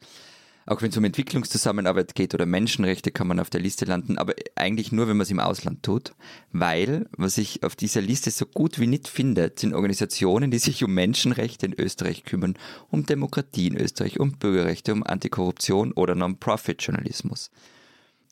Auch 0.67 0.81
wenn 0.81 0.89
es 0.89 0.97
um 0.97 1.03
Entwicklungszusammenarbeit 1.03 2.15
geht 2.15 2.33
oder 2.33 2.47
Menschenrechte, 2.47 3.11
kann 3.11 3.27
man 3.27 3.39
auf 3.39 3.51
der 3.51 3.61
Liste 3.61 3.85
landen, 3.85 4.17
aber 4.17 4.33
eigentlich 4.55 4.91
nur, 4.91 5.07
wenn 5.07 5.17
man 5.17 5.23
es 5.23 5.29
im 5.29 5.39
Ausland 5.39 5.83
tut. 5.83 6.13
Weil, 6.51 7.07
was 7.15 7.37
ich 7.37 7.61
auf 7.63 7.75
dieser 7.75 8.01
Liste 8.01 8.31
so 8.31 8.47
gut 8.47 8.79
wie 8.79 8.87
nicht 8.87 9.07
finde, 9.07 9.53
sind 9.55 9.75
Organisationen, 9.75 10.49
die 10.49 10.57
sich 10.57 10.83
um 10.83 10.93
Menschenrechte 10.93 11.67
in 11.67 11.79
Österreich 11.79 12.23
kümmern, 12.23 12.57
um 12.89 13.05
Demokratie 13.05 13.67
in 13.67 13.77
Österreich, 13.77 14.19
um 14.19 14.39
Bürgerrechte, 14.39 14.93
um 14.93 15.03
Antikorruption 15.03 15.91
oder 15.91 16.15
Non-Profit-Journalismus. 16.15 17.51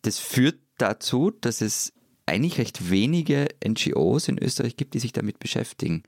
Das 0.01 0.17
führt 0.17 0.57
dazu, 0.79 1.29
dass 1.29 1.61
es 1.61 1.93
eigentlich 2.25 2.57
recht 2.57 2.89
wenige 2.89 3.47
NGOs 3.63 4.27
in 4.27 4.41
Österreich 4.41 4.75
gibt, 4.75 4.95
die 4.95 4.99
sich 4.99 5.13
damit 5.13 5.37
beschäftigen. 5.37 6.03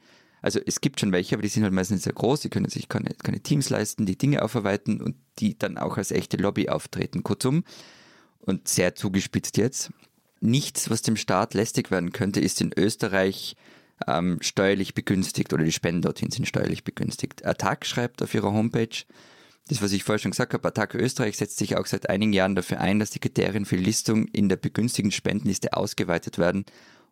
Also 0.46 0.60
es 0.64 0.80
gibt 0.80 1.00
schon 1.00 1.12
welche, 1.12 1.34
aber 1.34 1.42
die 1.42 1.48
sind 1.48 1.64
halt 1.64 1.74
meistens 1.74 2.04
sehr 2.04 2.14
groß, 2.14 2.42
die 2.42 2.52
können 2.52 2.70
sich 2.70 2.88
keine, 2.88 3.16
keine 3.16 3.40
Teams 3.40 3.72
leisten, 3.72 4.06
die 4.06 4.16
Dinge 4.16 4.44
aufarbeiten 4.44 5.02
und 5.02 5.16
die 5.40 5.58
dann 5.58 5.80
auch 5.80 5.98
als 5.98 6.12
echte 6.12 6.38
Lobby 6.38 6.70
auftreten. 6.70 7.24
Kurzum, 7.24 7.64
und 8.42 8.68
sehr 8.68 8.94
zugespitzt 8.94 9.58
jetzt, 9.58 9.90
nichts, 10.42 10.92
was 10.92 11.02
dem 11.02 11.16
Staat 11.16 11.56
lästig 11.56 11.90
werden 11.90 12.12
könnte, 12.12 12.42
ist 12.42 12.62
in 12.62 12.70
Österreich 12.78 13.56
ähm, 14.06 14.38
steuerlich 14.40 14.94
begünstigt 14.94 15.52
oder 15.52 15.64
die 15.64 15.72
Spenden 15.72 16.04
dorthin 16.04 16.30
sind 16.30 16.48
steuerlich 16.48 16.84
begünstigt. 16.84 17.44
Attac 17.44 17.84
schreibt 17.84 18.22
auf 18.22 18.36
ihrer 18.36 18.52
Homepage, 18.52 19.04
das, 19.68 19.82
was 19.82 19.94
ich 19.94 20.04
vorher 20.04 20.20
schon 20.20 20.30
gesagt 20.30 20.54
habe, 20.54 20.68
Attac 20.68 20.94
Österreich 20.94 21.38
setzt 21.38 21.58
sich 21.58 21.76
auch 21.76 21.88
seit 21.88 22.08
einigen 22.08 22.34
Jahren 22.34 22.54
dafür 22.54 22.82
ein, 22.82 23.00
dass 23.00 23.10
die 23.10 23.20
Kriterien 23.20 23.66
für 23.66 23.78
Listung 23.78 24.28
in 24.28 24.48
der 24.48 24.58
begünstigten 24.58 25.12
Spendenliste 25.12 25.74
ausgeweitet 25.74 26.38
werden 26.38 26.66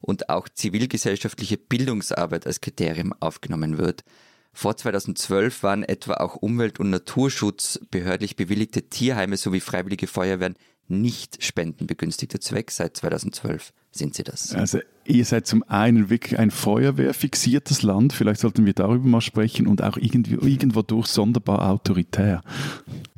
und 0.04 0.30
auch 0.30 0.50
zivilgesellschaftliche 0.50 1.58
Bildungsarbeit 1.58 2.46
als 2.46 2.62
Kriterium 2.62 3.14
aufgenommen 3.20 3.78
wird. 3.78 4.04
Vor 4.52 4.78
2012 4.78 5.64
waren 5.64 5.84
etwa 5.84 6.16
auch 6.16 6.36
Umwelt- 6.36 6.80
und 6.80 6.92
Naturschutz 6.92 7.80
behördlich 7.90 8.36
bewilligte 8.36 8.84
Tierheime 8.84 9.38
sowie 9.38 9.62
freiwillige 9.62 10.06
Feuerwehren 10.08 10.56
nicht 10.88 11.44
spendenbegünstigter 11.44 12.40
Zweck. 12.40 12.72
Seit 12.72 12.98
2012 12.98 13.74
sind 13.92 14.16
sie 14.16 14.24
das. 14.24 14.54
Also 14.54 14.80
ihr 15.06 15.26
seid 15.26 15.48
zum 15.48 15.64
einen 15.64 16.10
wirklich 16.10 16.40
ein 16.40 16.52
feuerwehrfixiertes 16.52 17.84
Land, 17.84 18.14
vielleicht 18.14 18.42
sollten 18.42 18.66
wir 18.66 18.74
darüber 18.74 19.08
mal 19.08 19.22
sprechen, 19.22 19.68
und 19.68 19.82
auch 19.82 19.98
irgendwie, 19.98 20.36
irgendwo 20.36 20.82
durch 20.82 21.08
sonderbar 21.08 21.70
autoritär. 21.70 22.42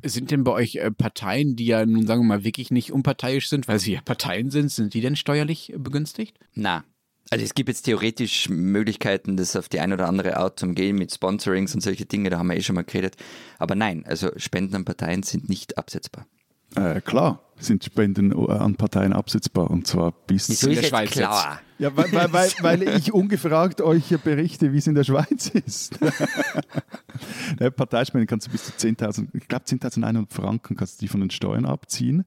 Sind 0.04 0.32
denn 0.32 0.44
bei 0.44 0.52
euch 0.52 0.76
äh, 0.76 0.92
Parteien, 0.92 1.56
die 1.56 1.68
ja 1.68 1.86
nun 1.86 2.06
sagen 2.06 2.22
wir 2.22 2.28
mal 2.28 2.44
wirklich 2.44 2.72
nicht 2.72 2.92
unparteiisch 2.92 3.50
sind, 3.50 3.68
weil 3.68 3.80
sie 3.80 3.94
ja 3.94 4.02
Parteien 4.02 4.52
sind, 4.52 4.72
sind 4.72 4.94
die 4.94 5.02
denn 5.02 5.16
steuerlich 5.16 5.74
äh, 5.74 5.78
begünstigt? 5.78 6.38
Na, 6.54 6.84
also 7.32 7.44
es 7.44 7.56
gibt 7.56 7.70
jetzt 7.70 7.84
theoretisch 7.84 8.50
Möglichkeiten, 8.50 9.36
das 9.36 9.56
auf 9.56 9.68
die 9.68 9.80
eine 9.80 9.96
oder 9.96 10.08
andere 10.08 10.38
Art 10.38 10.60
zu 10.60 10.68
umgehen 10.68 10.96
mit 10.96 11.12
Sponsorings 11.12 11.74
und 11.74 11.82
solche 11.82 12.06
Dinge, 12.06 12.30
da 12.30 12.38
haben 12.38 12.48
wir 12.48 12.56
eh 12.56 12.62
schon 12.62 12.76
mal 12.76 12.84
geredet. 12.84 13.16
Aber 13.58 13.74
nein, 13.74 14.06
also 14.06 14.30
Spenden 14.38 14.76
an 14.76 14.86
Parteien 14.86 15.24
sind 15.24 15.50
nicht 15.50 15.78
absetzbar. 15.78 16.28
Äh, 16.76 17.02
klar 17.02 17.45
sind 17.58 17.84
Spenden 17.84 18.34
an 18.50 18.76
Parteien 18.76 19.14
absetzbar 19.14 19.70
und 19.72 19.88
zwar 19.88 20.12
bis. 20.12 20.50
Wieso 20.50 20.70
in 20.70 20.76
der 20.76 20.84
Schweiz 20.84 21.12
klar? 21.12 21.62
Ja, 21.78 21.96
weil, 21.96 22.12
weil, 22.12 22.34
weil, 22.34 22.50
weil 22.62 22.98
ich 22.98 23.14
ungefragt 23.14 23.82
euch 23.82 24.18
berichte, 24.24 24.72
wie 24.72 24.78
es 24.78 24.88
in 24.88 24.96
der 24.96 25.04
Schweiz 25.04 25.50
ist. 25.50 26.00
ja, 27.60 27.70
Parteispenden 27.70 28.28
kannst 28.28 28.48
du 28.48 28.52
bis 28.52 28.66
zu 28.66 28.72
10.000, 28.72 29.28
ich 29.34 29.48
glaube 29.48 29.66
10.100 29.66 30.28
Franken 30.30 30.76
kannst 30.76 31.02
du 31.02 31.06
die 31.06 31.08
von 31.10 31.20
den 31.20 31.32
Steuern 31.32 31.66
abziehen. 31.66 32.24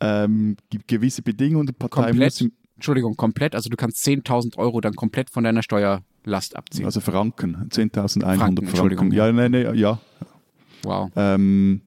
Ähm, 0.00 0.56
gibt 0.70 0.86
gewisse 0.88 1.22
Bedingungen. 1.22 1.66
Die 1.66 1.72
Partei 1.72 2.08
Komplett? 2.08 2.32
muss 2.32 2.40
im, 2.40 2.52
Entschuldigung, 2.76 3.16
komplett. 3.16 3.54
Also 3.54 3.68
du 3.68 3.76
kannst 3.76 4.04
10.000 4.04 4.58
Euro 4.58 4.80
dann 4.80 4.94
komplett 4.94 5.30
von 5.30 5.44
deiner 5.44 5.62
Steuerlast 5.62 6.56
abziehen. 6.56 6.84
also 6.84 7.00
Franken, 7.00 7.68
10.100 7.70 8.20
Franken, 8.20 8.38
Franken. 8.38 8.66
Entschuldigung. 8.66 9.12
Ja, 9.12 9.30
nee, 9.32 9.48
nee, 9.48 9.72
ja. 9.72 10.00
wow. 10.82 11.10
Ähm, 11.16 11.82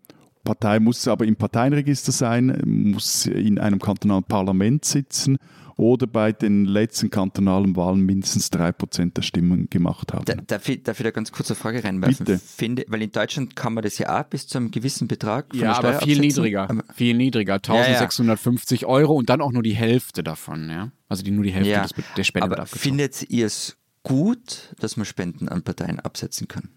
Partei 0.48 0.80
muss 0.80 1.06
aber 1.10 1.26
im 1.26 1.36
Parteienregister 1.36 2.14
sein, 2.14 2.62
muss 2.66 3.26
in 3.26 3.60
einem 3.60 3.80
kantonalen 3.80 4.24
Parlament 4.24 4.86
sitzen 4.86 5.38
oder 5.76 6.08
bei 6.08 6.32
den 6.32 6.64
letzten 6.66 7.10
kantonalen 7.10 7.76
Wahlen 7.76 8.00
mindestens 8.00 8.50
3% 8.52 9.14
der 9.14 9.22
Stimmen 9.22 9.70
gemacht 9.70 10.14
haben. 10.14 10.24
Da, 10.26 10.36
darf, 10.36 10.68
ich, 10.70 10.82
darf 10.84 11.00
ich 11.00 11.04
da 11.04 11.12
ganz 11.12 11.32
kurz 11.34 11.52
eine 11.52 11.56
Frage 11.56 11.84
reinwerfen? 11.84 12.26
Bitte. 12.26 12.40
Finde, 12.40 12.86
weil 12.88 13.02
in 13.04 13.12
Deutschland 13.12 13.56
kann 13.58 13.74
man 13.74 13.84
das 13.84 13.98
ja 13.98 14.20
auch 14.20 14.24
bis 14.24 14.48
zu 14.48 14.58
einem 14.58 14.72
gewissen 14.72 15.08
Betrag 15.10 15.48
von 15.52 15.60
Ja, 15.60 15.68
der 15.68 15.74
Steuer 15.76 15.90
aber 15.90 16.00
viel 16.06 16.18
absetzen. 16.18 16.22
niedriger. 16.44 16.70
Aber- 16.70 16.84
viel 16.96 17.14
niedriger. 17.18 17.60
Ja, 17.68 17.76
ja. 17.76 17.82
1650 18.00 18.86
Euro 18.86 19.14
und 19.16 19.30
dann 19.30 19.42
auch 19.42 19.52
nur 19.52 19.64
die 19.64 19.76
Hälfte 19.76 20.24
davon, 20.24 20.70
ja. 20.70 20.92
Also 21.10 21.24
die, 21.24 21.32
nur 21.32 21.44
die 21.44 21.52
Hälfte 21.52 21.70
Ja, 21.72 21.84
des, 21.84 21.92
der 22.16 22.24
Spende 22.24 22.46
aber 22.58 22.66
findet 22.66 23.30
ihr 23.30 23.46
es 23.46 23.78
gut, 24.04 24.74
dass 24.80 24.96
man 24.98 25.06
Spenden 25.06 25.50
an 25.50 25.62
Parteien 25.62 26.00
absetzen 26.00 26.48
kann? 26.48 26.70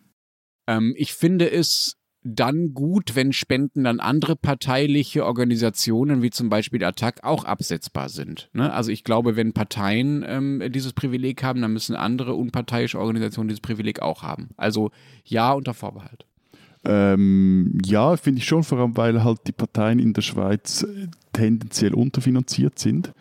Ähm, 0.66 0.92
ich 0.98 1.14
finde 1.14 1.50
es 1.50 1.96
dann 2.22 2.74
gut, 2.74 3.14
wenn 3.14 3.32
Spenden 3.32 3.86
an 3.86 3.98
andere 3.98 4.36
parteiliche 4.36 5.24
Organisationen 5.24 6.22
wie 6.22 6.30
zum 6.30 6.50
Beispiel 6.50 6.84
Attac 6.84 7.24
auch 7.24 7.44
absetzbar 7.44 8.08
sind. 8.08 8.50
Ne? 8.52 8.72
Also 8.72 8.90
ich 8.90 9.04
glaube, 9.04 9.36
wenn 9.36 9.52
Parteien 9.52 10.24
ähm, 10.26 10.62
dieses 10.68 10.92
Privileg 10.92 11.42
haben, 11.42 11.62
dann 11.62 11.72
müssen 11.72 11.96
andere 11.96 12.34
unparteiische 12.34 12.98
Organisationen 12.98 13.48
dieses 13.48 13.62
Privileg 13.62 14.02
auch 14.02 14.22
haben. 14.22 14.50
Also 14.56 14.90
ja 15.24 15.52
unter 15.52 15.72
Vorbehalt. 15.72 16.26
Ähm, 16.84 17.78
ja, 17.84 18.16
finde 18.16 18.38
ich 18.38 18.46
schon, 18.46 18.64
vor 18.64 18.78
allem 18.78 18.96
weil 18.96 19.22
halt 19.22 19.40
die 19.46 19.52
Parteien 19.52 19.98
in 19.98 20.12
der 20.12 20.22
Schweiz 20.22 20.82
äh, 20.82 21.08
tendenziell 21.32 21.94
unterfinanziert 21.94 22.78
sind 22.78 23.12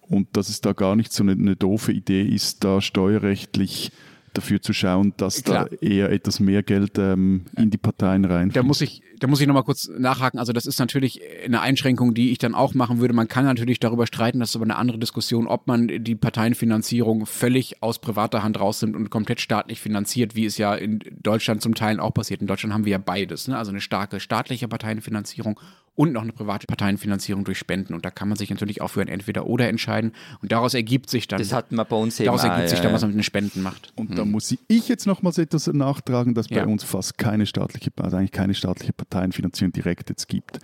und 0.00 0.28
dass 0.36 0.48
es 0.48 0.60
da 0.60 0.72
gar 0.72 0.96
nicht 0.96 1.12
so 1.12 1.22
eine, 1.22 1.32
eine 1.32 1.56
doofe 1.56 1.92
Idee 1.92 2.22
ist, 2.22 2.64
da 2.64 2.80
steuerrechtlich 2.80 3.92
dafür 4.34 4.60
zu 4.60 4.72
schauen, 4.72 5.14
dass 5.16 5.42
Klar. 5.42 5.68
da 5.70 5.76
eher 5.76 6.10
etwas 6.10 6.40
mehr 6.40 6.62
Geld 6.62 6.98
ähm, 6.98 7.46
in 7.56 7.70
die 7.70 7.78
Parteien 7.78 8.24
rein. 8.24 8.50
Da 8.50 8.62
muss 8.62 8.80
ich, 8.80 9.02
da 9.18 9.26
muss 9.26 9.40
ich 9.40 9.46
nochmal 9.46 9.64
kurz 9.64 9.88
nachhaken. 9.88 10.38
Also 10.38 10.52
das 10.52 10.66
ist 10.66 10.78
natürlich 10.78 11.20
eine 11.44 11.60
Einschränkung, 11.60 12.14
die 12.14 12.32
ich 12.32 12.38
dann 12.38 12.54
auch 12.54 12.74
machen 12.74 13.00
würde. 13.00 13.14
Man 13.14 13.28
kann 13.28 13.44
natürlich 13.44 13.80
darüber 13.80 14.06
streiten, 14.06 14.40
das 14.40 14.50
ist 14.50 14.56
aber 14.56 14.64
eine 14.64 14.76
andere 14.76 14.98
Diskussion, 14.98 15.46
ob 15.46 15.66
man 15.66 15.88
die 15.88 16.14
Parteienfinanzierung 16.14 17.26
völlig 17.26 17.82
aus 17.82 17.98
privater 17.98 18.42
Hand 18.42 18.60
rausnimmt 18.60 18.96
und 18.96 19.10
komplett 19.10 19.40
staatlich 19.40 19.80
finanziert, 19.80 20.34
wie 20.34 20.44
es 20.44 20.58
ja 20.58 20.74
in 20.74 21.00
Deutschland 21.22 21.62
zum 21.62 21.74
Teil 21.74 22.00
auch 22.00 22.12
passiert. 22.12 22.40
In 22.40 22.46
Deutschland 22.46 22.74
haben 22.74 22.84
wir 22.84 22.92
ja 22.92 22.98
beides, 22.98 23.48
ne? 23.48 23.56
also 23.56 23.70
eine 23.70 23.80
starke 23.80 24.20
staatliche 24.20 24.68
Parteienfinanzierung 24.68 25.58
und 25.96 26.12
noch 26.12 26.22
eine 26.22 26.32
private 26.32 26.66
Parteienfinanzierung 26.66 27.44
durch 27.44 27.58
Spenden. 27.58 27.94
Und 27.94 28.04
da 28.04 28.10
kann 28.10 28.28
man 28.28 28.36
sich 28.36 28.50
natürlich 28.50 28.80
auch 28.82 28.88
für 28.88 29.00
ein 29.00 29.08
Entweder-Oder 29.08 29.68
entscheiden. 29.68 30.12
Und 30.42 30.52
daraus 30.52 30.74
ergibt 30.74 31.08
sich 31.08 31.28
dann, 31.28 31.38
Das 31.38 31.52
hatten 31.52 31.76
wir 31.76 31.84
bei 31.84 31.96
uns 31.96 32.18
eben 32.18 32.26
daraus 32.26 32.44
ergibt 32.44 32.68
sich 32.68 32.78
ja, 32.78 32.82
dann, 32.82 32.90
ja. 32.92 32.94
was 32.94 33.02
man 33.02 33.10
mit 33.10 33.18
den 33.18 33.24
Spenden 33.24 33.62
macht. 33.62 33.92
Und 33.96 34.18
da 34.18 34.24
muss 34.24 34.54
ich 34.68 34.88
jetzt 34.88 35.06
nochmals 35.06 35.38
etwas 35.38 35.66
nachtragen, 35.68 36.34
dass 36.34 36.48
Ja. 36.50 36.64
bei 36.64 36.70
uns 36.70 36.82
fast 36.84 37.16
keine 37.18 37.46
staatliche, 37.46 37.90
also 37.96 38.16
eigentlich 38.16 38.32
keine 38.32 38.54
staatliche 38.54 38.92
Parteienfinanzierung 38.92 39.72
direkt 39.72 40.10
jetzt 40.10 40.28
gibt 40.28 40.58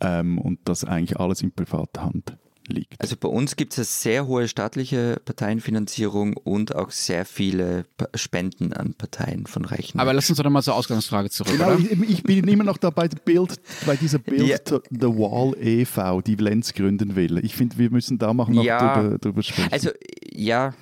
ähm, 0.00 0.38
und 0.38 0.58
dass 0.68 0.84
eigentlich 0.84 1.18
alles 1.18 1.42
in 1.42 1.52
privater 1.52 2.02
Hand 2.04 2.36
liegt. 2.68 2.94
Also 3.00 3.16
bei 3.16 3.28
uns 3.28 3.56
gibt 3.56 3.72
es 3.72 3.78
eine 3.78 3.84
sehr 3.84 4.26
hohe 4.26 4.48
staatliche 4.48 5.20
Parteienfinanzierung 5.24 6.36
und 6.36 6.74
auch 6.74 6.90
sehr 6.90 7.24
viele 7.24 7.84
Spenden 8.14 8.72
an 8.72 8.94
Parteien 8.94 9.46
von 9.46 9.64
Reichen. 9.64 9.98
Aber 10.00 10.12
lass 10.12 10.28
uns 10.30 10.38
doch 10.38 10.50
mal 10.50 10.62
zur 10.62 10.74
Ausgangsfrage 10.74 11.30
zurück, 11.30 11.52
Genau, 11.52 11.74
oder? 11.74 11.78
ich, 11.78 11.90
ich 12.10 12.22
bin 12.22 12.46
immer 12.48 12.64
noch 12.64 12.78
dabei, 12.78 13.08
Bild, 13.08 13.60
bei 13.86 13.96
dieser 13.96 14.18
Build 14.18 14.46
Ja. 14.46 14.56
the 14.90 15.06
Wall 15.08 15.54
e.V., 15.60 16.20
die 16.22 16.36
Lenz 16.36 16.72
gründen 16.72 17.14
will. 17.16 17.38
Ich 17.44 17.54
finde, 17.54 17.78
wir 17.78 17.90
müssen 17.90 18.18
da 18.18 18.32
mal 18.32 18.48
noch 18.50 18.64
Ja. 18.64 19.00
drüber, 19.02 19.18
drüber 19.18 19.42
sprechen. 19.42 19.72
Also 19.72 19.90
ja, 20.32 20.74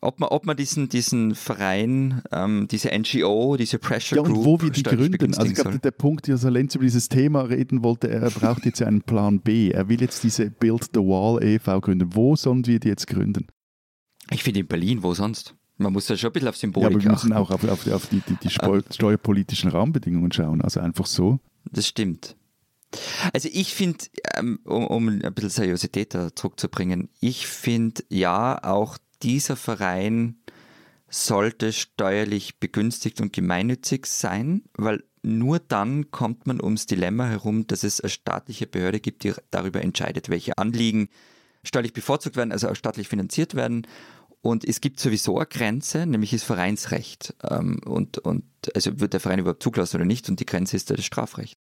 ob 0.00 0.20
man, 0.20 0.28
ob 0.30 0.46
man 0.46 0.56
diesen, 0.56 0.88
diesen 0.88 1.34
Verein, 1.34 2.22
ähm, 2.32 2.68
diese 2.70 2.90
NGO, 2.96 3.56
diese 3.56 3.78
Pressure 3.78 4.16
ja, 4.16 4.22
und 4.22 4.32
Group 4.32 4.44
wo 4.44 4.62
wir 4.62 4.70
die 4.70 4.82
gründen. 4.82 5.34
Also 5.34 5.50
ich 5.50 5.54
glaube, 5.54 5.78
der 5.78 5.90
Punkt, 5.90 6.28
dass 6.28 6.42
Lenz 6.44 6.74
über 6.74 6.84
dieses 6.84 7.08
Thema 7.08 7.42
reden 7.42 7.82
wollte, 7.82 8.08
er 8.08 8.30
braucht 8.30 8.64
jetzt 8.64 8.82
einen 8.82 9.02
Plan 9.02 9.40
B. 9.40 9.70
Er 9.70 9.88
will 9.88 10.00
jetzt 10.00 10.22
diese 10.24 10.50
Build 10.50 10.84
the 10.94 11.00
Wall 11.00 11.42
e.V. 11.42 11.80
gründen. 11.80 12.14
Wo 12.14 12.36
sollen 12.36 12.66
wir 12.66 12.80
die 12.80 12.88
jetzt 12.88 13.06
gründen? 13.06 13.46
Ich 14.30 14.42
finde 14.42 14.60
in 14.60 14.66
Berlin, 14.66 15.02
wo 15.02 15.14
sonst? 15.14 15.54
Man 15.78 15.92
muss 15.92 16.08
ja 16.08 16.16
schon 16.16 16.30
ein 16.30 16.32
bisschen 16.32 16.48
auf 16.48 16.56
Ja, 16.56 16.60
Symbolik 16.60 16.86
aber 16.90 17.02
wir 17.02 17.10
müssen 17.12 17.32
achten. 17.32 17.42
auch 17.42 17.50
auf, 17.50 17.64
auf, 17.64 17.86
auf 17.86 18.06
die, 18.08 18.20
die, 18.28 18.36
die 18.42 18.50
Steu 18.50 18.80
steuerpolitischen 18.90 19.70
Rahmenbedingungen 19.70 20.32
schauen. 20.32 20.60
Also 20.60 20.80
einfach 20.80 21.06
so. 21.06 21.38
Das 21.70 21.86
stimmt. 21.86 22.36
Also 23.32 23.48
ich 23.52 23.74
finde, 23.74 23.98
ähm, 24.34 24.58
um, 24.64 24.86
um 24.86 25.08
ein 25.08 25.34
bisschen 25.34 25.50
Seriosität 25.50 26.14
da 26.14 26.34
zurückzubringen, 26.34 27.10
ich 27.20 27.46
finde 27.46 28.02
ja, 28.08 28.62
auch 28.62 28.98
dieser 29.22 29.56
Verein 29.56 30.40
sollte 31.08 31.72
steuerlich 31.72 32.58
begünstigt 32.58 33.20
und 33.20 33.32
gemeinnützig 33.32 34.06
sein, 34.06 34.62
weil 34.74 35.04
nur 35.22 35.58
dann 35.58 36.10
kommt 36.10 36.46
man 36.46 36.60
ums 36.62 36.86
Dilemma 36.86 37.26
herum, 37.26 37.66
dass 37.66 37.82
es 37.82 38.00
eine 38.00 38.10
staatliche 38.10 38.66
Behörde 38.66 39.00
gibt, 39.00 39.24
die 39.24 39.32
darüber 39.50 39.82
entscheidet, 39.82 40.28
welche 40.28 40.58
Anliegen 40.58 41.08
steuerlich 41.64 41.92
bevorzugt 41.92 42.36
werden, 42.36 42.52
also 42.52 42.68
auch 42.68 42.76
staatlich 42.76 43.08
finanziert 43.08 43.54
werden. 43.54 43.86
Und 44.40 44.64
es 44.64 44.80
gibt 44.80 45.00
sowieso 45.00 45.38
eine 45.38 45.46
Grenze, 45.46 46.06
nämlich 46.06 46.30
das 46.30 46.44
Vereinsrecht. 46.44 47.34
Ähm, 47.42 47.80
und, 47.84 48.18
und 48.18 48.44
also 48.74 49.00
wird 49.00 49.12
der 49.12 49.20
Verein 49.20 49.40
überhaupt 49.40 49.62
zugelassen 49.62 49.96
oder 49.96 50.04
nicht? 50.04 50.28
Und 50.28 50.40
die 50.40 50.46
Grenze 50.46 50.76
ist 50.76 50.90
das 50.90 51.04
Strafrecht. 51.04 51.58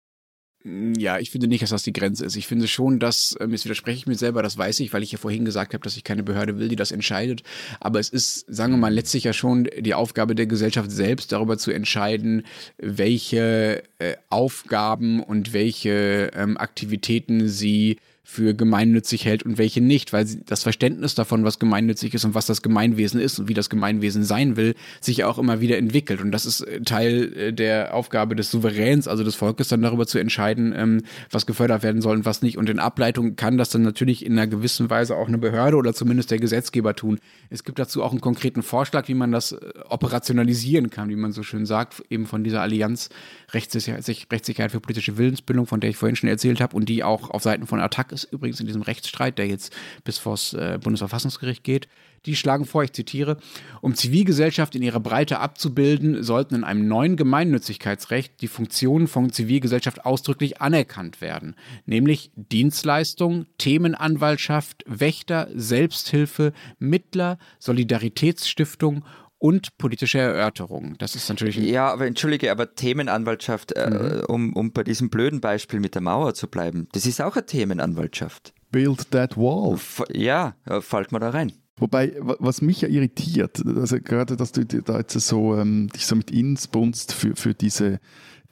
Ja, 0.64 1.18
ich 1.18 1.30
finde 1.30 1.48
nicht, 1.48 1.62
dass 1.62 1.70
das 1.70 1.82
die 1.82 1.92
Grenze 1.92 2.24
ist. 2.24 2.36
Ich 2.36 2.46
finde 2.46 2.68
schon, 2.68 3.00
dass, 3.00 3.36
ähm, 3.40 3.50
jetzt 3.50 3.64
widerspreche 3.64 3.98
ich 3.98 4.06
mir 4.06 4.14
selber, 4.14 4.44
das 4.44 4.56
weiß 4.56 4.78
ich, 4.80 4.92
weil 4.92 5.02
ich 5.02 5.10
ja 5.10 5.18
vorhin 5.18 5.44
gesagt 5.44 5.74
habe, 5.74 5.82
dass 5.82 5.96
ich 5.96 6.04
keine 6.04 6.22
Behörde 6.22 6.56
will, 6.58 6.68
die 6.68 6.76
das 6.76 6.92
entscheidet. 6.92 7.42
Aber 7.80 7.98
es 7.98 8.08
ist, 8.08 8.46
sagen 8.48 8.72
wir 8.72 8.78
mal, 8.78 8.94
letztlich 8.94 9.24
ja 9.24 9.32
schon 9.32 9.68
die 9.80 9.94
Aufgabe 9.94 10.36
der 10.36 10.46
Gesellschaft 10.46 10.92
selbst, 10.92 11.32
darüber 11.32 11.58
zu 11.58 11.72
entscheiden, 11.72 12.44
welche 12.78 13.82
äh, 13.98 14.14
Aufgaben 14.28 15.20
und 15.20 15.52
welche 15.52 16.30
ähm, 16.34 16.56
Aktivitäten 16.56 17.48
sie 17.48 17.98
für 18.24 18.54
gemeinnützig 18.54 19.24
hält 19.24 19.42
und 19.42 19.58
welche 19.58 19.80
nicht, 19.80 20.12
weil 20.12 20.24
das 20.46 20.62
Verständnis 20.62 21.16
davon, 21.16 21.44
was 21.44 21.58
gemeinnützig 21.58 22.14
ist 22.14 22.24
und 22.24 22.34
was 22.34 22.46
das 22.46 22.62
Gemeinwesen 22.62 23.20
ist 23.20 23.40
und 23.40 23.48
wie 23.48 23.54
das 23.54 23.68
Gemeinwesen 23.68 24.22
sein 24.22 24.56
will, 24.56 24.74
sich 25.00 25.24
auch 25.24 25.38
immer 25.38 25.60
wieder 25.60 25.76
entwickelt. 25.76 26.20
Und 26.20 26.30
das 26.30 26.46
ist 26.46 26.60
äh, 26.60 26.80
Teil 26.82 27.32
äh, 27.36 27.52
der 27.52 27.94
Aufgabe 27.94 28.36
des 28.36 28.50
Souveräns, 28.50 29.08
also 29.08 29.24
des 29.24 29.34
Volkes, 29.34 29.68
dann 29.68 29.82
darüber 29.82 30.06
zu 30.06 30.18
entscheiden, 30.18 30.72
ähm, 30.76 31.02
was 31.30 31.46
gefördert 31.46 31.82
werden 31.82 32.00
soll 32.00 32.18
und 32.18 32.24
was 32.24 32.42
nicht. 32.42 32.58
Und 32.58 32.70
in 32.70 32.78
Ableitung 32.78 33.34
kann 33.34 33.58
das 33.58 33.70
dann 33.70 33.82
natürlich 33.82 34.24
in 34.24 34.32
einer 34.32 34.46
gewissen 34.46 34.88
Weise 34.88 35.16
auch 35.16 35.26
eine 35.26 35.38
Behörde 35.38 35.76
oder 35.76 35.92
zumindest 35.92 36.30
der 36.30 36.38
Gesetzgeber 36.38 36.94
tun. 36.94 37.18
Es 37.50 37.64
gibt 37.64 37.80
dazu 37.80 38.04
auch 38.04 38.12
einen 38.12 38.20
konkreten 38.20 38.62
Vorschlag, 38.62 39.08
wie 39.08 39.14
man 39.14 39.32
das 39.32 39.50
äh, 39.50 39.58
operationalisieren 39.88 40.90
kann, 40.90 41.08
wie 41.08 41.16
man 41.16 41.32
so 41.32 41.42
schön 41.42 41.66
sagt, 41.66 42.04
eben 42.08 42.26
von 42.26 42.44
dieser 42.44 42.62
Allianz 42.62 43.08
Rechtssicherheit, 43.50 44.08
Rechtssicherheit 44.30 44.70
für 44.70 44.80
politische 44.80 45.18
Willensbildung, 45.18 45.66
von 45.66 45.80
der 45.80 45.90
ich 45.90 45.96
vorhin 45.96 46.14
schon 46.14 46.28
erzählt 46.28 46.60
habe 46.60 46.76
und 46.76 46.88
die 46.88 47.02
auch 47.02 47.30
auf 47.30 47.42
Seiten 47.42 47.66
von 47.66 47.80
Attac 47.80 48.11
ist, 48.12 48.24
übrigens 48.24 48.60
in 48.60 48.66
diesem 48.66 48.82
Rechtsstreit, 48.82 49.38
der 49.38 49.46
jetzt 49.46 49.74
bis 50.04 50.18
vors 50.18 50.52
äh, 50.54 50.78
Bundesverfassungsgericht 50.82 51.64
geht. 51.64 51.88
Die 52.24 52.36
schlagen 52.36 52.66
vor, 52.66 52.84
ich 52.84 52.92
zitiere, 52.92 53.38
um 53.80 53.96
Zivilgesellschaft 53.96 54.76
in 54.76 54.82
ihrer 54.82 55.00
Breite 55.00 55.40
abzubilden, 55.40 56.22
sollten 56.22 56.54
in 56.54 56.64
einem 56.64 56.86
neuen 56.86 57.16
Gemeinnützigkeitsrecht 57.16 58.40
die 58.40 58.46
Funktionen 58.46 59.08
von 59.08 59.32
Zivilgesellschaft 59.32 60.04
ausdrücklich 60.04 60.60
anerkannt 60.60 61.20
werden, 61.20 61.56
nämlich 61.84 62.30
Dienstleistung, 62.36 63.46
Themenanwaltschaft, 63.58 64.84
Wächter, 64.86 65.48
Selbsthilfe, 65.54 66.52
Mittler, 66.78 67.38
Solidaritätsstiftung 67.58 69.04
und 69.42 69.76
politische 69.76 70.18
Erörterung. 70.18 70.94
Das 70.98 71.16
ist 71.16 71.28
natürlich 71.28 71.56
Ja, 71.56 71.92
aber 71.92 72.06
entschuldige, 72.06 72.50
aber 72.52 72.74
Themenanwaltschaft, 72.76 73.72
Mhm. 73.76 73.82
äh, 73.92 74.22
um, 74.28 74.52
um 74.54 74.72
bei 74.72 74.84
diesem 74.84 75.10
blöden 75.10 75.40
Beispiel 75.40 75.80
mit 75.80 75.94
der 75.96 76.02
Mauer 76.02 76.34
zu 76.34 76.46
bleiben, 76.46 76.86
das 76.92 77.06
ist 77.06 77.20
auch 77.20 77.34
eine 77.34 77.44
Themenanwaltschaft. 77.46 78.54
Build 78.70 79.10
that 79.10 79.36
wall. 79.36 79.74
F 79.74 80.02
ja, 80.12 80.54
äh, 80.66 80.80
fällt 80.80 81.10
mal 81.10 81.18
da 81.18 81.30
rein. 81.30 81.52
Wobei, 81.76 82.14
wa- 82.20 82.36
was 82.38 82.62
mich 82.62 82.82
ja 82.82 82.88
irritiert, 82.88 83.60
also 83.66 83.96
gerade, 84.00 84.36
dass 84.36 84.52
du 84.52 84.64
dir 84.64 84.82
da 84.82 84.98
jetzt 84.98 85.18
so, 85.18 85.56
ähm, 85.56 85.88
dich 85.88 86.06
so 86.06 86.14
mit 86.14 86.30
Innsbunst 86.30 87.12
für, 87.12 87.34
für 87.34 87.54
diese, 87.54 87.98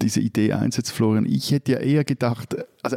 diese 0.03 0.21
Idee 0.21 0.53
einsetzt, 0.53 0.93
Florian. 0.93 1.27
Ich 1.27 1.51
hätte 1.53 1.73
ja 1.73 1.79
eher 1.79 2.05
gedacht, 2.05 2.57
also, 2.83 2.97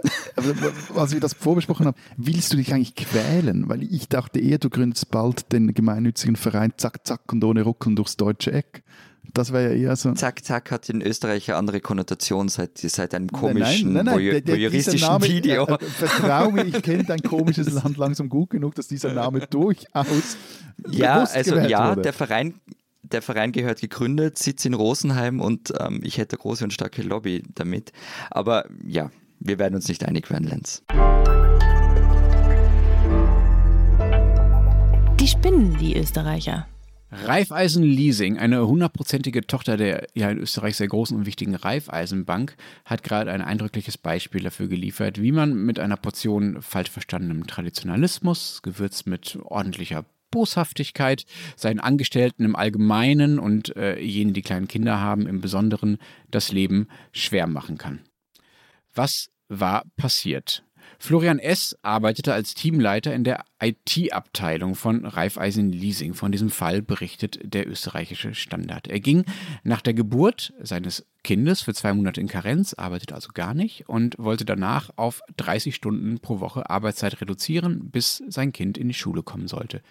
als 0.95 1.13
wir 1.13 1.19
das 1.19 1.33
vorbesprochen 1.33 1.85
haben, 1.87 1.97
willst 2.17 2.53
du 2.53 2.57
dich 2.57 2.73
eigentlich 2.73 2.95
quälen? 2.95 3.67
Weil 3.69 3.83
ich 3.83 4.07
dachte 4.09 4.39
eher, 4.39 4.57
du 4.57 4.69
gründest 4.69 5.11
bald 5.11 5.51
den 5.51 5.73
gemeinnützigen 5.73 6.35
Verein 6.35 6.73
zack, 6.77 7.05
zack 7.05 7.21
und 7.31 7.43
ohne 7.43 7.63
Ruckeln 7.63 7.95
durchs 7.95 8.17
deutsche 8.17 8.51
Eck. 8.51 8.83
Das 9.33 9.51
wäre 9.53 9.73
ja 9.73 9.89
eher 9.89 9.95
so. 9.95 10.11
Zack, 10.13 10.43
zack 10.43 10.69
hat 10.69 10.89
in 10.89 11.01
Österreich 11.01 11.49
eine 11.49 11.57
andere 11.57 11.79
Konnotation 11.79 12.49
seit, 12.49 12.77
seit 12.77 13.15
einem 13.15 13.27
Nein, 13.31 13.39
komischen, 13.41 13.93
nein, 13.93 14.05
nein, 14.05 14.17
der- 14.19 14.41
dieser 14.41 14.53
voyeuristischen 14.57 15.07
Name, 15.07 15.25
Video. 15.27 15.65
Äh, 15.65 15.73
äh, 15.73 15.77
vertrau 15.85 16.51
mir, 16.51 16.65
ich 16.65 16.81
kenne 16.83 17.03
dein 17.05 17.21
komisches 17.23 17.71
Land 17.71 17.97
langsam 17.97 18.29
gut 18.29 18.51
genug, 18.51 18.75
dass 18.75 18.87
dieser 18.87 19.13
Name 19.13 19.47
durchaus 19.47 20.37
Ja, 20.89 21.23
also 21.23 21.55
ja, 21.57 21.91
wurde. 21.91 22.01
der 22.03 22.13
Verein, 22.13 22.55
der 23.03 23.21
Verein 23.21 23.51
gehört 23.51 23.81
gegründet, 23.81 24.37
sitzt 24.37 24.65
in 24.65 24.73
Rosenheim 24.73 25.39
und 25.39 25.73
ähm, 25.79 25.99
ich 26.03 26.17
hätte 26.17 26.37
große 26.37 26.63
und 26.63 26.71
starke 26.71 27.01
Lobby 27.01 27.43
damit. 27.53 27.91
Aber 28.31 28.65
ja, 28.85 29.11
wir 29.39 29.59
werden 29.59 29.75
uns 29.75 29.87
nicht 29.87 30.05
einig 30.05 30.29
werden, 30.31 30.47
Lenz. 30.47 30.83
Die 35.19 35.27
spinnen, 35.27 35.77
die 35.79 35.95
Österreicher. 35.95 36.67
Raiffeisen 37.11 37.83
Leasing, 37.83 38.39
eine 38.39 38.67
hundertprozentige 38.67 39.45
Tochter 39.45 39.77
der 39.77 40.07
ja 40.15 40.29
in 40.29 40.39
Österreich 40.39 40.77
sehr 40.77 40.87
großen 40.87 41.15
und 41.15 41.25
wichtigen 41.25 41.53
Raiffeisenbank, 41.53 42.55
hat 42.85 43.03
gerade 43.03 43.31
ein 43.31 43.41
eindrückliches 43.41 43.97
Beispiel 43.97 44.41
dafür 44.41 44.67
geliefert, 44.67 45.21
wie 45.21 45.31
man 45.31 45.53
mit 45.53 45.79
einer 45.79 45.97
Portion 45.97 46.61
falsch 46.61 46.89
verstandenem 46.89 47.45
Traditionalismus, 47.45 48.61
gewürzt 48.63 49.05
mit 49.05 49.37
ordentlicher 49.43 50.05
Boshaftigkeit, 50.33 51.25
seinen 51.55 51.79
Angestellten 51.79 52.43
im 52.43 52.55
Allgemeinen 52.55 53.37
und 53.37 53.75
äh, 53.77 53.99
jenen, 53.99 54.33
die 54.33 54.41
kleine 54.41 54.65
Kinder 54.65 54.99
haben, 54.99 55.27
im 55.27 55.41
Besonderen 55.41 55.99
das 56.31 56.51
Leben 56.51 56.87
schwer 57.11 57.45
machen 57.45 57.77
kann. 57.77 58.01
Was 58.95 59.29
war 59.47 59.83
passiert? 59.95 60.63
Florian 60.97 61.39
S. 61.39 61.77
arbeitete 61.81 62.33
als 62.33 62.55
Teamleiter 62.55 63.13
in 63.13 63.23
der 63.23 63.43
IT-Abteilung 63.61 64.73
von 64.73 65.05
Raiffeisen 65.05 65.71
Leasing. 65.71 66.13
Von 66.13 66.31
diesem 66.31 66.49
Fall 66.49 66.81
berichtet 66.81 67.39
der 67.43 67.67
österreichische 67.67 68.33
Standard. 68.33 68.87
Er 68.87 68.99
ging 68.99 69.25
nach 69.63 69.81
der 69.81 69.93
Geburt 69.93 70.53
seines 70.61 71.05
Kindes 71.23 71.61
für 71.61 71.73
zwei 71.73 71.93
Monate 71.93 72.21
in 72.21 72.27
Karenz, 72.27 72.73
arbeitete 72.73 73.15
also 73.15 73.29
gar 73.33 73.53
nicht 73.53 73.87
und 73.87 74.15
wollte 74.17 74.45
danach 74.45 74.89
auf 74.95 75.21
30 75.37 75.75
Stunden 75.75 76.19
pro 76.19 76.39
Woche 76.39 76.69
Arbeitszeit 76.69 77.21
reduzieren, 77.21 77.91
bis 77.91 78.23
sein 78.27 78.51
Kind 78.51 78.77
in 78.77 78.87
die 78.87 78.93
Schule 78.93 79.23
kommen 79.23 79.47
sollte. 79.47 79.81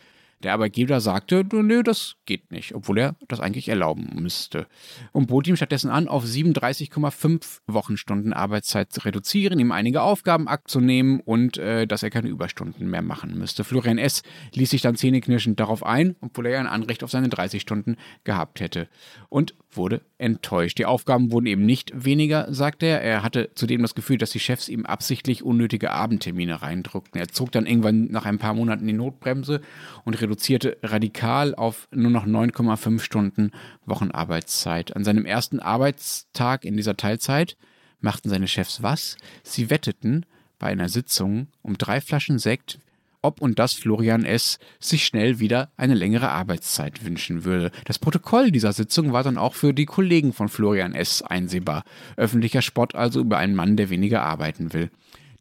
Der 0.43 0.55
Arbeitgeber 0.55 1.01
sagte, 1.01 1.45
nö, 1.53 1.83
das 1.83 2.17
geht 2.27 2.51
nicht, 2.51 2.75
obwohl 2.75 2.99
er 2.99 3.17
das 3.29 3.41
eigentlich 3.41 3.69
erlauben 3.69 4.11
müsste. 4.21 4.67
Und 5.13 5.29
bot 5.29 5.47
ihm 5.47 5.57
stattdessen 5.57 5.91
an, 5.91 6.09
auf 6.09 6.25
37,5 6.25 7.61
Wochenstunden 7.67 8.33
Arbeitszeit 8.33 8.93
zu 8.93 9.01
reduzieren, 9.05 9.61
ihm 9.61 9.71
einige 9.71 10.03
Aufgaben 10.03 10.49
abzunehmen 10.49 11.21
und 11.21 11.59
äh, 11.59 11.87
dass 11.87 12.03
er 12.03 12.11
keine 12.11 12.29
Überstunden 12.29 12.91
mehr 12.91 13.03
machen 13.03 13.39
müsste. 13.39 13.63
Florian 13.63 13.99
S. 13.99 14.23
ließ 14.55 14.71
sich 14.71 14.83
dann 14.83 14.97
zähneknirschend 14.97 15.61
darauf 15.61 15.85
ein, 15.85 16.17
obwohl 16.21 16.47
er 16.47 16.53
ja 16.53 16.61
ein 16.61 16.67
Anrecht 16.67 17.05
auf 17.05 17.11
seine 17.11 17.29
30 17.29 17.63
Stunden 17.63 17.97
gehabt 18.25 18.61
hätte. 18.61 18.89
Und 19.29 19.55
wurde 19.77 20.03
enttäuscht. 20.19 20.79
Die 20.79 20.87
Aufgaben 20.87 21.33
wurden 21.33 21.47
eben 21.47 21.65
nicht 21.65 21.93
weniger, 21.95 22.53
sagt 22.53 22.83
er. 22.83 23.03
Er 23.03 23.23
hatte 23.23 23.51
zudem 23.55 23.83
das 23.83 23.95
Gefühl, 23.95 24.19
dass 24.19 24.31
die 24.31 24.41
Chefs 24.41 24.69
ihm 24.69 24.87
absichtlich 24.87 25.43
unnötige 25.43 25.91
Abendtermine 25.91 26.63
reindruckten. 26.63 27.21
Er 27.21 27.29
zog 27.29 27.53
dann 27.53 27.67
irgendwann 27.67 28.07
nach 28.07 28.25
ein 28.27 28.39
paar 28.39 28.55
Monaten 28.55 28.87
die 28.87 28.93
Notbremse 28.93 29.61
und 30.05 30.21
reduzierte 30.21 30.77
radikal 30.83 31.55
auf 31.55 31.89
nur 31.91 32.11
noch 32.11 32.27
9,5 32.27 33.01
Stunden 33.01 33.51
Wochenarbeitszeit. 33.87 34.95
An 34.97 35.05
seinem 35.05 35.27
ersten 35.27 35.61
Arbeitstag 35.61 36.65
in 36.65 36.77
dieser 36.77 36.97
Teilzeit 36.97 37.57
machten 38.01 38.29
seine 38.29 38.49
Chefs 38.49 38.83
was? 38.83 39.17
Sie 39.43 39.71
wetteten 39.71 40.27
bei 40.59 40.69
einer 40.69 40.89
Sitzung 40.89 41.49
um 41.63 41.79
drei 41.79 42.01
Flaschen 42.01 42.39
Sekt, 42.39 42.79
ob 43.23 43.41
und 43.41 43.59
dass 43.59 43.73
Florian 43.73 44.25
S. 44.25 44.59
sich 44.79 45.05
schnell 45.05 45.39
wieder 45.39 45.71
eine 45.77 45.95
längere 45.95 46.31
Arbeitszeit 46.31 47.05
wünschen 47.05 47.45
würde. 47.45 47.71
Das 47.85 47.99
Protokoll 47.99 48.51
dieser 48.51 48.73
Sitzung 48.73 49.13
war 49.13 49.23
dann 49.23 49.39
auch 49.39 49.55
für 49.55 49.73
die 49.73 49.87
Kollegen 49.87 50.33
von 50.33 50.49
Florian 50.49 50.95
S. 50.95 51.23
einsehbar. 51.23 51.85
Öffentlicher 52.17 52.63
Spott 52.63 52.95
also 52.95 53.21
über 53.21 53.39
einen 53.39 53.55
Mann, 53.55 53.77
der 53.77 53.91
weniger 53.91 54.23
arbeiten 54.23 54.73
will. 54.73 54.91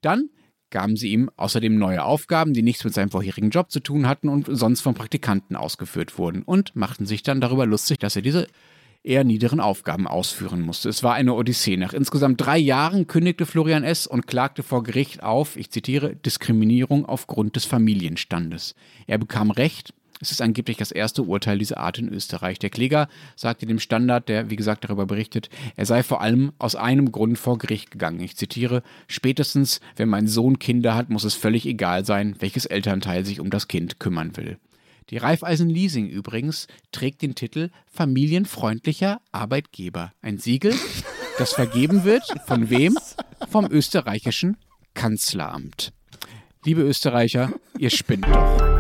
Dann 0.02 0.30
gaben 0.70 0.96
sie 0.96 1.12
ihm 1.12 1.30
außerdem 1.36 1.78
neue 1.78 2.04
Aufgaben, 2.04 2.54
die 2.54 2.64
nichts 2.64 2.84
mit 2.84 2.94
seinem 2.94 3.12
vorherigen 3.12 3.50
Job 3.50 3.72
zu 3.72 3.82
tun 3.82 4.08
hatten 4.08 4.30
und 4.30 4.48
sonst 4.50 4.82
von 4.82 4.96
Praktikanten 4.96 5.56
ausgeführt 5.56 6.18
wurden 6.18 6.44
und 6.44 6.76
machten 6.76 7.06
sich 7.06 7.24
dann 7.24 7.42
darüber 7.42 7.66
lustig, 7.66 8.00
dass 8.00 8.16
er 8.16 8.22
diese 8.22 8.48
eher 9.04 9.24
niederen 9.24 9.60
Aufgaben 9.60 10.08
ausführen 10.08 10.62
musste. 10.62 10.90
Es 10.90 11.04
war 11.04 11.14
eine 11.14 11.34
Odyssee. 11.34 11.78
Nach 11.78 11.94
insgesamt 11.94 12.40
drei 12.40 12.58
Jahren 12.58 13.08
kündigte 13.08 13.46
Florian 13.46 13.84
S. 13.84 14.08
und 14.08 14.28
klagte 14.28 14.64
vor 14.64 14.84
Gericht 14.84 15.24
auf, 15.24 15.56
ich 15.56 15.72
zitiere, 15.72 16.16
Diskriminierung 16.16 17.06
aufgrund 17.06 17.56
des 17.56 17.66
Familienstandes. 17.66 18.76
Er 19.08 19.18
bekam 19.18 19.52
Recht. 19.52 19.94
Es 20.24 20.30
ist 20.30 20.42
angeblich 20.42 20.78
das 20.78 20.92
erste 20.92 21.24
Urteil 21.24 21.58
dieser 21.58 21.80
Art 21.80 21.98
in 21.98 22.08
Österreich. 22.08 22.60
Der 22.60 22.70
Kläger 22.70 23.08
sagte 23.36 23.66
dem 23.66 23.80
Standard, 23.80 24.30
der 24.30 24.52
wie 24.52 24.56
gesagt 24.56 24.84
darüber 24.84 25.08
berichtet, 25.08 25.50
er 25.76 25.88
sei 25.88 26.04
vor 26.04 26.22
allem 26.22 26.52
aus 26.60 26.76
einem 26.76 27.12
Grund 27.12 27.40
vor 27.40 27.58
Gericht 27.58 27.90
gegangen. 27.90 28.20
Ich 28.20 28.38
zitiere, 28.38 28.84
spätestens, 29.08 29.82
wenn 29.96 30.10
mein 30.10 30.28
Sohn 30.28 30.60
Kinder 30.60 30.94
hat, 30.94 31.10
muss 31.10 31.24
es 31.24 31.34
völlig 31.34 31.66
egal 31.66 32.06
sein, 32.06 32.36
welches 32.38 32.68
Elternteil 32.68 33.26
sich 33.26 33.40
um 33.40 33.50
das 33.50 33.68
Kind 33.68 34.00
kümmern 34.00 34.38
will. 34.38 34.60
Die 35.12 35.18
Raiffeisen 35.18 35.70
Leasing 35.70 36.08
übrigens 36.08 36.68
trägt 36.94 37.22
den 37.22 37.36
Titel 37.36 37.70
Familienfreundlicher 37.92 39.22
Arbeitgeber. 39.34 40.14
Ein 40.22 40.38
Siegel, 40.38 40.74
das 41.38 41.54
vergeben 41.54 42.06
wird 42.06 42.24
von 42.48 42.70
wem? 42.70 42.98
Vom 43.50 43.70
österreichischen 43.70 44.58
Kanzleramt. 44.94 45.92
Liebe 46.64 46.82
Österreicher, 46.82 47.52
ihr 47.78 47.90
spinnt 47.90 48.26
doch. 48.26 48.71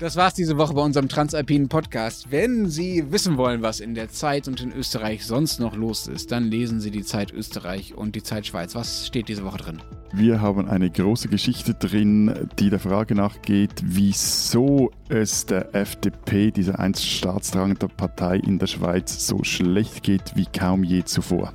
Das 0.00 0.14
war's 0.14 0.34
diese 0.34 0.56
Woche 0.56 0.74
bei 0.74 0.80
unserem 0.80 1.08
Transalpinen 1.08 1.68
Podcast. 1.68 2.30
Wenn 2.30 2.70
Sie 2.70 3.10
wissen 3.10 3.36
wollen, 3.36 3.62
was 3.62 3.80
in 3.80 3.96
der 3.96 4.08
Zeit 4.08 4.46
und 4.46 4.60
in 4.60 4.72
Österreich 4.72 5.26
sonst 5.26 5.58
noch 5.58 5.74
los 5.74 6.06
ist, 6.06 6.30
dann 6.30 6.44
lesen 6.44 6.80
Sie 6.80 6.92
die 6.92 7.02
Zeit 7.02 7.32
Österreich 7.32 7.94
und 7.96 8.14
die 8.14 8.22
Zeit 8.22 8.46
Schweiz. 8.46 8.76
Was 8.76 9.08
steht 9.08 9.28
diese 9.28 9.44
Woche 9.44 9.58
drin? 9.58 9.82
Wir 10.12 10.40
haben 10.40 10.68
eine 10.68 10.88
große 10.88 11.26
Geschichte 11.26 11.74
drin, 11.74 12.48
die 12.60 12.70
der 12.70 12.78
Frage 12.78 13.16
nachgeht, 13.16 13.72
wieso 13.82 14.92
es 15.08 15.46
der 15.46 15.74
FDP, 15.74 16.52
dieser 16.52 16.78
einst 16.78 17.04
staatstragenden 17.04 17.90
Partei 17.90 18.36
in 18.36 18.60
der 18.60 18.68
Schweiz, 18.68 19.26
so 19.26 19.42
schlecht 19.42 20.04
geht 20.04 20.36
wie 20.36 20.46
kaum 20.46 20.84
je 20.84 21.02
zuvor. 21.02 21.52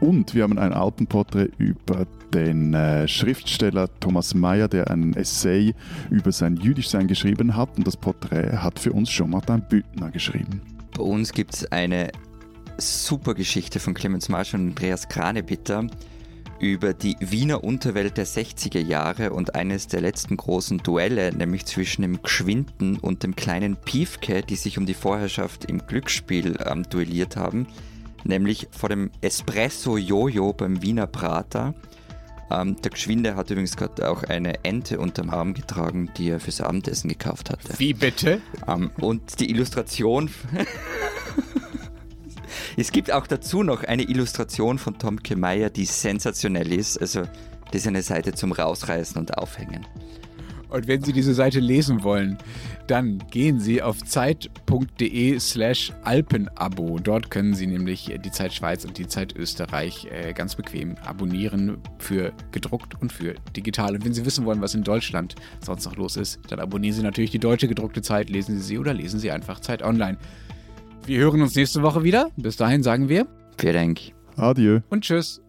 Und 0.00 0.34
wir 0.34 0.42
haben 0.42 0.58
ein 0.58 0.72
Alpenporträt 0.72 1.50
über 1.58 2.06
den 2.34 2.74
äh, 2.74 3.06
Schriftsteller 3.06 3.88
Thomas 4.00 4.34
Mayer, 4.34 4.68
der 4.68 4.90
ein 4.90 5.14
Essay 5.14 5.74
über 6.10 6.32
sein 6.32 6.56
Jüdischsein 6.56 7.06
geschrieben 7.06 7.56
hat. 7.56 7.76
Und 7.76 7.86
das 7.86 7.96
Porträt 7.96 8.58
hat 8.58 8.78
für 8.78 8.92
uns 8.92 9.10
schon 9.10 9.30
Martin 9.30 9.62
Büttner 9.62 10.10
geschrieben. 10.10 10.60
Bei 10.96 11.02
uns 11.02 11.32
gibt 11.32 11.54
es 11.54 11.72
eine 11.72 12.10
super 12.76 13.34
Geschichte 13.34 13.78
von 13.78 13.94
Clemens 13.94 14.28
Marsch 14.28 14.54
und 14.54 14.68
Andreas 14.70 15.08
Kranebitter 15.08 15.86
über 16.60 16.94
die 16.94 17.16
Wiener 17.20 17.62
Unterwelt 17.62 18.16
der 18.16 18.26
60er 18.26 18.80
Jahre 18.80 19.32
und 19.32 19.54
eines 19.54 19.86
der 19.86 20.00
letzten 20.00 20.36
großen 20.36 20.78
Duelle, 20.78 21.34
nämlich 21.34 21.66
zwischen 21.66 22.02
dem 22.02 22.22
Geschwinden 22.22 22.96
und 22.98 23.22
dem 23.22 23.36
kleinen 23.36 23.76
Piefke, 23.76 24.42
die 24.42 24.56
sich 24.56 24.78
um 24.78 24.86
die 24.86 24.94
Vorherrschaft 24.94 25.66
im 25.66 25.86
Glücksspiel 25.86 26.56
ähm, 26.64 26.84
duelliert 26.88 27.36
haben, 27.36 27.66
nämlich 28.24 28.68
vor 28.70 28.88
dem 28.88 29.10
Espresso 29.20 29.96
Jojo 29.96 30.52
beim 30.52 30.82
Wiener 30.82 31.06
Prater. 31.06 31.74
Ähm, 32.50 32.76
der 32.82 32.90
Geschwinde 32.90 33.36
hat 33.36 33.50
übrigens 33.50 33.76
gerade 33.76 34.08
auch 34.08 34.22
eine 34.24 34.64
Ente 34.64 34.98
unterm 34.98 35.30
Arm 35.30 35.54
getragen, 35.54 36.10
die 36.16 36.30
er 36.30 36.40
fürs 36.40 36.60
Abendessen 36.60 37.08
gekauft 37.08 37.50
hatte. 37.50 37.78
Wie 37.78 37.94
bitte? 37.94 38.40
Ähm, 38.68 38.90
und 39.00 39.40
die 39.40 39.50
Illustration. 39.50 40.30
es 42.76 42.92
gibt 42.92 43.12
auch 43.12 43.26
dazu 43.26 43.62
noch 43.62 43.84
eine 43.84 44.02
Illustration 44.02 44.78
von 44.78 44.98
Tomke 44.98 45.36
Meyer, 45.36 45.70
die 45.70 45.86
sensationell 45.86 46.72
ist. 46.72 47.00
Also, 47.00 47.22
das 47.72 47.82
ist 47.82 47.86
eine 47.86 48.02
Seite 48.02 48.34
zum 48.34 48.52
Rausreißen 48.52 49.18
und 49.18 49.38
Aufhängen. 49.38 49.86
Und 50.68 50.88
wenn 50.88 51.02
Sie 51.02 51.12
diese 51.12 51.34
Seite 51.34 51.60
lesen 51.60 52.02
wollen, 52.02 52.38
dann 52.86 53.18
gehen 53.30 53.60
Sie 53.60 53.82
auf 53.82 53.98
zeit.de 53.98 55.38
slash 55.38 55.92
Alpenabo. 56.02 56.98
Dort 56.98 57.30
können 57.30 57.54
Sie 57.54 57.66
nämlich 57.66 58.12
die 58.24 58.30
Zeit 58.30 58.52
Schweiz 58.52 58.84
und 58.84 58.98
die 58.98 59.06
Zeit 59.06 59.34
Österreich 59.36 60.06
äh, 60.10 60.32
ganz 60.32 60.54
bequem 60.54 60.96
abonnieren 61.04 61.78
für 61.98 62.32
gedruckt 62.52 63.00
und 63.00 63.12
für 63.12 63.34
digital. 63.56 63.94
Und 63.94 64.04
wenn 64.04 64.14
Sie 64.14 64.24
wissen 64.24 64.44
wollen, 64.44 64.60
was 64.60 64.74
in 64.74 64.82
Deutschland 64.82 65.34
sonst 65.64 65.84
noch 65.86 65.96
los 65.96 66.16
ist, 66.16 66.40
dann 66.48 66.60
abonnieren 66.60 66.94
Sie 66.96 67.02
natürlich 67.02 67.30
die 67.30 67.38
deutsche 67.38 67.68
gedruckte 67.68 68.02
Zeit, 68.02 68.30
lesen 68.30 68.56
Sie 68.58 68.62
sie 68.62 68.78
oder 68.78 68.94
lesen 68.94 69.20
Sie 69.20 69.30
einfach 69.30 69.60
Zeit 69.60 69.82
online. 69.82 70.18
Wir 71.06 71.18
hören 71.18 71.42
uns 71.42 71.54
nächste 71.54 71.82
Woche 71.82 72.02
wieder. 72.02 72.30
Bis 72.36 72.56
dahin 72.56 72.82
sagen 72.82 73.08
wir. 73.08 73.26
Vielen 73.58 73.74
Dank. 73.74 74.00
Adieu. 74.36 74.80
Und 74.88 75.04
tschüss. 75.04 75.43